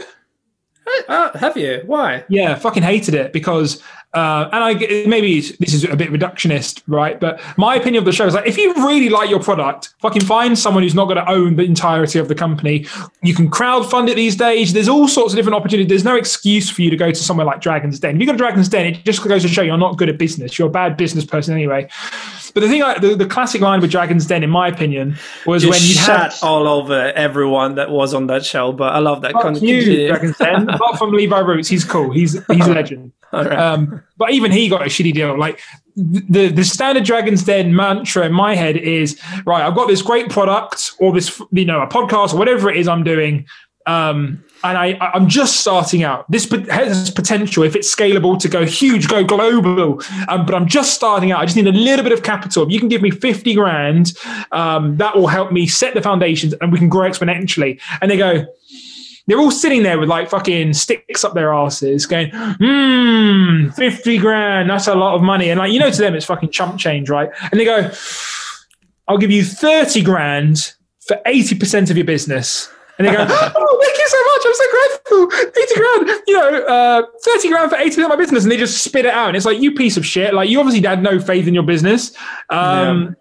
Oh, 1.09 1.31
have 1.35 1.57
you? 1.57 1.81
Why? 1.85 2.23
Yeah, 2.29 2.55
fucking 2.55 2.83
hated 2.83 3.13
it 3.13 3.33
because, 3.33 3.81
uh, 4.13 4.49
and 4.51 4.63
I 4.63 4.73
maybe 5.07 5.41
this 5.41 5.73
is 5.73 5.83
a 5.83 5.95
bit 5.95 6.09
reductionist, 6.09 6.81
right? 6.87 7.19
But 7.19 7.41
my 7.57 7.75
opinion 7.75 8.01
of 8.01 8.05
the 8.05 8.11
show 8.11 8.25
is 8.25 8.33
like 8.33 8.47
if 8.47 8.57
you 8.57 8.73
really 8.75 9.09
like 9.09 9.29
your 9.29 9.41
product, 9.41 9.93
fucking 9.99 10.23
find 10.23 10.57
someone 10.57 10.83
who's 10.83 10.95
not 10.95 11.05
going 11.05 11.17
to 11.17 11.29
own 11.29 11.55
the 11.55 11.63
entirety 11.63 12.19
of 12.19 12.27
the 12.27 12.35
company. 12.35 12.85
You 13.21 13.33
can 13.33 13.49
crowdfund 13.49 14.09
it 14.09 14.15
these 14.15 14.35
days. 14.35 14.73
There's 14.73 14.89
all 14.89 15.07
sorts 15.07 15.33
of 15.33 15.37
different 15.37 15.55
opportunities. 15.55 15.89
There's 15.89 16.05
no 16.05 16.15
excuse 16.15 16.69
for 16.69 16.81
you 16.81 16.89
to 16.89 16.97
go 16.97 17.09
to 17.11 17.15
somewhere 17.15 17.45
like 17.45 17.61
Dragon's 17.61 17.99
Den. 17.99 18.15
If 18.15 18.21
you 18.21 18.27
go 18.27 18.33
to 18.33 18.37
Dragon's 18.37 18.69
Den, 18.69 18.87
it 18.87 19.03
just 19.03 19.23
goes 19.23 19.41
to 19.43 19.47
show 19.47 19.61
you're 19.61 19.77
not 19.77 19.97
good 19.97 20.09
at 20.09 20.17
business. 20.17 20.57
You're 20.57 20.69
a 20.69 20.71
bad 20.71 20.97
business 20.97 21.25
person 21.25 21.53
anyway. 21.53 21.89
But 22.57 22.61
the 22.61 22.69
thing, 22.69 22.81
like, 22.81 23.01
the, 23.01 23.13
the 23.13 23.27
classic 23.27 23.61
line 23.61 23.81
with 23.81 23.91
Dragon's 23.91 24.25
Den, 24.25 24.43
in 24.43 24.49
my 24.49 24.67
opinion, 24.67 25.15
was 25.45 25.61
Just 25.61 25.79
when 25.79 25.87
you 25.87 25.93
shat 25.93 26.33
had 26.33 26.39
all 26.41 26.67
over 26.67 27.11
everyone 27.11 27.75
that 27.75 27.91
was 27.91 28.15
on 28.15 28.25
that 28.27 28.43
show, 28.43 28.71
but 28.71 28.95
I 28.95 28.97
love 28.97 29.21
that. 29.21 29.33
Fuck 29.33 29.43
Con- 29.43 29.55
you. 29.57 30.07
Dragon's 30.07 30.39
Den. 30.39 30.67
Apart 30.71 30.97
from 30.97 31.11
Levi 31.11 31.37
Roots, 31.37 31.67
he's 31.67 31.85
cool. 31.85 32.09
He's 32.11 32.33
he's 32.47 32.65
a 32.65 32.73
legend. 32.73 33.11
All 33.31 33.43
right. 33.43 33.59
Um, 33.59 34.01
but 34.17 34.31
even 34.31 34.51
he 34.51 34.69
got 34.69 34.81
a 34.81 34.85
shitty 34.85 35.13
deal. 35.13 35.37
Like 35.37 35.61
the 35.95 36.47
the 36.47 36.63
standard 36.63 37.03
Dragon's 37.03 37.43
Den 37.43 37.75
mantra 37.75 38.25
in 38.25 38.33
my 38.33 38.55
head 38.55 38.75
is 38.75 39.21
right. 39.45 39.63
I've 39.63 39.75
got 39.75 39.87
this 39.87 40.01
great 40.01 40.31
product 40.31 40.93
or 40.99 41.13
this 41.13 41.39
you 41.51 41.65
know 41.65 41.83
a 41.83 41.87
podcast 41.87 42.33
or 42.33 42.37
whatever 42.37 42.71
it 42.71 42.77
is 42.77 42.87
I'm 42.87 43.03
doing. 43.03 43.45
Um, 43.87 44.43
and 44.63 44.77
I, 44.77 44.97
I'm 45.13 45.29
just 45.29 45.61
starting 45.61 46.03
out. 46.03 46.29
This 46.29 46.49
has 46.69 47.09
potential 47.09 47.63
if 47.63 47.75
it's 47.75 47.93
scalable 47.93 48.39
to 48.39 48.49
go 48.49 48.65
huge, 48.65 49.07
go 49.07 49.23
global. 49.23 50.01
Um, 50.27 50.45
but 50.45 50.55
I'm 50.55 50.67
just 50.67 50.93
starting 50.93 51.31
out. 51.31 51.39
I 51.39 51.45
just 51.45 51.55
need 51.55 51.67
a 51.67 51.71
little 51.71 52.03
bit 52.03 52.11
of 52.11 52.23
capital. 52.23 52.63
If 52.63 52.71
you 52.71 52.79
can 52.79 52.89
give 52.89 53.01
me 53.01 53.11
50 53.11 53.53
grand, 53.53 54.13
um, 54.51 54.97
that 54.97 55.15
will 55.15 55.27
help 55.27 55.51
me 55.51 55.67
set 55.67 55.93
the 55.93 56.01
foundations 56.01 56.53
and 56.59 56.71
we 56.71 56.79
can 56.79 56.89
grow 56.89 57.09
exponentially. 57.09 57.79
And 58.01 58.11
they 58.11 58.17
go, 58.17 58.45
they're 59.27 59.39
all 59.39 59.51
sitting 59.51 59.83
there 59.83 59.99
with 59.99 60.09
like 60.09 60.29
fucking 60.29 60.73
sticks 60.73 61.23
up 61.23 61.33
their 61.33 61.53
asses 61.53 62.05
going, 62.05 62.31
hmm, 62.33 63.69
50 63.69 64.17
grand, 64.17 64.69
that's 64.69 64.87
a 64.87 64.95
lot 64.95 65.15
of 65.15 65.21
money. 65.21 65.49
And 65.49 65.59
like, 65.59 65.71
you 65.71 65.79
know, 65.79 65.91
to 65.91 65.97
them, 65.97 66.15
it's 66.15 66.25
fucking 66.25 66.49
chump 66.49 66.79
change, 66.79 67.09
right? 67.09 67.29
And 67.51 67.59
they 67.59 67.65
go, 67.65 67.91
I'll 69.07 69.17
give 69.17 69.31
you 69.31 69.43
30 69.43 70.01
grand 70.01 70.73
for 71.05 71.19
80% 71.25 71.89
of 71.91 71.97
your 71.97 72.05
business. 72.05 72.69
And 72.97 73.07
they 73.07 73.11
go, 73.11 73.19
oh, 73.29 73.79
thank 73.81 73.97
you 73.97 74.07
so 74.07 74.23
much. 74.25 74.41
I'm 74.45 74.53
so 74.53 74.65
grateful. 74.71 75.61
80 75.61 75.75
grand, 75.75 76.23
you 76.27 76.33
know, 76.33 76.65
uh, 76.65 77.03
30 77.23 77.49
grand 77.49 77.69
for 77.69 77.77
80% 77.77 78.03
of 78.03 78.09
my 78.09 78.15
business. 78.15 78.43
And 78.43 78.51
they 78.51 78.57
just 78.57 78.83
spit 78.83 79.05
it 79.05 79.13
out. 79.13 79.27
And 79.27 79.37
it's 79.37 79.45
like, 79.45 79.59
you 79.59 79.73
piece 79.73 79.97
of 79.97 80.05
shit. 80.05 80.33
Like, 80.33 80.49
you 80.49 80.59
obviously 80.59 80.85
had 80.87 81.03
no 81.03 81.19
faith 81.19 81.47
in 81.47 81.53
your 81.53 81.63
business. 81.63 82.11
Um, 82.49 83.15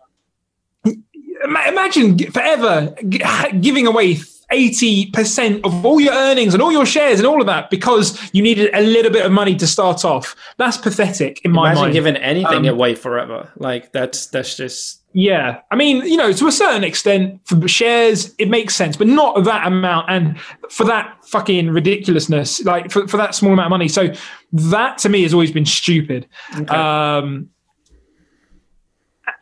ima- 0.84 1.64
Imagine 1.68 2.18
forever 2.32 2.94
giving 3.60 3.86
away 3.86 4.18
eighty 4.52 5.10
percent 5.10 5.64
of 5.64 5.84
all 5.84 6.00
your 6.00 6.14
earnings 6.14 6.54
and 6.54 6.62
all 6.62 6.72
your 6.72 6.86
shares 6.86 7.18
and 7.18 7.26
all 7.26 7.40
of 7.40 7.46
that 7.46 7.68
because 7.70 8.18
you 8.32 8.42
needed 8.42 8.70
a 8.72 8.80
little 8.82 9.10
bit 9.10 9.26
of 9.26 9.32
money 9.32 9.56
to 9.56 9.66
start 9.66 10.04
off. 10.04 10.36
That's 10.56 10.76
pathetic 10.76 11.40
in 11.44 11.50
my 11.52 11.68
Imagine 11.70 11.82
mind. 11.82 11.92
giving 11.94 12.16
anything 12.16 12.66
Um, 12.68 12.74
away 12.74 12.94
forever. 12.94 13.50
Like 13.56 13.92
that's 13.92 14.26
that's 14.26 14.56
just 14.56 15.02
Yeah, 15.12 15.60
I 15.70 15.76
mean, 15.76 16.04
you 16.04 16.16
know, 16.16 16.32
to 16.32 16.46
a 16.46 16.52
certain 16.52 16.84
extent, 16.84 17.40
for 17.44 17.66
shares, 17.66 18.34
it 18.38 18.48
makes 18.48 18.76
sense, 18.76 18.96
but 18.96 19.06
not 19.06 19.44
that 19.44 19.66
amount, 19.66 20.10
and 20.10 20.38
for 20.70 20.84
that 20.84 21.24
fucking 21.24 21.70
ridiculousness, 21.70 22.62
like 22.64 22.90
for, 22.92 23.08
for 23.08 23.16
that 23.16 23.34
small 23.34 23.52
amount 23.52 23.66
of 23.66 23.70
money. 23.70 23.88
So 23.88 24.08
that 24.52 24.98
to 24.98 25.08
me 25.08 25.22
has 25.22 25.32
always 25.32 25.50
been 25.50 25.66
stupid. 25.66 26.28
Um, 26.68 27.48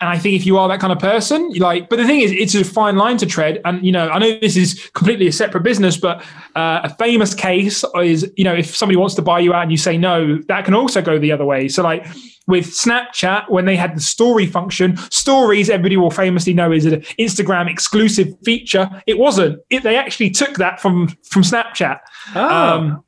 and 0.01 0.11
I 0.11 0.19
think 0.19 0.35
if 0.35 0.47
you 0.47 0.59
are 0.59 0.69
that 0.69 0.81
kind 0.81 0.93
of 0.93 0.99
person, 0.99 1.51
you 1.51 1.61
like, 1.61 1.89
but 1.89 1.97
the 1.97 2.07
thing 2.07 2.21
is, 2.21 2.33
it's 2.33 2.55
a 2.55 2.65
fine 2.65 2.97
line 2.97 3.17
to 3.19 3.27
tread. 3.27 3.61
And 3.65 3.85
you 3.85 3.93
know, 3.93 4.09
I 4.09 4.19
know 4.19 4.39
this 4.39 4.57
is 4.57 4.91
completely 4.95 5.27
a 5.27 5.33
separate 5.33 5.63
business, 5.63 5.97
but 5.97 6.23
uh, 6.55 6.81
a 6.85 6.95
famous 6.97 7.35
case 7.35 7.85
is, 8.03 8.31
you 8.37 8.45
know, 8.45 8.55
if 8.55 8.75
somebody 8.75 8.97
wants 8.97 9.15
to 9.17 9.23
buy 9.23 9.41
you 9.41 9.53
out 9.53 9.63
and 9.63 9.71
you 9.71 9.79
say 9.79 9.97
no, 9.97 10.39
that 10.49 10.65
can 10.65 10.75
also 10.75 11.01
go 11.01 11.19
the 11.19 11.33
other 11.33 11.45
way. 11.45 11.69
So 11.69 11.83
like 11.83 12.07
with 12.47 12.67
Snapchat, 12.67 13.51
when 13.51 13.65
they 13.65 13.77
had 13.77 13.97
the 13.97 14.01
story 14.01 14.47
function, 14.47 14.97
stories 15.11 15.71
everybody 15.71 15.97
will 15.97 16.11
famously 16.11 16.53
know 16.55 16.73
is 16.73 16.85
an 16.87 17.01
Instagram 17.19 17.71
exclusive 17.71 18.29
feature. 18.45 18.91
It 19.07 19.19
wasn't. 19.19 19.61
It, 19.71 19.83
they 19.83 19.97
actually 19.97 20.31
took 20.31 20.57
that 20.57 20.81
from 20.81 21.09
from 21.29 21.43
Snapchat. 21.43 22.01
oh, 22.35 22.75
Um, 22.75 23.05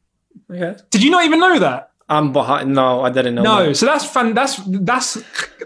okay. 0.50 0.80
did 0.90 1.02
you 1.02 1.10
not 1.10 1.24
even 1.24 1.40
know 1.40 1.58
that? 1.58 1.90
I'm 2.08 2.32
behind. 2.32 2.72
No, 2.74 3.02
I 3.02 3.10
didn't 3.10 3.34
know. 3.34 3.42
No, 3.42 3.66
that. 3.66 3.74
so 3.74 3.86
that's 3.86 4.04
fun. 4.04 4.34
That's 4.34 4.60
that's 4.64 5.18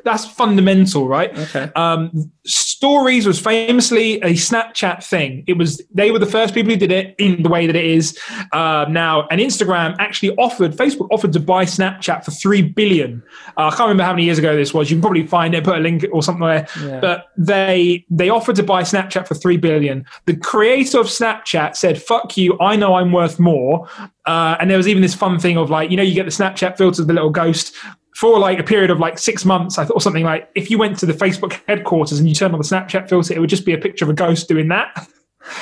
that's 0.05 0.25
fundamental, 0.27 1.07
right? 1.07 1.37
Okay. 1.37 1.71
Um, 1.77 2.33
stories 2.47 3.27
was 3.27 3.39
famously 3.39 4.15
a 4.23 4.31
Snapchat 4.31 5.05
thing. 5.05 5.45
It 5.47 5.59
was 5.59 5.83
they 5.93 6.11
were 6.11 6.19
the 6.19 6.27
first 6.27 6.55
people 6.55 6.73
who 6.73 6.79
did 6.79 6.91
it 6.91 7.15
in 7.19 7.43
the 7.43 7.49
way 7.49 7.67
that 7.67 7.77
it 7.77 7.85
is 7.85 8.19
uh, 8.53 8.87
now. 8.89 9.27
And 9.31 9.41
Instagram 9.41 9.97
actually 9.99 10.35
offered 10.37 10.73
Facebook 10.73 11.09
offered 11.11 11.33
to 11.35 11.41
buy 11.41 11.65
Snapchat 11.65 12.25
for 12.25 12.31
three 12.31 12.63
billion. 12.63 13.23
Uh, 13.57 13.67
I 13.67 13.71
can't 13.71 13.81
remember 13.81 14.05
how 14.05 14.13
many 14.13 14.25
years 14.25 14.39
ago 14.39 14.57
this 14.57 14.73
was. 14.73 14.91
You 14.91 14.97
can 14.97 15.03
probably 15.03 15.27
find 15.27 15.55
it, 15.55 15.65
put 15.65 15.77
a 15.77 15.81
link 15.81 16.07
or 16.13 16.23
something 16.23 16.47
there. 16.47 16.67
Yeah. 16.83 17.01
But 17.01 17.27
they 17.37 18.05
they 18.11 18.31
offered 18.31 18.57
to 18.57 18.63
buy 18.63 18.83
Snapchat 18.83 19.29
for 19.29 19.35
three 19.35 19.57
billion. 19.57 20.07
The 20.27 20.37
creator 20.37 21.01
of 21.01 21.07
Snapchat 21.07 21.77
said, 21.77 22.03
"Fuck 22.03 22.37
you! 22.37 22.59
I 22.61 22.77
know 22.77 22.95
I'm 22.95 23.13
worth 23.13 23.39
more." 23.39 23.89
Uh, 24.27 24.57
and 24.61 24.71
there 24.71 24.77
was 24.77 24.87
even 24.87 25.03
this 25.03 25.15
fun 25.15 25.39
thing 25.39 25.57
of 25.57 25.71
like, 25.71 25.91
you 25.91 25.97
know, 25.97 26.03
you 26.03 26.15
get 26.15 26.25
the 26.25 26.31
Snapchat 26.31 26.77
filter, 26.77 27.03
the 27.03 27.13
little 27.13 27.31
ghost. 27.31 27.75
For 28.21 28.39
like 28.39 28.59
a 28.59 28.63
period 28.63 28.91
of 28.91 28.99
like 28.99 29.19
six 29.19 29.47
months, 29.47 29.79
I 29.79 29.87
thought 29.87 29.95
or 29.95 30.01
something 30.01 30.25
like 30.25 30.51
if 30.55 30.71
you 30.71 30.77
went 30.77 30.99
to 30.99 31.07
the 31.07 31.15
Facebook 31.15 31.59
headquarters 31.67 32.19
and 32.19 32.29
you 32.29 32.35
turned 32.35 32.53
on 32.53 32.61
the 32.61 32.67
Snapchat 32.67 33.09
filter, 33.09 33.33
it 33.33 33.41
would 33.41 33.49
just 33.49 33.65
be 33.65 33.73
a 33.73 33.79
picture 33.79 34.05
of 34.05 34.11
a 34.11 34.15
ghost 34.15 34.47
doing 34.47 34.69
that. 34.69 35.09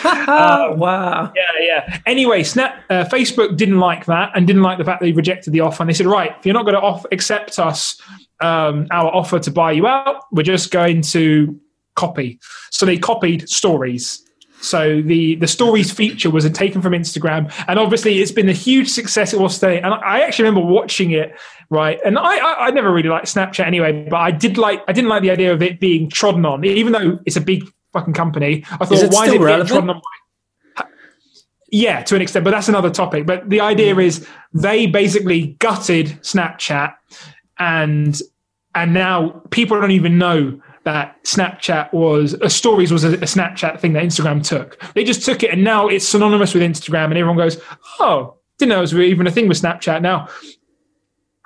Oh, 0.04 0.74
wow. 0.76 1.32
Yeah, 1.36 1.42
yeah. 1.60 1.98
Anyway, 2.04 2.42
Snap, 2.42 2.82
uh, 2.90 3.04
Facebook 3.04 3.56
didn't 3.56 3.78
like 3.78 4.06
that 4.06 4.32
and 4.34 4.44
didn't 4.44 4.62
like 4.62 4.78
the 4.78 4.84
fact 4.84 5.00
that 5.00 5.06
they 5.06 5.12
rejected 5.12 5.52
the 5.52 5.60
offer. 5.60 5.84
And 5.84 5.88
they 5.88 5.94
said, 5.94 6.06
right, 6.06 6.34
if 6.36 6.44
you're 6.44 6.52
not 6.52 6.64
going 6.64 6.74
to 6.74 6.80
off- 6.80 7.06
accept 7.12 7.60
us 7.60 8.00
um, 8.40 8.88
our 8.90 9.14
offer 9.14 9.38
to 9.38 9.50
buy 9.52 9.70
you 9.70 9.86
out, 9.86 10.24
we're 10.32 10.42
just 10.42 10.72
going 10.72 11.02
to 11.02 11.58
copy. 11.94 12.40
So 12.70 12.86
they 12.86 12.98
copied 12.98 13.48
stories. 13.48 14.24
So 14.60 15.00
the 15.02 15.36
the 15.36 15.46
stories 15.46 15.90
feature 15.92 16.30
was 16.30 16.48
taken 16.50 16.82
from 16.82 16.92
Instagram, 16.92 17.52
and 17.68 17.78
obviously 17.78 18.20
it's 18.20 18.32
been 18.32 18.48
a 18.48 18.52
huge 18.52 18.88
success. 18.88 19.32
It 19.32 19.40
was 19.40 19.58
today, 19.58 19.80
and 19.80 19.94
I 19.94 20.20
actually 20.20 20.48
remember 20.48 20.68
watching 20.68 21.12
it. 21.12 21.32
Right, 21.70 22.00
and 22.04 22.18
I, 22.18 22.38
I 22.38 22.66
I 22.66 22.70
never 22.70 22.90
really 22.92 23.10
liked 23.10 23.26
Snapchat 23.26 23.66
anyway, 23.66 24.06
but 24.08 24.16
I 24.16 24.30
did 24.30 24.56
like 24.58 24.82
I 24.88 24.92
didn't 24.92 25.10
like 25.10 25.22
the 25.22 25.30
idea 25.30 25.52
of 25.52 25.62
it 25.62 25.80
being 25.80 26.08
trodden 26.10 26.44
on, 26.46 26.64
even 26.64 26.92
though 26.92 27.18
it's 27.26 27.36
a 27.36 27.40
big 27.40 27.70
fucking 27.92 28.14
company. 28.14 28.64
I 28.72 28.84
thought, 28.86 28.92
Is 28.92 29.10
why 29.10 29.24
is 29.24 29.28
it 29.28 29.32
being 29.32 29.42
relevant? 29.42 29.68
trodden 29.68 29.90
on? 29.90 30.02
Yeah, 31.70 32.02
to 32.04 32.16
an 32.16 32.22
extent, 32.22 32.44
but 32.44 32.52
that's 32.52 32.68
another 32.68 32.90
topic. 32.90 33.26
But 33.26 33.50
the 33.50 33.60
idea 33.60 33.94
mm. 33.94 34.02
is 34.02 34.26
they 34.54 34.86
basically 34.86 35.48
gutted 35.58 36.06
Snapchat, 36.22 36.94
and 37.58 38.18
and 38.74 38.94
now 38.94 39.42
people 39.50 39.78
don't 39.80 39.90
even 39.90 40.18
know 40.18 40.60
that 40.88 41.22
Snapchat 41.22 41.92
was 41.92 42.32
a 42.32 42.48
stories 42.48 42.90
was 42.90 43.04
a, 43.04 43.12
a 43.12 43.28
Snapchat 43.28 43.78
thing 43.78 43.92
that 43.92 44.02
Instagram 44.02 44.42
took. 44.42 44.82
They 44.94 45.04
just 45.04 45.22
took 45.22 45.42
it, 45.42 45.50
and 45.50 45.62
now 45.62 45.86
it's 45.86 46.08
synonymous 46.08 46.54
with 46.54 46.62
Instagram, 46.62 47.06
and 47.06 47.18
everyone 47.18 47.36
goes, 47.36 47.60
"Oh, 48.00 48.38
didn't 48.58 48.70
know 48.70 48.78
it 48.78 48.80
was 48.80 48.94
even 48.94 49.26
a 49.26 49.30
thing 49.30 49.48
with 49.48 49.60
Snapchat." 49.60 50.00
Now, 50.00 50.28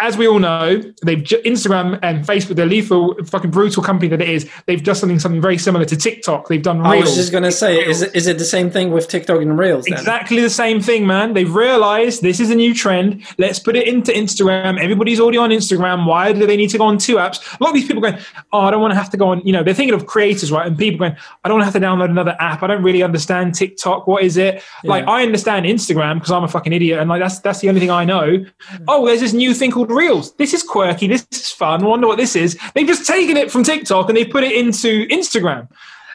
as 0.03 0.19
we 0.19 0.27
all 0.27 0.41
know, 0.41 0.83
they've 1.05 1.23
ju- 1.23 1.41
Instagram 1.43 1.99
and 2.03 2.25
Facebook, 2.27 2.57
the 2.57 2.67
lethal, 2.67 3.15
fucking 3.25 3.53
brutal 3.53 3.83
company 3.83 4.09
that 4.09 4.21
it 4.21 4.29
is. 4.29 4.51
They've 4.67 4.83
just 4.83 5.01
done 5.01 5.19
something 5.21 5.41
very 5.41 5.57
similar 5.57 5.85
to 5.85 5.97
TikTok. 5.97 6.49
They've 6.49 6.63
done 6.63 6.85
I 6.85 6.95
reels. 6.95 7.05
was 7.05 7.17
just 7.17 7.33
gonna 7.33 7.53
say, 7.53 7.79
is 7.79 8.03
it, 8.03 8.15
is 8.15 8.27
it 8.27 8.39
the 8.39 8.45
same 8.45 8.69
thing 8.69 8.91
with 8.91 9.07
TikTok 9.07 9.41
and 9.41 9.57
Reels? 9.57 9.85
Then? 9.85 9.97
Exactly 9.97 10.41
the 10.41 10.51
same 10.51 10.81
thing, 10.81 11.07
man. 11.07 11.35
They've 11.35 11.55
realized 11.55 12.21
this 12.21 12.41
is 12.41 12.51
a 12.51 12.57
new 12.57 12.75
trend. 12.75 13.25
Let's 13.39 13.61
put 13.61 13.77
it 13.77 13.87
into 13.87 14.11
Instagram. 14.11 14.81
Everybody's 14.81 15.21
already 15.21 15.39
on 15.39 15.51
Instagram. 15.51 16.05
Why 16.05 16.33
do 16.33 16.47
they 16.47 16.57
need 16.57 16.71
to 16.71 16.79
go 16.79 16.85
on 16.85 16.99
two 16.99 17.17
apps? 17.17 17.39
A 17.61 17.63
lot 17.63 17.71
of 17.71 17.75
these 17.75 17.87
people 17.87 18.03
going, 18.03 18.19
oh, 18.53 18.61
I 18.61 18.73
don't 18.73 18.81
want 18.81 18.91
to 18.93 18.99
have 18.99 19.11
to 19.11 19.17
go 19.17 19.29
on. 19.29 19.41
You 19.47 19.53
know, 19.53 19.63
they're 19.63 19.73
thinking 19.73 19.95
of 19.95 20.07
creators, 20.07 20.51
right? 20.51 20.67
And 20.67 20.77
people 20.77 20.99
going, 20.99 21.17
I 21.45 21.49
don't 21.49 21.61
have 21.61 21.75
to 21.75 21.81
download 21.81 22.11
another 22.11 22.37
app. 22.41 22.65
I 22.65 22.67
don't 22.67 22.83
really 22.83 23.05
understand 23.05 23.55
TikTok. 23.55 24.09
What 24.09 24.25
is 24.25 24.37
it? 24.37 24.63
Like, 24.83 25.07
I 25.07 25.23
understand 25.23 25.67
Instagram 25.67 26.15
because 26.15 26.33
I'm 26.33 26.43
a 26.43 26.49
fucking 26.49 26.73
idiot, 26.73 26.99
and 26.99 27.09
like 27.09 27.21
that's 27.21 27.39
that's 27.39 27.61
the 27.61 27.69
only 27.69 27.81
thing 27.81 27.91
I 27.91 28.05
know. 28.05 28.27
Mm. 28.27 28.85
Oh, 28.89 29.07
there's 29.07 29.21
this 29.21 29.33
new 29.33 29.55
thing 29.55 29.71
called 29.71 29.92
Reels. 29.93 30.35
This 30.37 30.55
is 30.55 30.63
quirky. 30.63 31.07
This 31.07 31.27
is 31.31 31.51
fun. 31.51 31.83
I 31.83 31.87
wonder 31.87 32.07
what 32.07 32.19
this 32.19 32.37
is. 32.37 32.59
They've 32.75 32.87
just 32.87 33.07
taken 33.07 33.37
it 33.37 33.51
from 33.51 33.63
TikTok 33.65 34.09
and 34.09 34.17
they've 34.17 34.29
put 34.31 34.45
it 34.45 34.53
into 34.53 35.07
Instagram. 35.09 35.69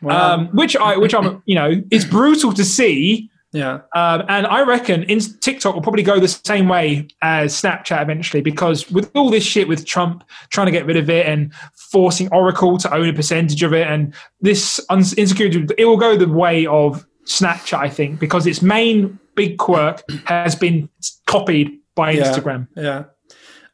Um, 0.07 0.49
which 0.49 0.75
I, 0.77 0.95
which 0.97 1.15
I'm, 1.15 1.41
you 1.45 1.55
know, 1.55 1.81
it's 1.89 2.05
brutal 2.05 2.53
to 2.53 2.63
see. 2.63 3.31
Yeah. 3.51 3.79
Um, 3.95 4.23
and 4.27 4.45
I 4.45 4.61
reckon 4.61 5.03
in 5.03 5.19
TikTok 5.19 5.73
will 5.73 5.81
probably 5.81 6.03
go 6.03 6.19
the 6.19 6.27
same 6.27 6.67
way 6.67 7.07
as 7.23 7.59
Snapchat 7.59 8.01
eventually, 8.01 8.41
because 8.41 8.91
with 8.91 9.09
all 9.15 9.31
this 9.31 9.43
shit 9.43 9.67
with 9.67 9.85
Trump 9.85 10.23
trying 10.49 10.67
to 10.67 10.71
get 10.71 10.85
rid 10.85 10.97
of 10.97 11.09
it 11.09 11.25
and 11.25 11.51
forcing 11.73 12.27
Oracle 12.31 12.77
to 12.77 12.93
own 12.93 13.09
a 13.09 13.13
percentage 13.13 13.63
of 13.63 13.73
it, 13.73 13.87
and 13.87 14.13
this 14.41 14.79
insecurity, 14.91 15.65
it 15.77 15.85
will 15.85 15.97
go 15.97 16.15
the 16.15 16.27
way 16.27 16.67
of 16.67 17.07
Snapchat, 17.25 17.79
I 17.79 17.89
think, 17.89 18.19
because 18.19 18.45
its 18.45 18.61
main 18.61 19.17
big 19.35 19.57
quirk 19.57 20.03
has 20.25 20.55
been 20.55 20.89
copied 21.25 21.79
by 21.95 22.11
Yeah. 22.11 22.23
Instagram. 22.23 22.67
Yeah. 22.75 23.05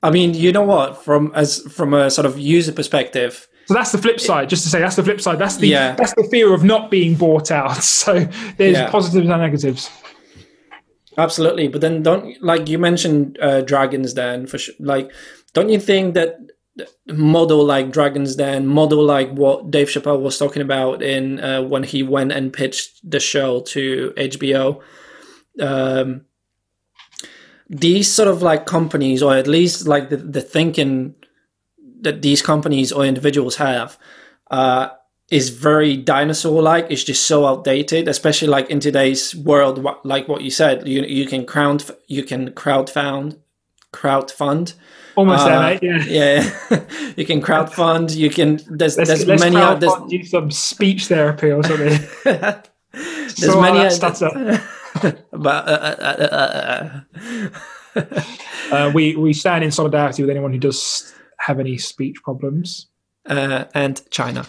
I 0.03 0.09
mean, 0.11 0.33
you 0.33 0.51
know 0.51 0.63
what? 0.63 1.03
From 1.03 1.31
as 1.33 1.59
from 1.73 1.93
a 1.93 2.11
sort 2.11 2.25
of 2.25 2.37
user 2.37 2.73
perspective, 2.73 3.47
So 3.67 3.73
that's 3.73 3.91
the 3.93 3.97
flip 3.97 4.19
side. 4.19 4.49
Just 4.49 4.63
to 4.65 4.69
say, 4.69 4.79
that's 4.79 4.97
the 4.97 5.03
flip 5.03 5.21
side. 5.21 5.39
That's 5.39 5.57
the 5.57 5.67
Yeah. 5.69 5.95
that's 5.95 6.13
the 6.15 6.27
fear 6.29 6.53
of 6.53 6.63
not 6.63 6.91
being 6.91 7.15
bought 7.15 7.49
out. 7.51 7.77
So 8.03 8.11
there's 8.57 8.77
Yeah. 8.77 8.89
positives 8.91 9.29
and 9.29 9.41
negatives. 9.41 9.89
absolutely. 11.17 11.67
But 11.69 11.81
then, 11.81 12.03
don't 12.03 12.25
like 12.43 12.67
you 12.69 12.77
mentioned 12.79 13.37
uh, 13.41 13.61
Dragons 13.61 14.13
Den 14.13 14.47
for 14.47 14.57
sure. 14.57 14.75
Like, 14.79 15.11
don't 15.53 15.69
you 15.69 15.79
think 15.79 16.13
that 16.15 16.37
model 17.07 17.63
like 17.63 17.91
Dragons 17.91 18.35
Den, 18.35 18.65
model 18.67 19.03
like 19.03 19.29
what 19.31 19.69
Dave 19.71 19.87
Chappelle 19.89 20.19
was 20.21 20.37
talking 20.37 20.61
about 20.61 21.01
in 21.03 21.39
uh, 21.39 21.61
when 21.61 21.83
he 21.83 22.03
went 22.03 22.31
and 22.31 22.51
pitched 22.51 22.89
the 23.09 23.19
show 23.19 23.61
to 23.61 24.11
HBO? 24.17 24.81
Um, 25.59 26.25
these 27.69 28.11
sort 28.11 28.27
of 28.27 28.41
like 28.41 28.65
companies, 28.65 29.23
or 29.23 29.35
at 29.35 29.47
least 29.47 29.87
like 29.87 30.09
the, 30.09 30.17
the 30.17 30.41
thinking 30.41 31.15
that 32.01 32.21
these 32.21 32.41
companies 32.41 32.91
or 32.91 33.05
individuals 33.05 33.55
have, 33.55 33.97
uh, 34.51 34.89
is 35.31 35.49
very 35.49 35.97
dinosaur 35.97 36.61
like. 36.61 36.87
It's 36.89 37.03
just 37.03 37.25
so 37.25 37.45
outdated, 37.45 38.07
especially 38.07 38.49
like 38.49 38.69
in 38.69 38.79
today's 38.79 39.35
world. 39.35 39.85
Like 40.03 40.27
what 40.27 40.41
you 40.41 40.51
said, 40.51 40.87
you 40.87 41.03
you 41.03 41.25
can 41.25 41.45
crowd 41.45 41.83
you 42.07 42.23
can 42.23 42.53
crowd 42.53 42.89
found 42.89 43.37
crowd 43.91 44.29
fund. 44.29 44.73
Almost 45.15 45.45
there, 45.45 45.57
Uh, 45.57 45.61
mate. 45.61 45.79
Yeah. 45.83 46.03
Yeah, 46.07 46.83
you 47.15 47.25
can 47.25 47.39
crowd 47.39 47.71
fund. 47.71 48.11
You 48.11 48.29
can 48.29 48.59
there's 48.67 48.97
Let's, 48.97 49.09
there's 49.09 49.25
let's 49.25 49.41
many 49.41 49.55
crowd 49.55 49.79
there's, 49.79 49.93
you 50.11 50.25
some 50.25 50.51
speech 50.51 51.05
therapy 51.05 51.51
or 51.51 51.63
something. 51.63 51.99
there's 52.23 53.35
So 53.35 53.61
many 53.61 53.79
that. 53.79 54.63
but 55.31 55.67
uh, 55.67 55.95
uh, 55.99 56.15
uh, 56.19 57.01
uh, 57.95 58.01
uh, 58.01 58.21
Uh, 58.71 58.91
we 58.93 59.15
we 59.15 59.33
stand 59.33 59.63
in 59.63 59.69
solidarity 59.71 60.23
with 60.23 60.29
anyone 60.31 60.51
who 60.51 60.57
does 60.57 61.13
have 61.37 61.59
any 61.59 61.77
speech 61.77 62.15
problems. 62.23 62.87
uh, 63.27 63.65
and 63.75 64.01
China. 64.09 64.47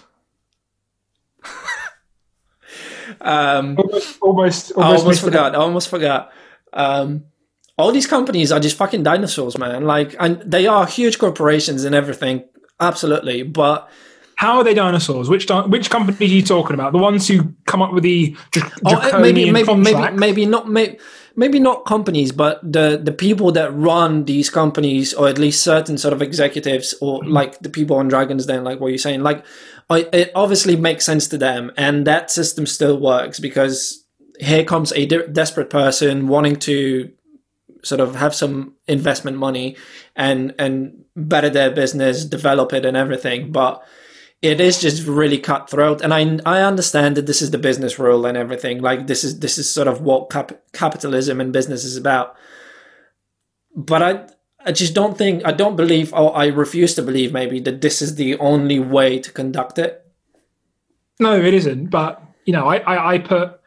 um, 3.21 3.77
Almost, 3.79 4.19
almost, 4.23 4.73
I 4.79 4.83
almost 4.83 5.07
missed 5.07 5.23
it. 5.23 5.25
forgot. 5.27 5.55
I 5.55 5.59
almost 5.59 5.89
forgot. 5.89 6.33
Um, 6.73 7.25
all 7.77 7.93
these 7.93 8.07
companies 8.07 8.51
are 8.53 8.61
just 8.61 8.77
fucking 8.77 9.03
dinosaurs, 9.03 9.59
man. 9.59 9.85
Like, 9.85 10.15
and 10.19 10.41
they 10.41 10.67
are 10.67 10.87
huge 10.87 11.19
corporations 11.19 11.85
and 11.85 11.95
everything, 11.95 12.45
absolutely. 12.81 13.43
But 13.43 13.91
How 14.37 14.59
are 14.59 14.65
they 14.65 14.75
dinosaurs? 14.75 15.29
Which 15.29 15.47
di- 15.47 15.67
which 15.67 15.91
companies 15.91 16.21
are 16.21 16.35
you 16.35 16.43
talking 16.43 16.75
about? 16.75 16.93
The 16.93 16.99
ones 16.99 17.29
who 17.29 17.55
come 17.67 17.83
up 17.83 17.93
with 17.93 18.03
the 18.03 18.37
dra- 18.51 18.71
oh, 18.87 19.11
uh, 19.15 19.19
maybe, 19.21 19.51
maybe, 19.51 19.75
maybe, 19.75 20.11
maybe 20.17 20.47
not, 20.47 20.69
maybe, 20.69 20.99
maybe 21.37 21.59
not 21.61 21.85
companies, 21.85 22.33
but 22.33 22.61
the 22.63 23.01
the 23.03 23.13
people 23.13 23.53
that 23.53 23.75
run 23.75 24.25
these 24.25 24.51
companies, 24.51 25.15
or 25.15 25.29
at 25.29 25.39
least 25.39 25.63
certain 25.63 25.99
sort 25.99 26.13
of 26.13 26.21
executives, 26.23 26.95
or 27.01 27.21
Mm-hmm. 27.21 27.33
like 27.33 27.59
the 27.61 27.71
people 27.71 27.97
on 27.97 28.09
Dragons 28.09 28.47
Den, 28.47 28.65
like 28.65 28.81
what 28.81 28.89
you're 28.89 28.99
saying, 28.99 29.23
like 29.23 29.45
it 29.91 30.33
obviously 30.35 30.77
makes 30.77 31.05
sense 31.05 31.29
to 31.29 31.39
them, 31.39 31.71
and 31.77 32.07
that 32.07 32.31
system 32.31 32.67
still 32.67 32.99
works 32.99 33.39
because 33.39 34.05
here 34.41 34.65
comes 34.65 34.93
a 34.93 35.07
de- 35.07 35.29
desperate 35.29 35.71
person 35.71 36.27
wanting 36.27 36.57
to 36.57 37.13
sort 37.85 38.01
of 38.01 38.17
have 38.17 38.35
some 38.35 38.75
investment 38.89 39.37
money 39.37 39.77
and 40.17 40.55
and 40.59 41.05
better 41.15 41.51
their 41.51 41.71
business, 41.71 42.25
develop 42.25 42.73
it, 42.73 42.85
and 42.85 42.97
everything. 42.97 43.53
But 43.53 43.81
it 44.45 44.61
is 44.61 44.79
just 44.79 45.07
really 45.07 45.39
cutthroat, 45.39 46.03
and 46.03 46.13
I 46.13 46.39
I 46.45 46.61
understand 46.61 47.17
that 47.17 47.25
this 47.25 47.41
is 47.41 47.51
the 47.51 47.59
business 47.59 47.99
rule 47.99 48.27
and 48.27 48.37
everything. 48.37 48.83
Like 48.83 49.07
this 49.07 49.25
is 49.25 49.41
this 49.41 49.57
is 49.57 49.71
sort 49.71 49.89
of 49.89 50.03
what 50.03 50.29
cap- 50.29 50.61
capitalism 50.73 51.41
and 51.41 51.51
business 51.51 51.83
is 51.83 51.97
about. 51.97 52.37
But 53.75 54.03
I 54.03 54.29
I 54.67 54.73
just 54.73 54.93
don't 54.93 55.17
think 55.17 55.47
I 55.47 55.53
don't 55.53 55.77
believe 55.77 56.13
or 56.13 56.37
I 56.37 56.47
refuse 56.49 56.95
to 56.97 57.03
believe 57.03 57.33
maybe 57.33 57.59
that 57.61 57.81
this 57.81 58.03
is 58.03 58.17
the 58.17 58.39
only 58.39 58.79
way 58.79 59.19
to 59.19 59.33
conduct 59.33 59.79
it. 59.79 60.05
No, 61.19 61.41
it 61.41 61.55
isn't. 61.55 61.87
But 61.87 62.23
you 62.45 62.53
know, 62.53 62.69
I, 62.69 62.77
I, 62.79 63.15
I 63.15 63.19
put 63.19 63.61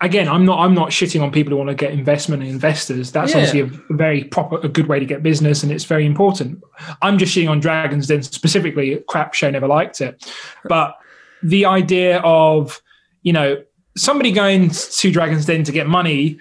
again, 0.00 0.28
I'm 0.28 0.44
not 0.44 0.58
I'm 0.58 0.74
not 0.74 0.90
shitting 0.90 1.22
on 1.22 1.30
people 1.30 1.50
who 1.50 1.56
want 1.56 1.70
to 1.70 1.74
get 1.74 1.92
investment 1.92 2.42
and 2.42 2.50
investors. 2.50 3.12
That's 3.12 3.32
Yeah. 3.32 3.38
obviously 3.38 3.60
a 3.60 3.94
very 3.96 4.24
proper, 4.24 4.58
a 4.62 4.68
good 4.68 4.86
way 4.88 4.98
to 4.98 5.06
get 5.06 5.22
business, 5.22 5.62
and 5.62 5.72
it's 5.72 5.84
very 5.84 6.04
important. 6.06 6.62
I'm 7.02 7.18
just 7.18 7.34
shitting 7.36 7.50
on 7.50 7.60
Dragons 7.60 8.06
Den 8.06 8.22
specifically. 8.22 9.02
Crap 9.08 9.34
show 9.34 9.50
never 9.50 9.66
liked 9.66 10.00
it, 10.00 10.24
but 10.64 10.96
the 11.42 11.64
idea 11.66 12.18
of 12.20 12.80
you 13.22 13.32
know 13.32 13.62
somebody 13.96 14.32
going 14.32 14.70
to 14.70 15.10
Dragons 15.10 15.46
Den 15.46 15.64
to 15.64 15.72
get 15.72 15.86
money 15.86 16.38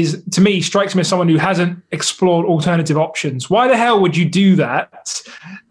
is 0.00 0.22
to 0.32 0.40
me 0.40 0.60
strikes 0.60 0.94
me 0.94 1.00
as 1.00 1.08
someone 1.08 1.28
who 1.28 1.36
hasn't 1.36 1.82
explored 1.92 2.46
alternative 2.46 2.96
options. 2.96 3.48
Why 3.50 3.68
the 3.68 3.76
hell 3.76 4.00
would 4.00 4.16
you 4.16 4.24
do 4.24 4.56
that 4.56 5.22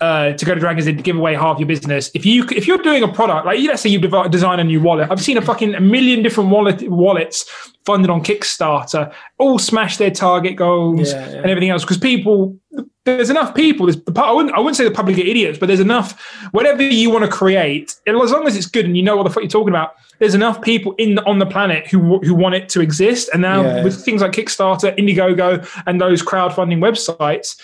uh, 0.02 0.34
to 0.34 0.46
go 0.46 0.54
to 0.54 0.60
Dragons 0.60 0.86
to 0.86 0.94
give 0.94 1.16
away 1.18 1.36
half 1.36 1.60
your 1.60 1.68
business? 1.68 2.12
If 2.14 2.26
you 2.26 2.46
if 2.56 2.68
you're 2.68 2.78
doing 2.80 3.04
a 3.04 3.08
product 3.08 3.46
like 3.46 3.60
let's 3.62 3.82
say 3.82 3.90
you 3.90 4.00
design 4.00 4.60
a 4.60 4.64
new 4.64 4.82
wallet, 4.82 5.10
I've 5.12 5.22
seen 5.22 5.38
a 5.38 5.42
fucking 5.42 5.76
a 5.76 5.82
million 5.82 6.24
different 6.24 6.50
wallet 6.50 6.90
wallets 6.90 7.44
funded 7.86 8.10
on 8.10 8.24
Kickstarter, 8.24 9.14
all 9.38 9.60
smash 9.60 9.98
their 9.98 10.12
target 10.12 10.56
goals 10.56 11.12
Yeah, 11.12 11.30
yeah. 11.30 11.38
and 11.38 11.46
everything 11.48 11.70
else 11.70 11.84
because 11.84 11.98
people. 11.98 12.58
There's 13.06 13.30
enough 13.30 13.54
people. 13.54 13.86
There's 13.86 13.98
I 14.16 14.32
wouldn't. 14.32 14.56
I 14.56 14.60
wouldn't 14.60 14.78
say 14.78 14.86
the 14.86 14.92
public 14.92 15.18
are 15.18 15.22
idiots, 15.22 15.60
but 15.60 15.66
there's 15.68 15.82
enough. 15.82 16.22
Whatever 16.52 16.84
you 16.84 17.10
want 17.10 17.26
to 17.26 17.32
create, 17.32 17.96
as 18.08 18.32
long 18.32 18.48
as 18.48 18.56
it's 18.56 18.68
good 18.68 18.86
and 18.86 18.96
you 18.96 19.04
know 19.04 19.18
what 19.18 19.24
the 19.24 19.30
fuck 19.30 19.44
you're 19.44 19.50
talking 19.50 19.70
about, 19.70 19.96
there's 20.20 20.36
enough 20.36 20.62
people 20.62 20.94
in 20.98 21.20
on 21.20 21.40
the 21.40 21.46
planet 21.46 21.86
who 21.88 22.20
who 22.20 22.34
want 22.34 22.56
it 22.56 22.70
to 22.70 22.82
exist. 22.82 23.30
And 23.34 23.42
now 23.42 23.62
Yeah. 23.62 23.84
with 23.84 24.04
things 24.06 24.22
like 24.22 24.32
Kickstarter, 24.32 24.98
Indiegogo, 24.98 25.68
and 25.86 26.00
those 26.00 26.24
crowdfunding 26.24 26.80
websites, 26.80 27.60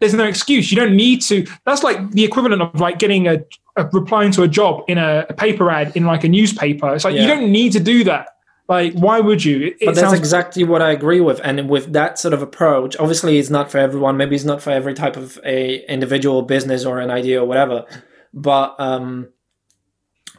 there's 0.00 0.14
no 0.14 0.24
excuse. 0.24 0.70
You 0.72 0.76
don't 0.78 0.96
need 0.96 1.20
to. 1.22 1.46
That's 1.66 1.82
like 1.82 2.10
the 2.12 2.24
equivalent 2.24 2.62
of 2.62 2.80
like 2.80 2.98
getting 2.98 3.28
a, 3.28 3.44
a 3.76 3.84
replying 3.92 4.32
to 4.32 4.42
a 4.42 4.48
job 4.48 4.84
in 4.88 4.96
a, 4.96 5.26
a 5.28 5.34
paper 5.34 5.70
ad 5.70 5.94
in 5.96 6.06
like 6.06 6.24
a 6.24 6.28
newspaper. 6.28 6.94
It's 6.94 7.04
like 7.04 7.14
you 7.14 7.26
don't 7.26 7.52
need 7.52 7.72
to 7.72 7.80
do 7.80 8.04
that. 8.04 8.28
Like, 8.68 8.92
why 8.92 9.20
would 9.20 9.42
you? 9.44 9.68
It, 9.68 9.78
But 9.80 9.82
it 9.82 9.94
that's 9.94 10.00
sounds 10.00 10.18
exactly 10.18 10.62
what 10.62 10.82
I 10.82 10.92
agree 10.92 11.20
with. 11.20 11.40
And 11.42 11.70
with 11.70 11.94
that 11.94 12.18
sort 12.18 12.34
of 12.34 12.42
approach, 12.42 12.96
obviously 12.98 13.38
it's 13.38 13.48
not 13.48 13.70
for 13.70 13.78
everyone. 13.78 14.18
Maybe 14.18 14.36
it's 14.36 14.44
not 14.44 14.60
for 14.60 14.70
every 14.70 14.92
type 14.92 15.16
of 15.16 15.38
a 15.42 15.84
individual 15.90 16.42
business 16.42 16.84
or 16.84 16.98
an 17.00 17.10
idea 17.10 17.42
or 17.42 17.46
whatever. 17.46 17.86
But 18.34 18.78
um, 18.78 19.30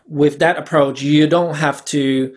with 0.08 0.38
that 0.40 0.58
approach, 0.58 1.02
you 1.02 1.26
don't 1.26 1.56
have 1.56 1.84
to, 1.86 2.36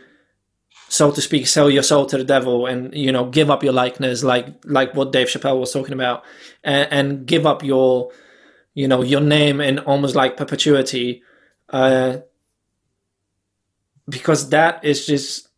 so 0.88 1.11
to 1.11 1.20
speak, 1.20 1.46
sell 1.46 1.68
your 1.68 1.83
soul 1.83 2.07
to 2.07 2.16
the 2.16 2.24
devil 2.24 2.64
and 2.64 2.94
you 2.94 3.12
know 3.12 3.26
give 3.26 3.50
up 3.50 3.62
your 3.62 3.74
likeness, 3.74 4.24
like 4.24 4.46
like 4.64 4.94
what 4.94 5.12
Dave 5.12 5.26
Chappelle 5.26 5.61
was 5.61 5.72
talking 5.72 5.92
about, 5.92 6.24
and, 6.64 6.88
and 6.90 7.26
give 7.26 7.44
up 7.46 7.62
your, 7.62 8.11
you 8.72 8.88
know, 8.88 9.02
your 9.02 9.20
name 9.20 9.61
in 9.61 9.78
almost 9.81 10.14
like 10.14 10.38
perpetuity, 10.38 11.22
uh, 11.68 12.18
because 14.09 14.48
that 14.48 14.83
is 14.85 15.07
just 15.07 15.48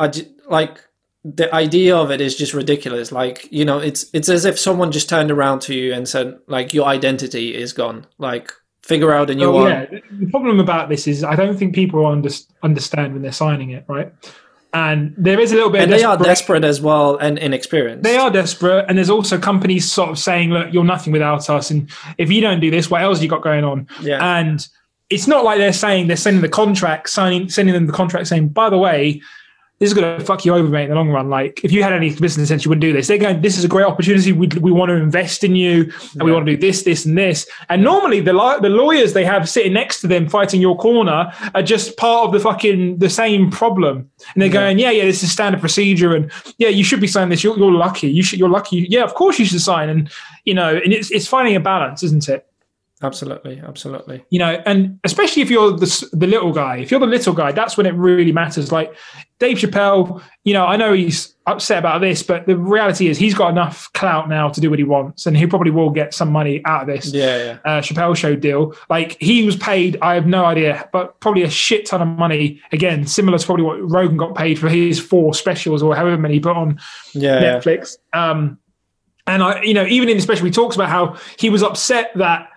I 0.00 0.10
like 0.48 0.80
the 1.24 1.54
idea 1.54 1.94
of 1.94 2.10
it 2.10 2.20
is 2.20 2.34
just 2.34 2.54
ridiculous. 2.54 3.12
Like 3.12 3.46
you 3.52 3.64
know, 3.64 3.78
it's 3.78 4.06
it's 4.12 4.28
as 4.28 4.44
if 4.44 4.58
someone 4.58 4.90
just 4.90 5.08
turned 5.08 5.30
around 5.30 5.60
to 5.62 5.74
you 5.74 5.92
and 5.92 6.08
said, 6.08 6.38
like, 6.46 6.72
your 6.72 6.86
identity 6.86 7.54
is 7.54 7.72
gone. 7.72 8.06
Like, 8.18 8.50
figure 8.82 9.12
out 9.12 9.30
a 9.30 9.34
new 9.34 9.52
Well, 9.52 9.64
one. 9.64 9.70
yeah, 9.70 9.86
the 10.10 10.26
problem 10.30 10.58
about 10.58 10.88
this 10.88 11.06
is 11.06 11.22
I 11.22 11.36
don't 11.36 11.56
think 11.58 11.74
people 11.74 12.06
under, 12.06 12.30
understand 12.62 13.12
when 13.12 13.22
they're 13.22 13.32
signing 13.32 13.70
it, 13.70 13.84
right? 13.86 14.12
And 14.72 15.14
there 15.18 15.40
is 15.40 15.50
a 15.52 15.56
little 15.56 15.70
bit 15.70 15.82
And 15.82 15.92
of 15.92 15.98
they 15.98 16.04
are 16.04 16.16
desperate 16.16 16.64
as 16.64 16.80
well 16.80 17.16
and 17.16 17.38
inexperienced. 17.38 18.04
They 18.04 18.16
are 18.16 18.30
desperate, 18.30 18.86
and 18.88 18.96
there's 18.96 19.10
also 19.10 19.36
companies 19.36 19.90
sort 19.90 20.10
of 20.10 20.18
saying, 20.18 20.50
"Look, 20.50 20.72
you're 20.72 20.84
nothing 20.84 21.12
without 21.12 21.50
us, 21.50 21.70
and 21.70 21.90
if 22.18 22.30
you 22.30 22.40
don't 22.40 22.60
do 22.60 22.70
this, 22.70 22.88
what 22.88 23.02
else 23.02 23.18
have 23.18 23.24
you 23.24 23.28
got 23.28 23.42
going 23.42 23.64
on?" 23.64 23.88
Yeah. 24.00 24.38
And 24.38 24.66
it's 25.10 25.26
not 25.26 25.44
like 25.44 25.58
they're 25.58 25.72
saying 25.72 26.06
they're 26.06 26.16
sending 26.16 26.40
the 26.40 26.48
contract, 26.48 27.10
signing, 27.10 27.48
sending 27.48 27.74
them 27.74 27.86
the 27.88 27.92
contract, 27.92 28.28
saying, 28.28 28.50
"By 28.50 28.70
the 28.70 28.78
way, 28.78 29.20
this 29.80 29.88
is 29.88 29.94
going 29.94 30.18
to 30.18 30.22
fuck 30.22 30.44
you 30.44 30.54
over, 30.54 30.68
mate, 30.68 30.84
in 30.84 30.90
the 30.90 30.94
long 30.94 31.08
run. 31.08 31.30
Like, 31.30 31.64
if 31.64 31.72
you 31.72 31.82
had 31.82 31.94
any 31.94 32.14
business 32.14 32.48
sense, 32.48 32.66
you 32.66 32.68
wouldn't 32.68 32.82
do 32.82 32.92
this." 32.92 33.08
They're 33.08 33.16
going, 33.16 33.40
"This 33.40 33.56
is 33.56 33.64
a 33.64 33.68
great 33.68 33.86
opportunity. 33.86 34.30
We, 34.30 34.46
we 34.60 34.70
want 34.70 34.90
to 34.90 34.94
invest 34.94 35.42
in 35.42 35.56
you, 35.56 35.90
and 36.12 36.22
we 36.22 36.32
want 36.32 36.44
to 36.44 36.52
do 36.52 36.60
this, 36.60 36.82
this, 36.82 37.06
and 37.06 37.16
this." 37.16 37.48
And 37.70 37.82
normally, 37.82 38.20
the 38.20 38.32
the 38.60 38.68
lawyers 38.68 39.14
they 39.14 39.24
have 39.24 39.48
sitting 39.48 39.72
next 39.72 40.02
to 40.02 40.06
them 40.06 40.28
fighting 40.28 40.60
your 40.60 40.76
corner 40.76 41.32
are 41.54 41.62
just 41.62 41.96
part 41.96 42.26
of 42.26 42.32
the 42.32 42.40
fucking 42.40 42.98
the 42.98 43.08
same 43.08 43.50
problem, 43.50 44.10
and 44.34 44.42
they're 44.42 44.50
going, 44.50 44.78
"Yeah, 44.78 44.90
yeah, 44.90 45.06
this 45.06 45.22
is 45.22 45.32
standard 45.32 45.60
procedure, 45.60 46.14
and 46.14 46.30
yeah, 46.58 46.68
you 46.68 46.84
should 46.84 47.00
be 47.00 47.06
signing 47.06 47.30
this. 47.30 47.42
You're, 47.42 47.56
you're 47.56 47.72
lucky. 47.72 48.08
You 48.08 48.22
should. 48.22 48.38
You're 48.38 48.50
lucky. 48.50 48.86
Yeah, 48.90 49.04
of 49.04 49.14
course 49.14 49.38
you 49.38 49.46
should 49.46 49.62
sign." 49.62 49.88
And 49.88 50.10
you 50.44 50.52
know, 50.52 50.76
and 50.76 50.92
it's 50.92 51.10
it's 51.10 51.26
finding 51.26 51.56
a 51.56 51.60
balance, 51.60 52.02
isn't 52.02 52.28
it? 52.28 52.46
absolutely, 53.02 53.58
absolutely. 53.66 54.22
you 54.28 54.38
know, 54.38 54.62
and 54.66 55.00
especially 55.04 55.40
if 55.40 55.50
you're 55.50 55.72
the, 55.72 56.08
the 56.12 56.26
little 56.26 56.52
guy, 56.52 56.76
if 56.76 56.90
you're 56.90 57.00
the 57.00 57.06
little 57.06 57.32
guy, 57.32 57.50
that's 57.50 57.78
when 57.78 57.86
it 57.86 57.94
really 57.94 58.32
matters. 58.32 58.70
Like 58.70 58.94
Dave 59.40 59.56
Chappelle, 59.56 60.22
you 60.44 60.52
know, 60.52 60.66
I 60.66 60.76
know 60.76 60.92
he's 60.92 61.34
upset 61.46 61.78
about 61.78 62.02
this, 62.02 62.22
but 62.22 62.46
the 62.46 62.56
reality 62.56 63.08
is 63.08 63.16
he's 63.18 63.34
got 63.34 63.48
enough 63.50 63.90
clout 63.94 64.28
now 64.28 64.50
to 64.50 64.60
do 64.60 64.68
what 64.70 64.78
he 64.78 64.84
wants, 64.84 65.24
and 65.26 65.34
he 65.36 65.46
probably 65.46 65.70
will 65.70 65.88
get 65.90 66.12
some 66.14 66.30
money 66.30 66.60
out 66.66 66.82
of 66.82 66.86
this 66.94 67.12
Yeah, 67.12 67.36
yeah. 67.38 67.58
uh, 67.64 67.80
Chappelle 67.80 68.14
show 68.14 68.36
deal. 68.36 68.76
Like 68.90 69.16
he 69.18 69.44
was 69.44 69.56
paid, 69.56 69.96
I 70.02 70.14
have 70.14 70.26
no 70.26 70.44
idea, 70.44 70.88
but 70.92 71.18
probably 71.20 71.42
a 71.42 71.50
shit 71.50 71.86
ton 71.86 72.02
of 72.02 72.08
money. 72.08 72.60
Again, 72.70 73.06
similar 73.06 73.38
to 73.38 73.46
probably 73.46 73.64
what 73.64 73.90
Rogan 73.90 74.18
got 74.18 74.34
paid 74.34 74.58
for 74.58 74.68
his 74.68 75.00
four 75.00 75.32
specials 75.32 75.82
or 75.82 75.96
however 75.96 76.18
many 76.18 76.34
he 76.34 76.40
put 76.40 76.56
on 76.56 76.78
Yeah, 77.14 77.40
yeah. 77.40 77.58
Netflix. 77.58 77.96
Um, 78.12 78.58
and 79.26 79.42
I, 79.42 79.62
you 79.62 79.74
know, 79.74 79.86
even 79.86 80.08
in 80.10 80.16
the 80.18 80.22
special, 80.22 80.44
he 80.44 80.50
talks 80.52 80.74
about 80.76 80.88
how 80.90 81.16
he 81.38 81.48
was 81.48 81.62
upset 81.62 82.10
that 82.16 82.49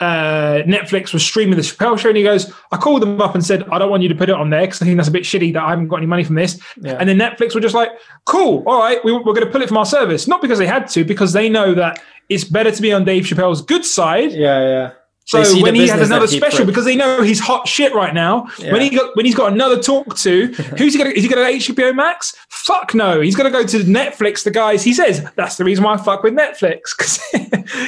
uh, 0.00 0.62
Netflix 0.66 1.12
was 1.12 1.22
streaming 1.22 1.56
the 1.56 1.62
Chappelle 1.62 1.98
show, 1.98 2.08
and 2.08 2.16
he 2.16 2.22
goes, 2.22 2.52
"I 2.72 2.76
called 2.78 3.02
them 3.02 3.20
up 3.20 3.34
and 3.34 3.44
said 3.44 3.68
I 3.70 3.78
don't 3.78 3.90
want 3.90 4.02
you 4.02 4.08
to 4.08 4.14
put 4.14 4.28
it 4.28 4.34
on 4.34 4.50
there 4.50 4.62
because 4.62 4.80
I 4.80 4.86
think 4.86 4.96
that's 4.96 5.08
a 5.08 5.12
bit 5.12 5.24
shitty 5.24 5.52
that 5.52 5.62
I 5.62 5.70
haven't 5.70 5.88
got 5.88 5.96
any 5.96 6.06
money 6.06 6.24
from 6.24 6.36
this." 6.36 6.60
Yeah. 6.80 6.96
And 6.98 7.08
then 7.08 7.18
Netflix 7.18 7.54
were 7.54 7.60
just 7.60 7.74
like, 7.74 7.90
"Cool, 8.24 8.64
all 8.66 8.78
right, 8.78 9.04
we, 9.04 9.12
we're 9.12 9.22
going 9.22 9.44
to 9.44 9.50
pull 9.50 9.62
it 9.62 9.68
from 9.68 9.76
our 9.76 9.86
service, 9.86 10.26
not 10.26 10.40
because 10.40 10.58
they 10.58 10.66
had 10.66 10.88
to, 10.88 11.04
because 11.04 11.32
they 11.32 11.48
know 11.48 11.74
that 11.74 12.02
it's 12.28 12.44
better 12.44 12.70
to 12.70 12.82
be 12.82 12.92
on 12.92 13.04
Dave 13.04 13.24
Chappelle's 13.24 13.62
good 13.62 13.84
side." 13.84 14.32
Yeah, 14.32 14.60
yeah. 14.62 14.90
So 15.30 15.62
when 15.62 15.74
he 15.76 15.86
has 15.86 16.10
another 16.10 16.26
special, 16.26 16.66
because 16.66 16.84
they 16.84 16.96
know 16.96 17.22
he's 17.22 17.38
hot 17.38 17.68
shit 17.68 17.94
right 17.94 18.12
now. 18.12 18.48
Yeah. 18.58 18.72
When 18.72 18.80
he 18.80 18.90
got 18.90 19.14
when 19.16 19.26
he's 19.26 19.34
got 19.34 19.52
another 19.52 19.80
talk 19.80 20.16
to, 20.18 20.46
who's 20.78 20.94
he 20.94 21.02
to 21.02 21.16
Is 21.16 21.22
he 21.22 21.28
to 21.28 21.36
HBO 21.36 21.94
Max? 21.94 22.34
Fuck 22.48 22.94
no. 22.94 23.20
He's 23.20 23.36
going 23.36 23.50
to 23.50 23.56
go 23.56 23.64
to 23.64 23.78
Netflix. 23.84 24.42
The 24.42 24.50
guys 24.50 24.82
he 24.82 24.92
says 24.92 25.24
that's 25.36 25.56
the 25.56 25.64
reason 25.64 25.84
why 25.84 25.94
I 25.94 25.96
fuck 25.98 26.22
with 26.24 26.34
Netflix 26.34 26.80
because 26.98 27.22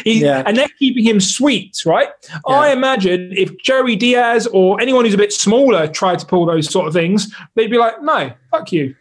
he 0.05 0.20
Yeah. 0.20 0.44
and 0.46 0.57
they're 0.57 0.68
keeping 0.78 1.05
him 1.05 1.20
sweet, 1.20 1.83
right? 1.85 2.09
I 2.46 2.72
imagine 2.72 3.33
if 3.37 3.57
Joey 3.59 3.96
Diaz 3.96 4.46
or 4.52 4.81
anyone 4.81 5.05
who's 5.05 5.14
a 5.14 5.18
bit 5.18 5.33
smaller 5.33 5.88
tried 5.88 6.20
to 6.20 6.26
pull 6.26 6.46
those 6.46 6.70
sort 6.70 6.87
of 6.87 6.92
things, 6.92 7.35
they'd 7.57 7.70
be 7.70 7.78
like, 7.78 8.00
no, 8.02 8.33
fuck 8.50 8.70
you. 8.72 8.94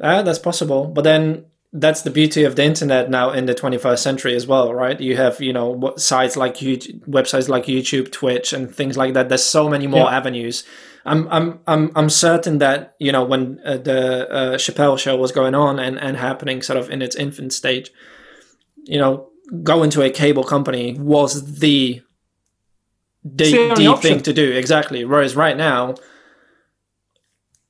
Uh, 0.00 0.22
that's 0.22 0.38
possible. 0.38 0.86
But 0.88 1.04
then 1.04 1.46
that's 1.78 2.02
the 2.02 2.10
beauty 2.10 2.44
of 2.44 2.56
the 2.56 2.64
internet 2.64 3.10
now 3.10 3.30
in 3.30 3.46
the 3.46 3.54
21st 3.54 3.98
century 3.98 4.34
as 4.34 4.46
well, 4.46 4.72
right? 4.74 4.98
You 5.00 5.16
have, 5.16 5.40
you 5.40 5.52
know, 5.52 5.94
sites 5.96 6.36
like 6.36 6.56
YouTube, 6.56 7.00
websites 7.06 7.48
like 7.48 7.64
YouTube, 7.66 8.10
Twitch, 8.12 8.52
and 8.52 8.74
things 8.74 8.96
like 8.96 9.14
that. 9.14 9.28
There's 9.28 9.44
so 9.44 9.68
many 9.68 9.86
more 9.86 10.06
Yeah. 10.10 10.16
avenues. 10.16 10.64
I'm, 11.04 11.28
I'm, 11.30 11.60
I'm, 11.66 11.92
I'm 11.94 12.10
certain 12.10 12.58
that 12.58 12.96
you 12.98 13.12
know 13.12 13.24
when 13.24 13.60
uh, 13.64 13.76
the 13.76 14.28
uh, 14.28 14.56
Chappelle 14.56 14.98
show 14.98 15.16
was 15.16 15.30
going 15.32 15.54
on 15.54 15.78
and 15.78 15.98
and 16.00 16.16
happening, 16.16 16.62
sort 16.62 16.78
of 16.78 16.90
in 16.90 17.00
its 17.02 17.14
infant 17.14 17.52
stage, 17.52 17.90
you 18.84 18.98
know, 18.98 19.28
going 19.62 19.90
to 19.90 20.02
a 20.02 20.10
cable 20.10 20.42
company 20.44 20.96
was 20.98 21.58
the 21.60 22.02
the, 23.24 23.44
the 23.52 23.74
the 23.76 23.96
thing 23.96 24.20
to 24.22 24.32
do. 24.32 24.52
Exactly. 24.52 25.04
Whereas 25.04 25.36
right 25.36 25.56
now, 25.56 25.94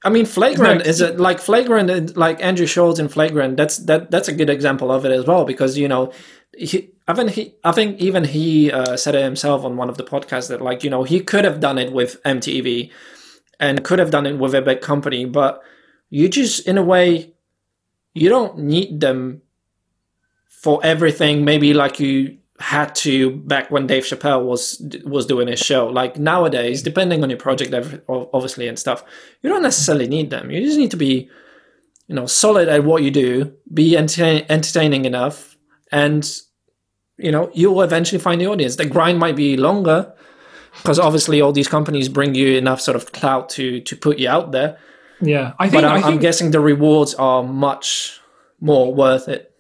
I 0.07 0.09
mean, 0.09 0.25
flagrant 0.25 0.85
No, 0.85 0.89
is 0.89 1.01
it 1.01 1.19
like 1.19 1.41
flagrant? 1.41 1.91
and, 1.91 2.17
Like 2.17 2.41
Andrew 2.41 2.67
Schulz 2.67 3.01
in 3.01 3.09
flagrant. 3.09 3.57
That's 3.57 3.79
that. 3.79 4.13
That's 4.13 4.29
a 4.29 4.33
good 4.33 4.49
example 4.49 4.93
of 4.93 5.05
it 5.05 5.11
as 5.11 5.27
well 5.27 5.45
because 5.45 5.77
you 5.77 5.89
know, 5.89 6.13
he, 6.57 6.91
I 7.09 7.15
think 7.15 7.31
he, 7.33 7.57
I 7.65 7.73
think 7.73 7.99
even 7.99 8.23
he 8.23 8.71
uh, 8.71 8.97
said 8.97 9.17
it 9.17 9.25
himself 9.25 9.65
on 9.65 9.77
one 9.77 9.89
of 9.89 9.97
the 9.97 10.05
podcasts 10.05 10.49
that 10.49 10.63
like 10.63 10.85
you 10.85 10.91
know 10.91 11.03
he 11.03 11.19
could 11.19 11.45
have 11.45 11.59
done 11.59 11.77
it 11.77 11.93
with 11.93 12.23
MTV, 12.23 12.93
and 13.59 13.83
could 13.83 13.99
have 13.99 14.13
done 14.13 14.27
it 14.27 14.39
with 14.39 14.55
a 14.55 14.63
big 14.63 14.81
company, 14.81 15.25
but 15.25 15.61
you 16.09 16.29
just 16.29 16.69
in 16.69 16.79
a 16.79 16.85
way, 16.85 17.35
you 18.15 18.29
don't 18.29 18.59
need 18.59 19.01
them 19.01 19.43
for 20.47 20.79
everything. 20.85 21.45
Maybe 21.45 21.75
like 21.75 21.99
you 21.99 22.39
had 22.59 22.95
to 22.95 23.37
back 23.37 23.71
when 23.71 23.87
Dave 23.87 24.05
Chappelle 24.05 24.45
was 24.45 24.83
was 25.05 25.27
doing 25.27 25.49
his 25.49 25.61
show. 25.61 25.87
Like 25.89 26.19
nowadays, 26.19 26.83
depending 26.83 27.23
on 27.23 27.31
your 27.31 27.39
project, 27.39 27.75
obviously 28.09 28.69
and 28.69 28.79
stuff, 28.79 29.05
you 29.43 29.51
don't 29.51 29.63
necessarily 29.63 30.09
need 30.09 30.31
them. 30.31 30.51
You 30.51 30.63
just 30.63 30.79
need 30.79 30.91
to 30.93 30.97
be 30.97 31.29
you 32.07 32.15
know 32.15 32.27
solid 32.27 32.69
at 32.69 32.85
what 32.85 33.03
you 33.03 33.11
do, 33.11 33.53
be 33.73 33.97
entertain- 33.97 34.47
entertaining 34.49 35.05
enough, 35.05 35.57
and 35.93 36.41
you 37.19 37.31
know 37.31 37.51
you 37.53 37.71
will 37.71 37.83
eventually 37.83 38.21
find 38.21 38.41
the 38.41 38.47
audience. 38.47 38.77
The 38.77 38.87
grind 38.87 39.19
might 39.19 39.37
be 39.37 39.57
longer 39.57 40.13
because 40.77 40.99
obviously 40.99 41.41
all 41.41 41.53
these 41.53 41.69
companies 41.69 42.09
bring 42.09 42.35
you 42.35 42.57
enough 42.57 42.81
sort 42.81 42.97
of 42.97 43.13
clout 43.13 43.49
to 43.51 43.81
to 43.81 43.97
put 43.97 44.19
you 44.19 44.29
out 44.29 44.53
there. 44.53 44.79
Yeah, 45.21 45.53
I 45.59 45.69
think. 45.69 45.83
But 45.83 45.85
I'm, 45.85 45.93
I 45.93 46.03
think 46.03 46.07
I'm 46.07 46.19
guessing 46.19 46.51
the 46.51 46.61
rewards 46.61 47.15
are 47.15 47.43
much 47.43 48.21
more 48.61 48.95
worth 48.95 49.29
it. 49.29 49.53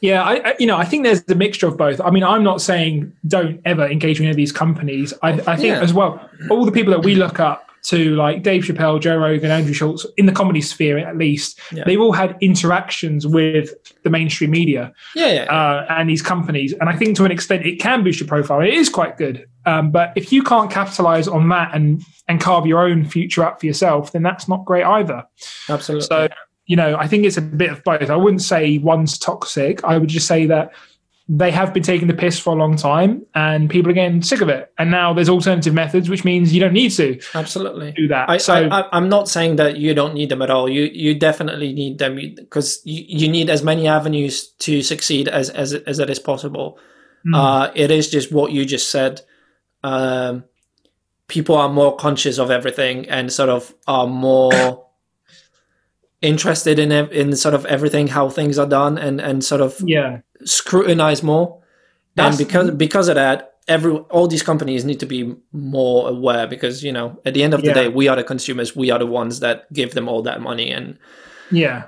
Yeah, 0.00 0.22
I, 0.22 0.54
you 0.58 0.66
know 0.66 0.76
I 0.76 0.84
think 0.84 1.04
there's 1.04 1.22
a 1.28 1.34
mixture 1.34 1.66
of 1.66 1.76
both. 1.76 2.00
I 2.00 2.10
mean, 2.10 2.22
I'm 2.24 2.42
not 2.42 2.60
saying 2.60 3.12
don't 3.26 3.60
ever 3.64 3.86
engage 3.86 4.18
with 4.18 4.24
any 4.24 4.30
of 4.30 4.36
these 4.36 4.52
companies. 4.52 5.12
I, 5.22 5.30
I 5.32 5.56
think 5.56 5.68
Yeah. 5.74 5.80
as 5.80 5.92
well, 5.94 6.20
all 6.50 6.64
the 6.64 6.72
people 6.72 6.92
that 6.92 7.02
we 7.04 7.14
look 7.14 7.40
up 7.40 7.62
to, 7.84 8.16
like 8.16 8.42
Dave 8.42 8.64
Chappelle, 8.64 9.00
Joe 9.00 9.16
Rogan, 9.16 9.50
Andrew 9.50 9.72
Schulz, 9.72 10.04
in 10.16 10.26
the 10.26 10.32
comedy 10.32 10.60
sphere 10.60 10.98
at 10.98 11.16
least, 11.16 11.60
Yeah. 11.72 11.84
they've 11.86 12.00
all 12.00 12.12
had 12.12 12.36
interactions 12.40 13.26
with 13.26 13.70
the 14.02 14.10
mainstream 14.10 14.50
media 14.50 14.92
Yeah, 15.14 15.32
yeah. 15.32 15.42
uh, 15.44 15.86
and 15.88 16.10
these 16.10 16.20
companies. 16.20 16.74
And 16.80 16.88
I 16.90 16.96
think 16.96 17.16
to 17.18 17.24
an 17.24 17.30
extent, 17.30 17.64
it 17.64 17.76
can 17.80 18.02
boost 18.02 18.18
your 18.18 18.26
profile. 18.28 18.60
It 18.60 18.74
is 18.74 18.88
quite 18.88 19.16
good. 19.16 19.46
Um, 19.66 19.92
but 19.92 20.12
if 20.16 20.32
you 20.32 20.42
can't 20.42 20.70
capitalize 20.70 21.26
on 21.28 21.48
that 21.50 21.70
and 21.74 22.02
and 22.28 22.40
carve 22.40 22.66
your 22.66 22.80
own 22.80 23.04
future 23.04 23.44
up 23.44 23.60
for 23.60 23.66
yourself, 23.66 24.10
then 24.10 24.22
that's 24.24 24.48
not 24.48 24.64
great 24.64 24.82
either. 24.84 25.24
Absolutely. 25.68 26.06
So, 26.08 26.28
you 26.66 26.76
know, 26.76 26.96
I 26.96 27.06
think 27.06 27.24
it's 27.24 27.36
a 27.36 27.42
bit 27.42 27.70
of 27.70 27.82
both. 27.84 28.10
I 28.10 28.16
wouldn't 28.16 28.42
say 28.42 28.78
one's 28.78 29.18
toxic. 29.18 29.82
I 29.84 29.98
would 29.98 30.08
just 30.08 30.26
say 30.26 30.46
that 30.46 30.72
they 31.28 31.50
have 31.50 31.74
been 31.74 31.82
taking 31.82 32.06
the 32.06 32.14
piss 32.14 32.38
for 32.38 32.50
a 32.54 32.56
long 32.56 32.76
time 32.76 33.26
and 33.34 33.68
people 33.68 33.90
are 33.90 33.94
getting 33.94 34.22
sick 34.22 34.40
of 34.40 34.48
it. 34.48 34.72
And 34.78 34.92
now 34.92 35.12
there's 35.12 35.28
alternative 35.28 35.74
methods, 35.74 36.08
which 36.08 36.24
means 36.24 36.54
you 36.54 36.60
don't 36.60 36.72
need 36.72 36.90
to 36.92 37.20
Absolutely. 37.34 37.92
do 37.92 38.06
that. 38.08 38.30
I, 38.30 38.36
so, 38.36 38.68
I, 38.70 38.88
I'm 38.92 39.08
not 39.08 39.28
saying 39.28 39.56
that 39.56 39.76
you 39.76 39.92
don't 39.92 40.14
need 40.14 40.28
them 40.28 40.40
at 40.42 40.50
all. 40.50 40.68
You 40.68 40.82
you 40.84 41.14
definitely 41.14 41.72
need 41.72 41.98
them 41.98 42.16
because 42.36 42.80
you, 42.84 43.04
you 43.08 43.28
need 43.28 43.50
as 43.50 43.62
many 43.62 43.88
avenues 43.88 44.48
to 44.60 44.82
succeed 44.82 45.26
as 45.26 45.50
as 45.50 45.74
as 45.74 45.98
it 45.98 46.10
is 46.10 46.20
possible. 46.20 46.78
Mm. 47.26 47.34
Uh, 47.34 47.72
it 47.74 47.90
is 47.90 48.08
just 48.08 48.30
what 48.30 48.52
you 48.52 48.64
just 48.64 48.90
said. 48.90 49.22
Um, 49.82 50.44
people 51.26 51.56
are 51.56 51.68
more 51.68 51.96
conscious 51.96 52.38
of 52.38 52.52
everything 52.52 53.08
and 53.08 53.32
sort 53.32 53.48
of 53.48 53.74
are 53.88 54.06
more 54.06 54.85
interested 56.22 56.78
in 56.78 56.90
in 56.92 57.36
sort 57.36 57.54
of 57.54 57.66
everything 57.66 58.08
how 58.08 58.28
things 58.28 58.58
are 58.58 58.66
done 58.68 58.98
and 58.98 59.20
and 59.20 59.44
sort 59.44 59.60
of 59.60 59.76
yeah. 59.84 60.20
scrutinize 60.44 61.22
more. 61.22 61.58
That's- 62.14 62.38
and 62.38 62.46
because 62.48 62.70
because 62.70 63.08
of 63.08 63.14
that, 63.16 63.54
every 63.68 63.92
all 64.10 64.26
these 64.26 64.42
companies 64.42 64.84
need 64.84 65.00
to 65.00 65.06
be 65.06 65.34
more 65.52 66.08
aware 66.08 66.46
because 66.46 66.82
you 66.82 66.92
know 66.92 67.20
at 67.26 67.34
the 67.34 67.42
end 67.42 67.52
of 67.54 67.60
the 67.60 67.68
Yeah. 67.68 67.74
day, 67.74 67.88
we 67.88 68.08
are 68.08 68.16
the 68.16 68.24
consumers. 68.24 68.74
We 68.74 68.90
are 68.90 68.98
the 68.98 69.06
ones 69.06 69.40
that 69.40 69.70
give 69.72 69.92
them 69.94 70.08
all 70.08 70.22
that 70.22 70.40
money. 70.40 70.70
And 70.70 70.98
Yeah. 71.50 71.84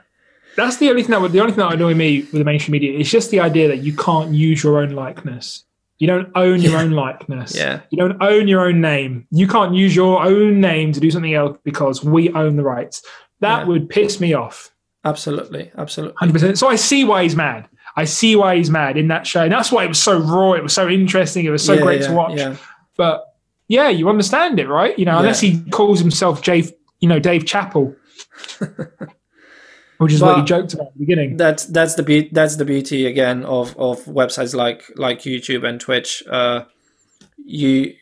That's 0.56 0.78
the 0.78 0.90
only 0.90 1.02
thing 1.02 1.12
that 1.12 1.20
would 1.20 1.32
the 1.32 1.40
only 1.40 1.52
thing 1.52 1.60
that 1.60 1.70
would 1.70 1.78
annoy 1.80 1.94
me 1.94 2.20
with 2.20 2.32
the 2.32 2.44
mainstream 2.44 2.72
media 2.72 2.98
is 2.98 3.10
just 3.10 3.30
the 3.30 3.40
idea 3.40 3.68
that 3.68 3.78
you 3.78 3.92
can't 3.96 4.32
use 4.34 4.62
your 4.62 4.78
own 4.82 4.90
likeness. 4.90 5.64
You 6.00 6.06
don't 6.06 6.28
own 6.34 6.60
your 6.60 6.72
Yeah. 6.72 6.82
own 6.82 6.90
likeness. 6.92 7.56
Yeah. 7.56 7.80
You 7.90 7.98
don't 7.98 8.20
own 8.22 8.46
your 8.48 8.66
own 8.66 8.80
name. 8.80 9.26
You 9.30 9.46
can't 9.48 9.74
use 9.74 9.94
your 9.96 10.22
own 10.22 10.60
name 10.60 10.92
to 10.92 11.00
do 11.00 11.10
something 11.10 11.34
else 11.34 11.58
because 11.64 12.04
we 12.04 12.30
own 12.30 12.56
the 12.56 12.62
rights. 12.64 13.02
That 13.40 13.60
Yeah. 13.60 13.64
would 13.66 13.88
piss 13.88 14.20
me 14.20 14.32
off. 14.34 14.70
absolutely, 15.04 15.70
absolutely, 15.78 16.14
100%. 16.20 16.58
So 16.58 16.68
I 16.68 16.76
see 16.76 17.04
why 17.04 17.22
he's 17.22 17.36
mad. 17.36 17.68
I 17.96 18.04
see 18.04 18.36
why 18.36 18.56
he's 18.56 18.68
mad 18.70 18.96
in 18.96 19.08
that 19.08 19.26
show. 19.26 19.42
And 19.42 19.52
that's 19.52 19.72
why 19.72 19.84
it 19.84 19.88
was 19.88 20.02
so 20.02 20.18
raw. 20.18 20.52
It 20.52 20.62
was 20.62 20.72
so 20.72 20.88
interesting. 20.88 21.44
It 21.46 21.50
was 21.50 21.64
so 21.64 21.72
Yeah, 21.74 21.80
great 21.82 22.00
yeah, 22.02 22.06
to 22.08 22.12
watch. 22.14 22.58
But 22.96 23.24
yeah, 23.68 23.88
you 23.88 24.08
understand 24.08 24.58
it, 24.60 24.68
right? 24.68 24.98
You 24.98 25.04
know, 25.06 25.18
unless 25.18 25.40
he 25.40 25.60
calls 25.70 25.98
himself 26.00 26.42
Dave, 26.42 26.72
you 27.00 27.08
know, 27.08 27.18
Dave 27.18 27.44
Chappelle, 27.44 27.94
which 29.98 30.12
is 30.12 30.20
what 30.22 30.36
he 30.36 30.40
But- 30.42 30.46
joked 30.46 30.74
about 30.74 30.88
at 30.88 30.92
the 30.94 30.98
beginning. 31.00 31.36
that's 31.36 31.64
that's 31.66 31.94
the 31.94 32.02
be- 32.02 32.28
that's 32.32 32.56
the 32.56 32.64
beauty 32.64 33.06
again 33.06 33.44
of 33.44 33.76
of 33.78 34.04
websites 34.04 34.54
like 34.54 34.84
like 34.96 35.20
YouTube 35.22 35.66
and 35.66 35.80
Twitch. 35.80 36.22
Uh, 36.30 36.64
you 37.44 37.94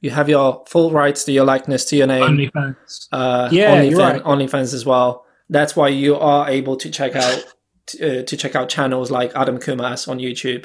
you 0.00 0.10
have 0.10 0.28
your 0.28 0.64
full 0.66 0.90
rights 0.90 1.24
to 1.24 1.32
your 1.32 1.44
likeness 1.44 1.84
to 1.86 1.96
your 1.96 2.06
name. 2.06 2.22
OnlyFans. 2.22 3.08
uh, 3.12 3.48
Yeah, 3.52 3.76
OnlyFans, 3.76 3.90
you're 3.90 3.98
right. 4.00 4.22
OnlyFans 4.24 4.74
as 4.74 4.84
well. 4.86 5.24
That's 5.48 5.74
why 5.76 5.88
you 5.88 6.16
are 6.16 6.48
able 6.48 6.76
to 6.76 6.90
check 6.90 7.16
out 7.16 7.44
uh, 8.02 8.22
to 8.22 8.36
check 8.36 8.54
out 8.54 8.68
channels 8.68 9.10
like 9.10 9.32
Adam 9.34 9.58
Kumas 9.58 10.08
on 10.08 10.18
YouTube, 10.18 10.64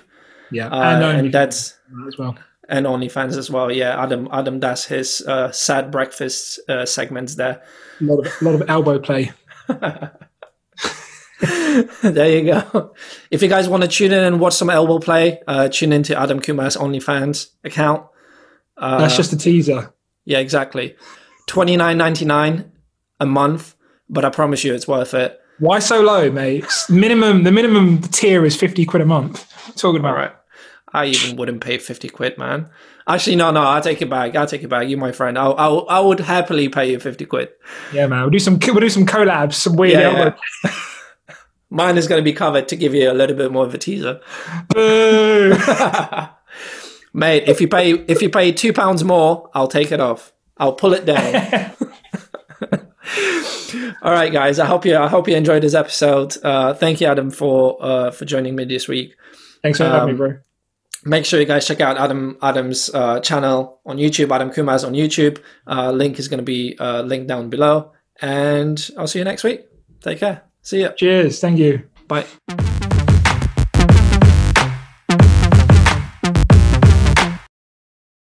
Yeah. 0.52 0.67
uh, 0.67 0.95
and, 1.02 1.04
OnlyFans 1.28 1.32
that's 1.32 1.78
as 2.08 2.17
well. 2.17 2.38
and 2.69 2.86
OnlyFans 2.86 3.36
as 3.38 3.50
well. 3.50 3.71
Yeah, 3.71 4.02
Adam 4.02 4.30
Adam 4.32 4.60
does 4.60 4.86
his 4.86 5.21
uh, 5.28 5.52
sad 5.52 5.89
breakfast 5.91 6.60
uh, 6.69 6.86
segments 6.86 7.36
there. 7.36 7.63
A 8.02 8.04
lot 8.04 8.19
of, 8.26 8.32
a 8.41 8.45
lot 8.45 8.62
of 8.62 8.69
elbow 8.69 9.00
play. 9.00 9.32
there 12.04 12.30
you 12.39 12.45
go. 12.45 12.93
If 13.32 13.41
you 13.41 13.48
guys 13.50 13.67
want 13.67 13.84
to 13.84 13.89
tune 13.89 14.12
in 14.12 14.24
and 14.24 14.39
watch 14.39 14.54
some 14.54 14.69
elbow 14.69 15.00
play, 15.00 15.41
uh, 15.48 15.67
tune 15.69 15.91
into 15.93 16.17
Adam 16.19 16.39
Kumas 16.39 16.78
OnlyFans 16.78 17.48
account. 17.63 18.06
Uh, 18.77 18.99
That's 18.99 19.15
just 19.15 19.33
a 19.33 19.38
teaser. 19.38 19.93
yeah, 20.25 20.39
exactly. 20.39 20.95
Twenty 21.47 21.77
nine 21.77 21.97
ninety 21.97 22.25
nine 22.25 22.71
a 23.19 23.25
month, 23.25 23.75
but 24.09 24.25
I 24.25 24.29
promise 24.29 24.63
you, 24.63 24.73
it's 24.73 24.88
worth 24.88 25.13
it. 25.13 25.39
Why 25.59 25.79
so 25.79 26.01
low, 26.01 26.29
mate? 26.31 26.65
Minimum. 26.89 27.43
The 27.43 27.51
minimum 27.51 28.01
tier 28.01 28.43
is 28.45 28.55
fifty 28.57 28.85
quid 28.85 29.01
a 29.01 29.05
month. 29.05 29.45
Talking 29.75 29.99
about 29.99 30.15
All 30.15 30.21
right. 30.21 30.31
I 30.93 31.07
even 31.07 31.35
wouldn't 31.35 31.59
pay 31.59 31.77
50 31.77 32.07
quid, 32.07 32.38
man. 32.38 32.69
Actually, 33.05 33.35
no, 33.35 33.51
no, 33.51 33.59
I'll 33.61 33.81
take 33.81 34.01
it 34.01 34.09
back. 34.09 34.33
I'll 34.33 34.47
take 34.47 34.63
it 34.63 34.69
back. 34.69 34.88
You're 34.88 34.97
my 34.97 35.11
friend. 35.11 35.38
I'll, 35.38 35.53
I'll, 35.57 35.85
I 35.89 35.99
would 35.99 36.21
happily 36.21 36.69
pay 36.69 36.89
you 36.91 36.99
50 37.01 37.25
quid. 37.25 37.49
Yeah, 37.91 38.07
man. 38.07 38.21
We'll 38.21 38.29
do 38.29 38.39
some. 38.39 38.57
We'll 38.65 38.75
do 38.79 38.89
some 38.89 39.05
collabs. 39.05 39.55
Some 39.55 39.75
weird 39.75 39.99
Yeah, 39.99 40.09
elbow. 40.09 40.38
Mine 41.69 41.97
is 41.97 42.07
going 42.07 42.19
to 42.21 42.23
be 42.23 42.31
covered 42.31 42.69
to 42.69 42.77
give 42.77 42.93
you 42.93 43.11
a 43.11 43.13
little 43.13 43.35
bit 43.35 43.51
more 43.51 43.65
of 43.65 43.73
a 43.73 43.77
teaser. 43.77 44.21
Boo. 44.69 45.53
Mate, 47.15 47.47
if 47.47 47.62
you 47.62 47.67
pay 47.69 47.91
if 47.93 48.21
you 48.21 48.30
pay 48.30 48.51
two 48.51 48.73
pounds 48.73 49.04
more, 49.06 49.49
I'll 49.54 49.69
take 49.69 49.91
it 49.93 50.01
off. 50.01 50.34
I'll 50.58 50.73
pull 50.73 50.93
it 50.93 51.06
down. 51.06 51.71
All 54.01 54.12
right, 54.12 54.32
guys. 54.32 54.60
I 54.60 54.65
hope 54.65 54.86
you 54.86 54.97
I 54.97 55.08
hope 55.08 55.28
you 55.30 55.36
enjoyed 55.36 55.63
this 55.63 55.73
episode. 55.73 56.36
Uh, 56.43 56.73
thank 56.73 56.99
you, 57.01 57.08
Adam, 57.08 57.32
for 57.32 57.78
uh, 57.80 58.12
for 58.12 58.25
joining 58.25 58.56
me 58.56 58.65
this 58.65 58.88
week. 58.89 59.15
Thanks 59.62 59.78
for 59.78 59.86
having 59.86 60.08
me, 60.08 60.12
Um, 60.12 60.17
bro. 60.17 60.38
make 61.06 61.25
sure 61.25 61.39
you 61.39 61.45
guys 61.45 61.65
check 61.65 61.80
out 61.82 61.97
Adam 61.97 62.38
Adam's 62.41 62.89
uh, 62.93 63.19
channel 63.21 63.80
on 63.86 63.97
YouTube, 63.97 64.30
Adam 64.36 64.49
Kumas 64.51 64.86
on 64.86 64.93
YouTube. 64.93 65.39
Uh, 65.67 65.91
link 65.91 66.19
is 66.19 66.28
going 66.28 66.39
to 66.39 66.43
be 66.43 66.75
uh, 66.80 67.01
linked 67.01 67.28
down 67.28 67.49
below. 67.49 67.91
And 68.21 68.78
I'll 68.97 69.08
see 69.08 69.19
you 69.19 69.25
next 69.25 69.43
week. 69.43 69.65
Take 70.01 70.19
care. 70.19 70.41
See 70.62 70.82
ya. 70.82 70.89
Cheers. 70.91 71.39
Thank 71.39 71.60
you. 71.60 71.84
Bye. 72.08 72.25